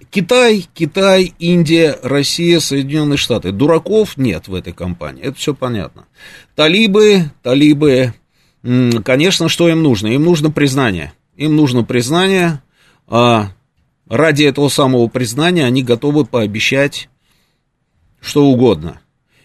[0.10, 3.52] Китай, Китай, Индия, Россия, Соединенные Штаты.
[3.52, 6.06] Дураков нет в этой компании, это все понятно.
[6.56, 8.14] Талибы, талибы,
[9.04, 10.08] конечно, что им нужно?
[10.08, 11.14] Им нужно признание.
[11.36, 12.62] Им нужно признание,
[13.08, 13.52] а
[14.08, 17.10] ради этого самого признания они готовы пообещать
[18.22, 19.02] что угодно.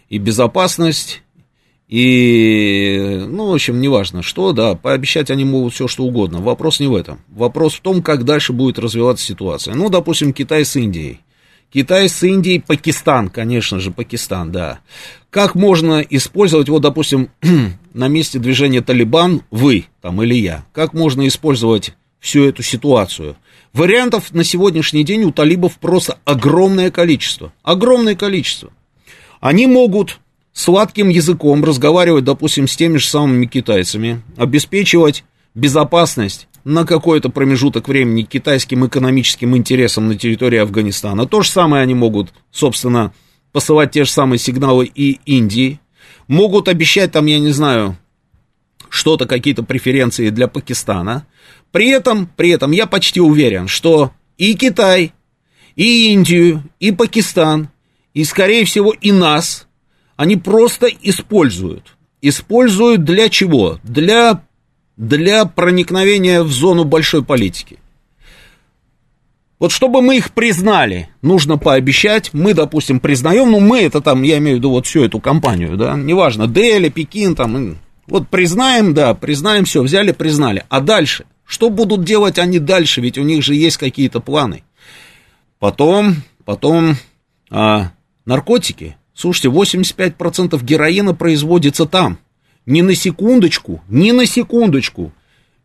[0.09, 1.20] И безопасность,
[1.91, 6.39] и, ну, в общем, неважно что, да, пообещать они могут все, что угодно.
[6.39, 7.19] Вопрос не в этом.
[7.27, 9.75] Вопрос в том, как дальше будет развиваться ситуация.
[9.75, 11.19] Ну, допустим, Китай с Индией.
[11.69, 14.79] Китай с Индией, Пакистан, конечно же, Пакистан, да.
[15.29, 17.29] Как можно использовать, вот, допустим,
[17.93, 23.35] на месте движения Талибан, вы там или я, как можно использовать всю эту ситуацию?
[23.73, 27.51] Вариантов на сегодняшний день у талибов просто огромное количество.
[27.63, 28.71] Огромное количество.
[29.41, 30.20] Они могут
[30.53, 35.23] сладким языком разговаривать, допустим, с теми же самыми китайцами, обеспечивать
[35.55, 41.25] безопасность на какой-то промежуток времени китайским экономическим интересам на территории Афганистана.
[41.25, 43.13] То же самое они могут, собственно,
[43.51, 45.79] посылать те же самые сигналы и Индии.
[46.27, 47.97] Могут обещать там, я не знаю,
[48.89, 51.25] что-то, какие-то преференции для Пакистана.
[51.71, 55.13] При этом, при этом я почти уверен, что и Китай,
[55.75, 57.69] и Индию, и Пакистан,
[58.13, 59.67] и, скорее всего, и нас,
[60.21, 61.97] они просто используют.
[62.21, 63.79] Используют для чего?
[63.81, 64.43] Для
[64.95, 67.79] для проникновения в зону большой политики.
[69.57, 74.37] Вот чтобы мы их признали, нужно пообещать, мы, допустим, признаем, ну мы это там, я
[74.37, 79.15] имею в виду вот всю эту компанию, да, неважно, Дели, Пекин, там, вот признаем, да,
[79.15, 80.65] признаем, все, взяли, признали.
[80.69, 81.25] А дальше?
[81.45, 83.01] Что будут делать они дальше?
[83.01, 84.63] Ведь у них же есть какие-то планы.
[85.57, 86.95] Потом, потом,
[87.49, 87.91] а,
[88.25, 88.97] наркотики.
[89.21, 92.17] Слушайте, 85% героина производится там.
[92.65, 95.11] Ни на секундочку, ни на секундочку.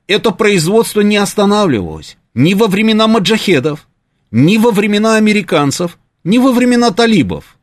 [0.07, 3.89] Это производство не останавливалось ни во времена маджахедов,
[4.31, 7.57] ни во времена американцев, ни во времена талибов.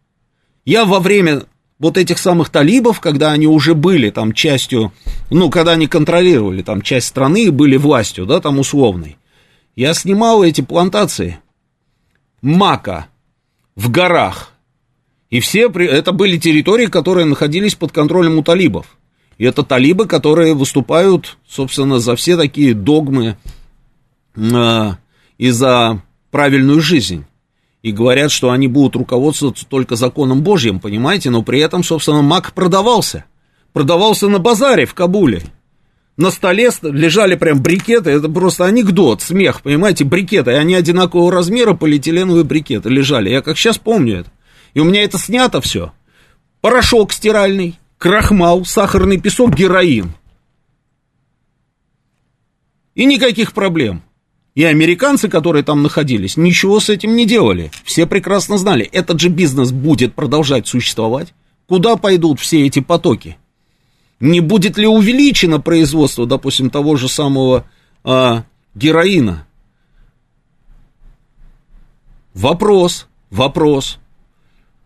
[0.65, 1.43] Я во время
[1.77, 4.91] вот этих самых талибов, когда они уже были там частью,
[5.29, 9.17] ну, когда они контролировали там часть страны и были властью, да, там условной,
[9.75, 11.37] я снимал эти плантации
[12.41, 13.09] мака
[13.75, 14.52] в горах.
[15.33, 18.85] И все, это были территории, которые находились под контролем у талибов.
[19.39, 23.35] И это талибы, которые выступают, собственно, за все такие догмы
[24.35, 24.89] э,
[25.39, 27.25] и за правильную жизнь.
[27.81, 31.31] И говорят, что они будут руководствоваться только законом Божьим, понимаете?
[31.31, 33.25] Но при этом, собственно, маг продавался.
[33.71, 35.41] Продавался на базаре в Кабуле.
[36.15, 41.73] На столе лежали прям брикеты, это просто анекдот, смех, понимаете, брикеты, и они одинакового размера,
[41.73, 44.31] полиэтиленовые брикеты лежали, я как сейчас помню это.
[44.73, 45.91] И у меня это снято все.
[46.61, 50.13] Порошок стиральный, крахмал, сахарный песок, героин.
[52.95, 54.03] И никаких проблем.
[54.55, 57.71] И американцы, которые там находились, ничего с этим не делали.
[57.83, 61.33] Все прекрасно знали, этот же бизнес будет продолжать существовать.
[61.67, 63.37] Куда пойдут все эти потоки?
[64.19, 67.65] Не будет ли увеличено производство, допустим, того же самого
[68.03, 68.43] а,
[68.75, 69.47] героина?
[72.35, 73.97] Вопрос, вопрос.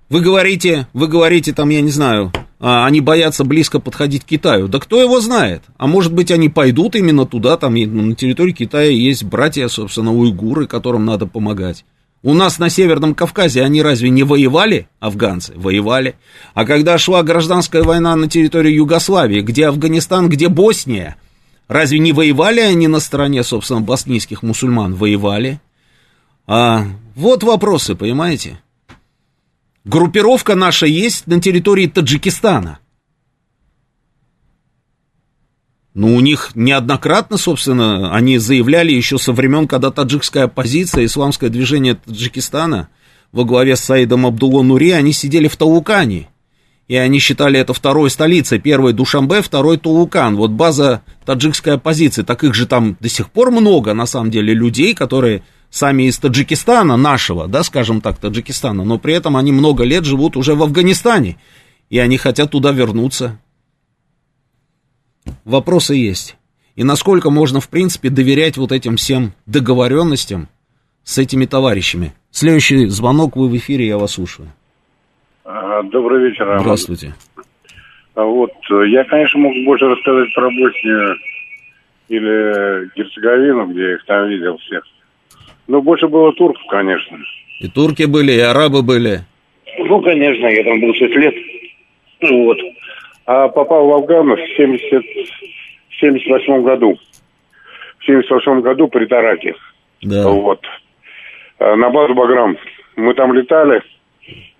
[0.09, 4.67] Вы говорите, вы говорите там, я не знаю, а, они боятся близко подходить к Китаю.
[4.67, 5.63] Да кто его знает?
[5.77, 10.65] А может быть, они пойдут именно туда, там на территории Китая есть братья, собственно, уйгуры,
[10.65, 11.83] которым надо помогать.
[12.23, 15.53] У нас на Северном Кавказе они разве не воевали, афганцы?
[15.55, 16.15] Воевали.
[16.53, 21.17] А когда шла гражданская война на территории Югославии, где Афганистан, где Босния,
[21.67, 24.95] разве не воевали они на стороне, собственно, боснийских мусульман?
[24.95, 25.61] Воевали.
[26.47, 26.85] А,
[27.15, 28.59] вот вопросы, понимаете?
[29.87, 32.79] Группировка наша есть на территории Таджикистана.
[35.93, 41.95] Ну, у них неоднократно, собственно, они заявляли еще со времен, когда таджикская оппозиция, исламское движение
[41.95, 42.89] Таджикистана
[43.31, 46.27] во главе с Саидом Абдулло Нури, они сидели в Таукане.
[46.89, 48.59] И они считали это второй столицей.
[48.59, 50.35] Первой Душамбе, второй Таукан.
[50.35, 52.23] Вот база таджикской оппозиции.
[52.23, 56.17] Так их же там до сих пор много, на самом деле, людей, которые сами из
[56.17, 60.63] Таджикистана, нашего, да, скажем так, Таджикистана, но при этом они много лет живут уже в
[60.63, 61.37] Афганистане,
[61.89, 63.39] и они хотят туда вернуться.
[65.45, 66.37] Вопросы есть.
[66.75, 70.47] И насколько можно, в принципе, доверять вот этим всем договоренностям
[71.03, 72.13] с этими товарищами?
[72.31, 74.49] Следующий звонок, вы в эфире, я вас слушаю.
[75.43, 76.61] Добрый вечер, Роман.
[76.61, 77.15] Здравствуйте.
[78.15, 78.51] А вот,
[78.87, 81.15] я, конечно, мог больше рассказать про Боснию
[82.09, 84.83] или Герцеговину, где я их там видел всех.
[85.67, 87.17] Ну, больше было турков, конечно.
[87.59, 89.21] И турки были, и арабы были.
[89.79, 91.35] Ну, конечно, я там был 6 лет.
[92.21, 92.57] Ну, вот.
[93.25, 95.03] А попал в Афган в 70...
[95.99, 96.97] 78 году.
[97.99, 99.55] В 78 году при Тараке.
[100.01, 100.27] Да.
[100.29, 100.63] Вот.
[101.59, 102.57] А, на базу Баграм.
[102.95, 103.81] Мы там летали,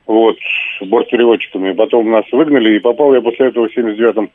[0.05, 0.37] вот,
[0.81, 1.73] бортпереводчиками.
[1.73, 4.29] Потом нас выгнали, и попал я после этого в 79-м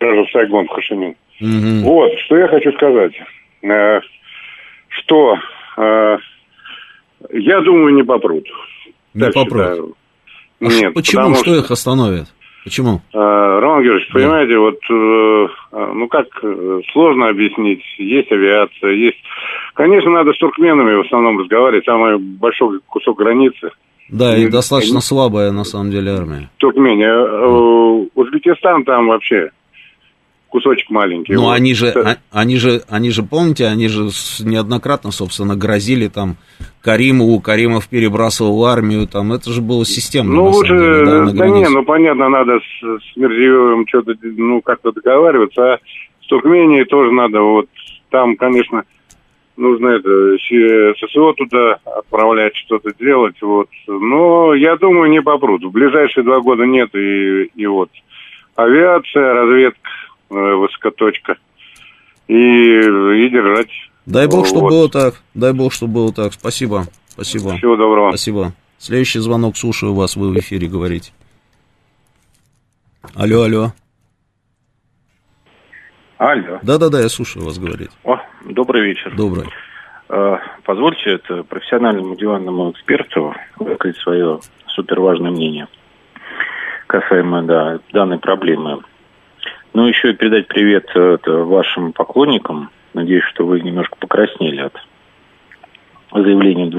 [0.00, 1.16] даже в Сайгон, в Хашимин.
[1.40, 1.90] Угу.
[1.90, 3.12] Вот, что я хочу сказать.
[3.62, 4.00] Э,
[4.88, 5.38] что
[5.76, 8.46] я думаю, не попрут.
[9.14, 9.62] Не попрут.
[9.62, 9.94] Считаю.
[10.60, 11.34] А Нет, почему?
[11.34, 12.26] Что, что их остановит?
[12.64, 13.00] Почему?
[13.12, 14.14] А, Роман Георгиевич, да.
[14.14, 17.82] понимаете, вот, э, а, ну как, э, сложно объяснить.
[17.98, 19.18] Есть авиация, есть...
[19.74, 23.70] Конечно, надо с туркменами в основном разговаривать, самый большой кусок границы.
[24.08, 26.50] Да, и, и достаточно и, слабая, на самом деле, армия.
[26.58, 27.12] Туркмения.
[27.12, 28.10] Да.
[28.14, 29.50] Узбекистан там вообще
[30.52, 31.32] кусочек маленький.
[31.32, 31.52] Ну, вот.
[31.52, 34.10] они же, а, они же, они же, помните, они же
[34.40, 36.36] неоднократно, собственно, грозили там
[36.82, 40.34] Каримову, Каримов перебрасывал армию, там, это же было системно.
[40.34, 44.92] Ну, лучше, деле, да, да не, ну, понятно, надо с, с Мерзиевым что-то, ну, как-то
[44.92, 45.78] договариваться, а
[46.22, 47.68] с Туркменией тоже надо, вот,
[48.10, 48.84] там, конечно,
[49.56, 56.24] нужно это, ССО туда отправлять, что-то делать, вот, но я думаю, не попрут, в ближайшие
[56.24, 57.88] два года нет, и, и вот,
[58.54, 59.80] авиация, разведка,
[60.32, 61.36] высокоточка.
[62.28, 63.70] И, и держать.
[64.06, 65.22] Дай бог, чтобы было так.
[65.34, 66.32] Дай бог, чтобы было так.
[66.32, 66.84] Спасибо.
[67.08, 67.56] Спасибо.
[67.56, 68.10] Всего доброго.
[68.10, 68.52] Спасибо.
[68.78, 71.12] Следующий звонок, слушаю вас, вы в эфире говорите.
[73.14, 73.72] Алло, алло.
[76.18, 76.58] Алло.
[76.62, 77.90] Да-да-да, я слушаю вас говорить.
[78.04, 79.14] О, добрый вечер.
[79.14, 79.46] Добрый.
[80.08, 85.68] А, позвольте это профессиональному диванному эксперту высказать свое суперважное мнение
[86.92, 88.82] касаемо да, данной проблемы.
[89.74, 92.70] Ну, еще и передать привет э, вашим поклонникам.
[92.92, 94.74] Надеюсь, что вы немножко покраснели от
[96.12, 96.70] заявления,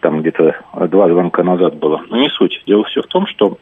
[0.00, 0.56] там где-то
[0.88, 2.02] два звонка назад было.
[2.08, 2.60] Но не суть.
[2.66, 3.56] Дело все в том, что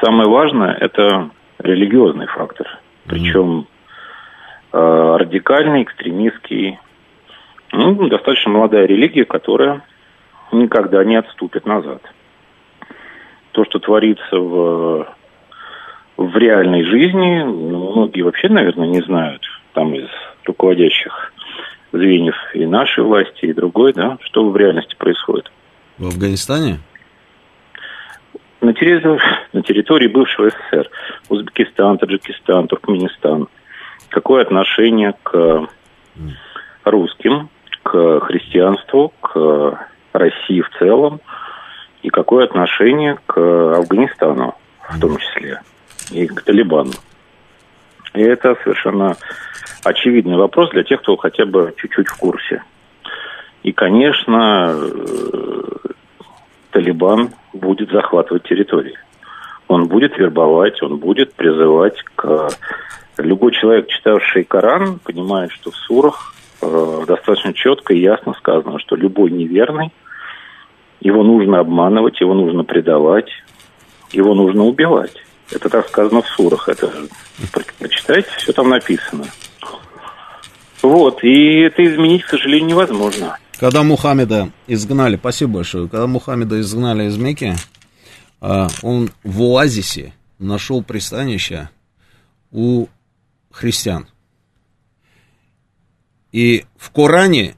[0.00, 1.28] самое важное– это
[1.58, 2.66] религиозный фактор.
[3.06, 3.66] Причем
[4.72, 6.78] э, радикальный, экстремистский.
[7.72, 9.82] Ну, достаточно молодая религия, которая
[10.52, 12.00] никогда не отступит назад.
[13.52, 15.06] То, что творится в,
[16.20, 19.42] в реальной жизни, ну, многие вообще, наверное, не знают,
[19.72, 20.06] там из
[20.44, 21.32] руководящих
[21.92, 25.50] звеньев и нашей власти, и другой, да, что в реальности происходит.
[25.96, 26.78] В Афганистане?
[28.60, 29.22] На территории,
[29.54, 30.90] на территории бывшего СССР.
[31.30, 33.48] Узбекистан, Таджикистан, Туркменистан.
[34.10, 35.68] Какое отношение к
[36.84, 37.48] русским,
[37.82, 41.20] к христианству, к России в целом,
[42.02, 43.38] и какое отношение к
[43.78, 44.54] Афганистану
[44.90, 45.62] в том числе,
[46.10, 46.92] и к Талибану.
[48.14, 49.16] И это совершенно
[49.84, 52.62] очевидный вопрос для тех, кто хотя бы чуть-чуть в курсе.
[53.62, 55.62] И, конечно, э,
[56.70, 58.98] Талибан будет захватывать территории.
[59.68, 62.48] Он будет вербовать, он будет призывать к...
[63.18, 68.96] Любой человек, читавший Коран, понимает, что в сурах э, достаточно четко и ясно сказано, что
[68.96, 69.92] любой неверный,
[71.00, 73.30] его нужно обманывать, его нужно предавать,
[74.12, 75.14] его нужно убивать.
[75.50, 76.68] Это так сказано в сурах.
[76.68, 76.92] Это
[77.78, 79.24] прочитайте, все там написано.
[80.82, 83.36] Вот, и это изменить, к сожалению, невозможно.
[83.58, 87.54] Когда Мухаммеда изгнали, спасибо большое, когда Мухаммеда изгнали из Мекки,
[88.40, 91.68] а, он в оазисе нашел пристанище
[92.50, 92.86] у
[93.50, 94.08] христиан.
[96.32, 97.56] И в Коране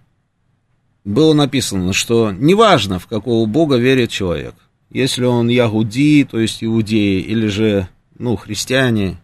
[1.04, 4.54] было написано, что неважно, в какого бога верит человек.
[4.92, 7.88] Если он ягуди, то есть иудеи, или же,
[8.18, 9.16] ну, христиане,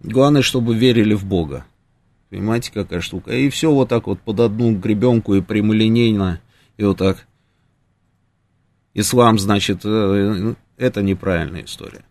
[0.00, 1.64] главное, чтобы верили в Бога.
[2.28, 3.34] Понимаете, какая штука?
[3.34, 6.42] И все вот так вот под одну гребенку и прямолинейно,
[6.76, 7.26] и вот так.
[8.92, 12.04] Ислам, значит, э, это неправильная история.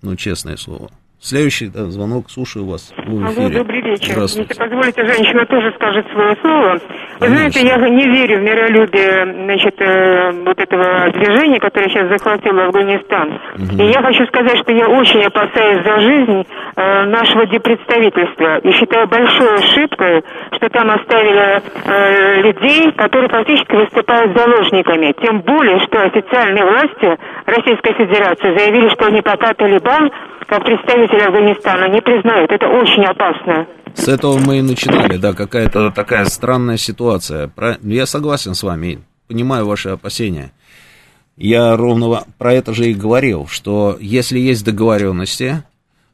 [0.00, 0.92] Ну, честное слово.
[1.22, 2.92] Следующий да, звонок, слушаю вас.
[3.06, 4.22] Вы Алло, добрый вечер.
[4.22, 6.80] Если позволите, женщина тоже скажет свое слово.
[7.20, 12.64] Вы знаете, я не верю в миролюбие значит, э, вот этого движения, которое сейчас захватило
[12.64, 13.38] Афганистан.
[13.54, 13.82] Угу.
[13.82, 16.42] И я хочу сказать, что я очень опасаюсь за жизнь
[16.74, 18.58] э, нашего депредставительства.
[18.58, 20.24] И считаю большой ошибкой,
[20.56, 25.14] что там оставили э, людей, которые практически выступают заложниками.
[25.22, 27.16] Тем более, что официальные власти
[27.46, 30.10] Российской Федерации заявили, что они пока Талибан
[30.52, 32.50] как представители Афганистана не признают.
[32.50, 33.66] Это очень опасно.
[33.94, 37.50] С этого мы и начинали, да, какая-то такая странная ситуация.
[37.80, 38.98] Я согласен с вами,
[39.28, 40.52] понимаю ваши опасения.
[41.38, 45.64] Я ровно про это же и говорил, что если есть договоренности,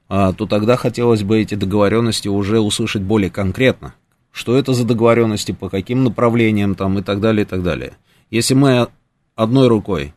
[0.08, 3.94] а, то тогда хотелось бы эти договоренности уже услышать более конкретно.
[4.30, 7.94] Что это за договоренности, по каким направлениям там и так далее, и так далее.
[8.30, 8.86] Если мы
[9.34, 10.14] одной рукой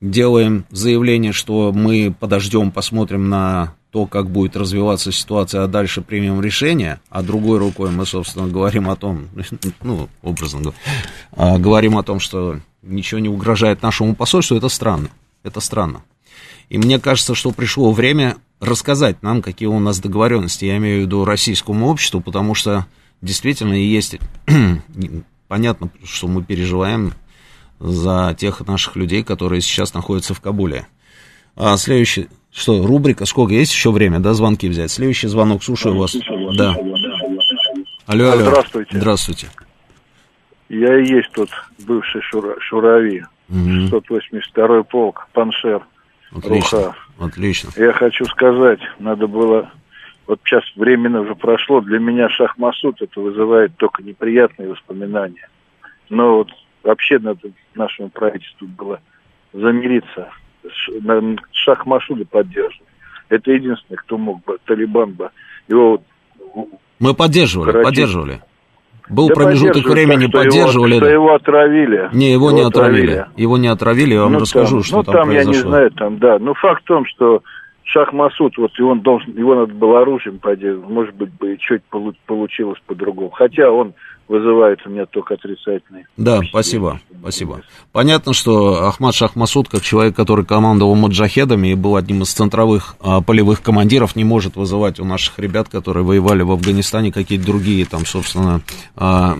[0.00, 6.40] делаем заявление, что мы подождем, посмотрим на то, как будет развиваться ситуация, а дальше примем
[6.40, 9.28] решение, а другой рукой мы, собственно, говорим о том,
[9.82, 10.78] ну, образно говоря,
[11.32, 15.08] а, говорим о том, что ничего не угрожает нашему посольству, это странно,
[15.42, 16.02] это странно.
[16.68, 21.06] И мне кажется, что пришло время рассказать нам, какие у нас договоренности, я имею в
[21.06, 22.86] виду российскому обществу, потому что
[23.22, 24.16] действительно есть,
[25.48, 27.14] понятно, что мы переживаем
[27.80, 30.86] за тех наших людей, которые сейчас находятся в Кабуле.
[31.56, 34.90] А следующий, что, рубрика, сколько, есть еще время, да, звонки взять?
[34.90, 36.16] Следующий звонок, слушаю вас.
[36.56, 36.74] Да.
[38.06, 38.42] Алло, алло.
[38.42, 38.96] Здравствуйте.
[38.96, 39.48] Здравствуйте.
[40.68, 41.48] Я и есть тот
[41.86, 43.58] бывший шура, Шурави, угу.
[43.58, 45.82] 682-й полк, Паншер,
[46.30, 46.96] Отлично, Руха.
[47.18, 47.70] отлично.
[47.76, 49.70] Я хочу сказать, надо было,
[50.26, 55.48] вот сейчас временно уже прошло, для меня Шахмасуд это вызывает только неприятные воспоминания.
[56.10, 56.50] Но вот
[56.82, 59.00] вообще надо нашему правительству было
[59.52, 60.28] замириться,
[61.52, 62.26] шах Машуды.
[63.30, 65.30] Это единственный, кто мог бы, Талибан бы,
[65.68, 66.00] его...
[66.98, 67.84] Мы поддерживали, Карачи.
[67.84, 68.40] поддерживали.
[69.08, 70.96] Был да промежуток времени, так, поддерживали.
[70.96, 72.10] Его, его отравили.
[72.12, 73.10] Не, его, его не отравили.
[73.12, 73.40] отравили.
[73.40, 75.52] Его не отравили, я вам ну, расскажу, там, что ну, там, там произошло.
[75.52, 76.38] я не знаю, там, да.
[76.38, 77.42] Но факт в том, что
[77.84, 81.82] Шах Масуд, вот он должен, его надо было оружием поддерживать, может быть, бы чуть
[82.26, 83.30] получилось по-другому.
[83.30, 83.94] Хотя он
[84.28, 86.06] вызывает у меня только отрицательные.
[86.16, 87.00] Да, спасибо.
[87.20, 87.62] Спасибо.
[87.92, 93.20] Понятно, что Ахмад Шахмасуд, как человек, который командовал маджахедами и был одним из центровых а,
[93.22, 98.06] полевых командиров, не может вызывать у наших ребят, которые воевали в Афганистане, какие-то другие там,
[98.06, 98.60] собственно,
[98.96, 99.34] а,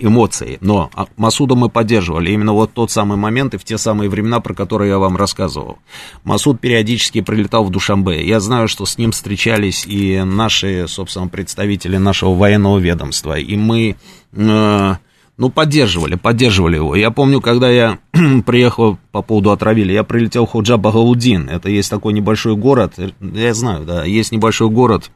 [0.00, 0.58] эмоции.
[0.60, 2.32] Но Масуда мы поддерживали.
[2.32, 5.78] Именно вот тот самый момент и в те самые времена, про которые я вам рассказывал.
[6.24, 8.26] Масуд периодически прилетал в Душамбе.
[8.26, 13.38] Я знаю, что с ним встречались и наши, собственно, представители нашего военного ведомства.
[13.38, 13.96] И мы
[14.32, 16.94] ну, поддерживали, поддерживали его.
[16.94, 17.98] Я помню, когда я
[18.46, 21.48] приехал по поводу отравили, я прилетел в Худжа Багаудин.
[21.48, 25.10] Это есть такой небольшой город, я знаю, да, есть небольшой город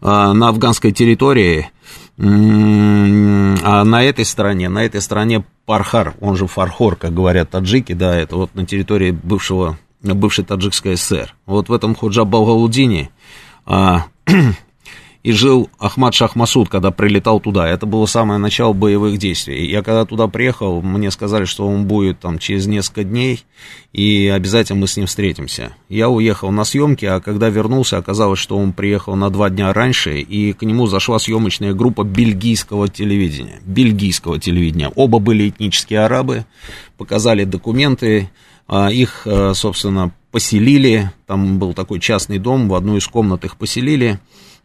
[0.00, 1.70] э, на афганской территории,
[2.16, 8.16] а на этой стороне, на этой стороне Пархар, он же Фархор, как говорят таджики, да,
[8.16, 11.34] это вот на территории бывшего, бывшей таджикской ССР.
[11.46, 13.10] Вот в этом Худжа Багаудине
[13.66, 14.06] а,
[15.24, 17.66] и жил Ахмад Шахмасуд, когда прилетал туда.
[17.66, 19.70] Это было самое начало боевых действий.
[19.70, 23.42] Я когда туда приехал, мне сказали, что он будет там через несколько дней,
[23.94, 25.74] и обязательно мы с ним встретимся.
[25.88, 30.20] Я уехал на съемки, а когда вернулся, оказалось, что он приехал на два дня раньше,
[30.20, 33.60] и к нему зашла съемочная группа бельгийского телевидения.
[33.64, 34.92] Бельгийского телевидения.
[34.94, 36.44] Оба были этнические арабы,
[36.98, 38.28] показали документы,
[38.68, 43.56] а, их, э, собственно, поселили, там был такой частный дом, в одну из комнат их
[43.56, 44.18] поселили,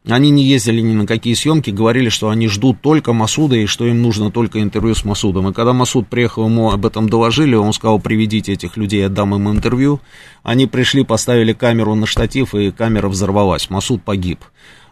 [0.08, 3.86] они не ездили ни на какие съемки, говорили, что они ждут только Масуда и что
[3.86, 5.50] им нужно только интервью с Масудом.
[5.50, 9.36] И когда Масуд приехал, ему об этом доложили, он сказал, приведите этих людей, я дам
[9.36, 10.00] им интервью.
[10.42, 13.70] Они пришли, поставили камеру на штатив, и камера взорвалась.
[13.70, 14.40] Масуд погиб.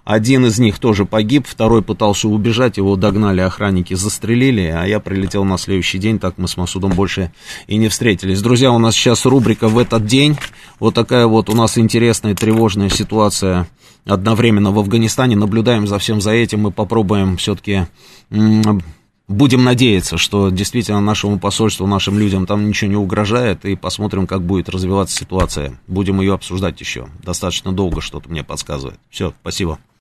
[0.08, 5.44] Один из них тоже погиб, второй пытался убежать, его догнали охранники, застрелили, а я прилетел
[5.44, 7.34] на следующий день, так мы с Масудом больше
[7.68, 8.42] и не встретились.
[8.42, 10.38] Друзья, у нас сейчас рубрика «В этот день».
[10.80, 13.68] Вот такая вот у нас интересная, тревожная ситуация
[14.08, 15.36] одновременно в Афганистане.
[15.36, 17.88] Наблюдаем за всем за этим и попробуем все-таки
[19.28, 24.42] Будем надеяться, что действительно нашему посольству, нашим людям там ничего не угрожает, и посмотрим, как
[24.42, 25.78] будет развиваться ситуация.
[25.86, 27.10] Будем ее обсуждать еще.
[27.22, 29.00] Достаточно долго что-то мне подсказывает.
[29.10, 29.80] Все, спасибо.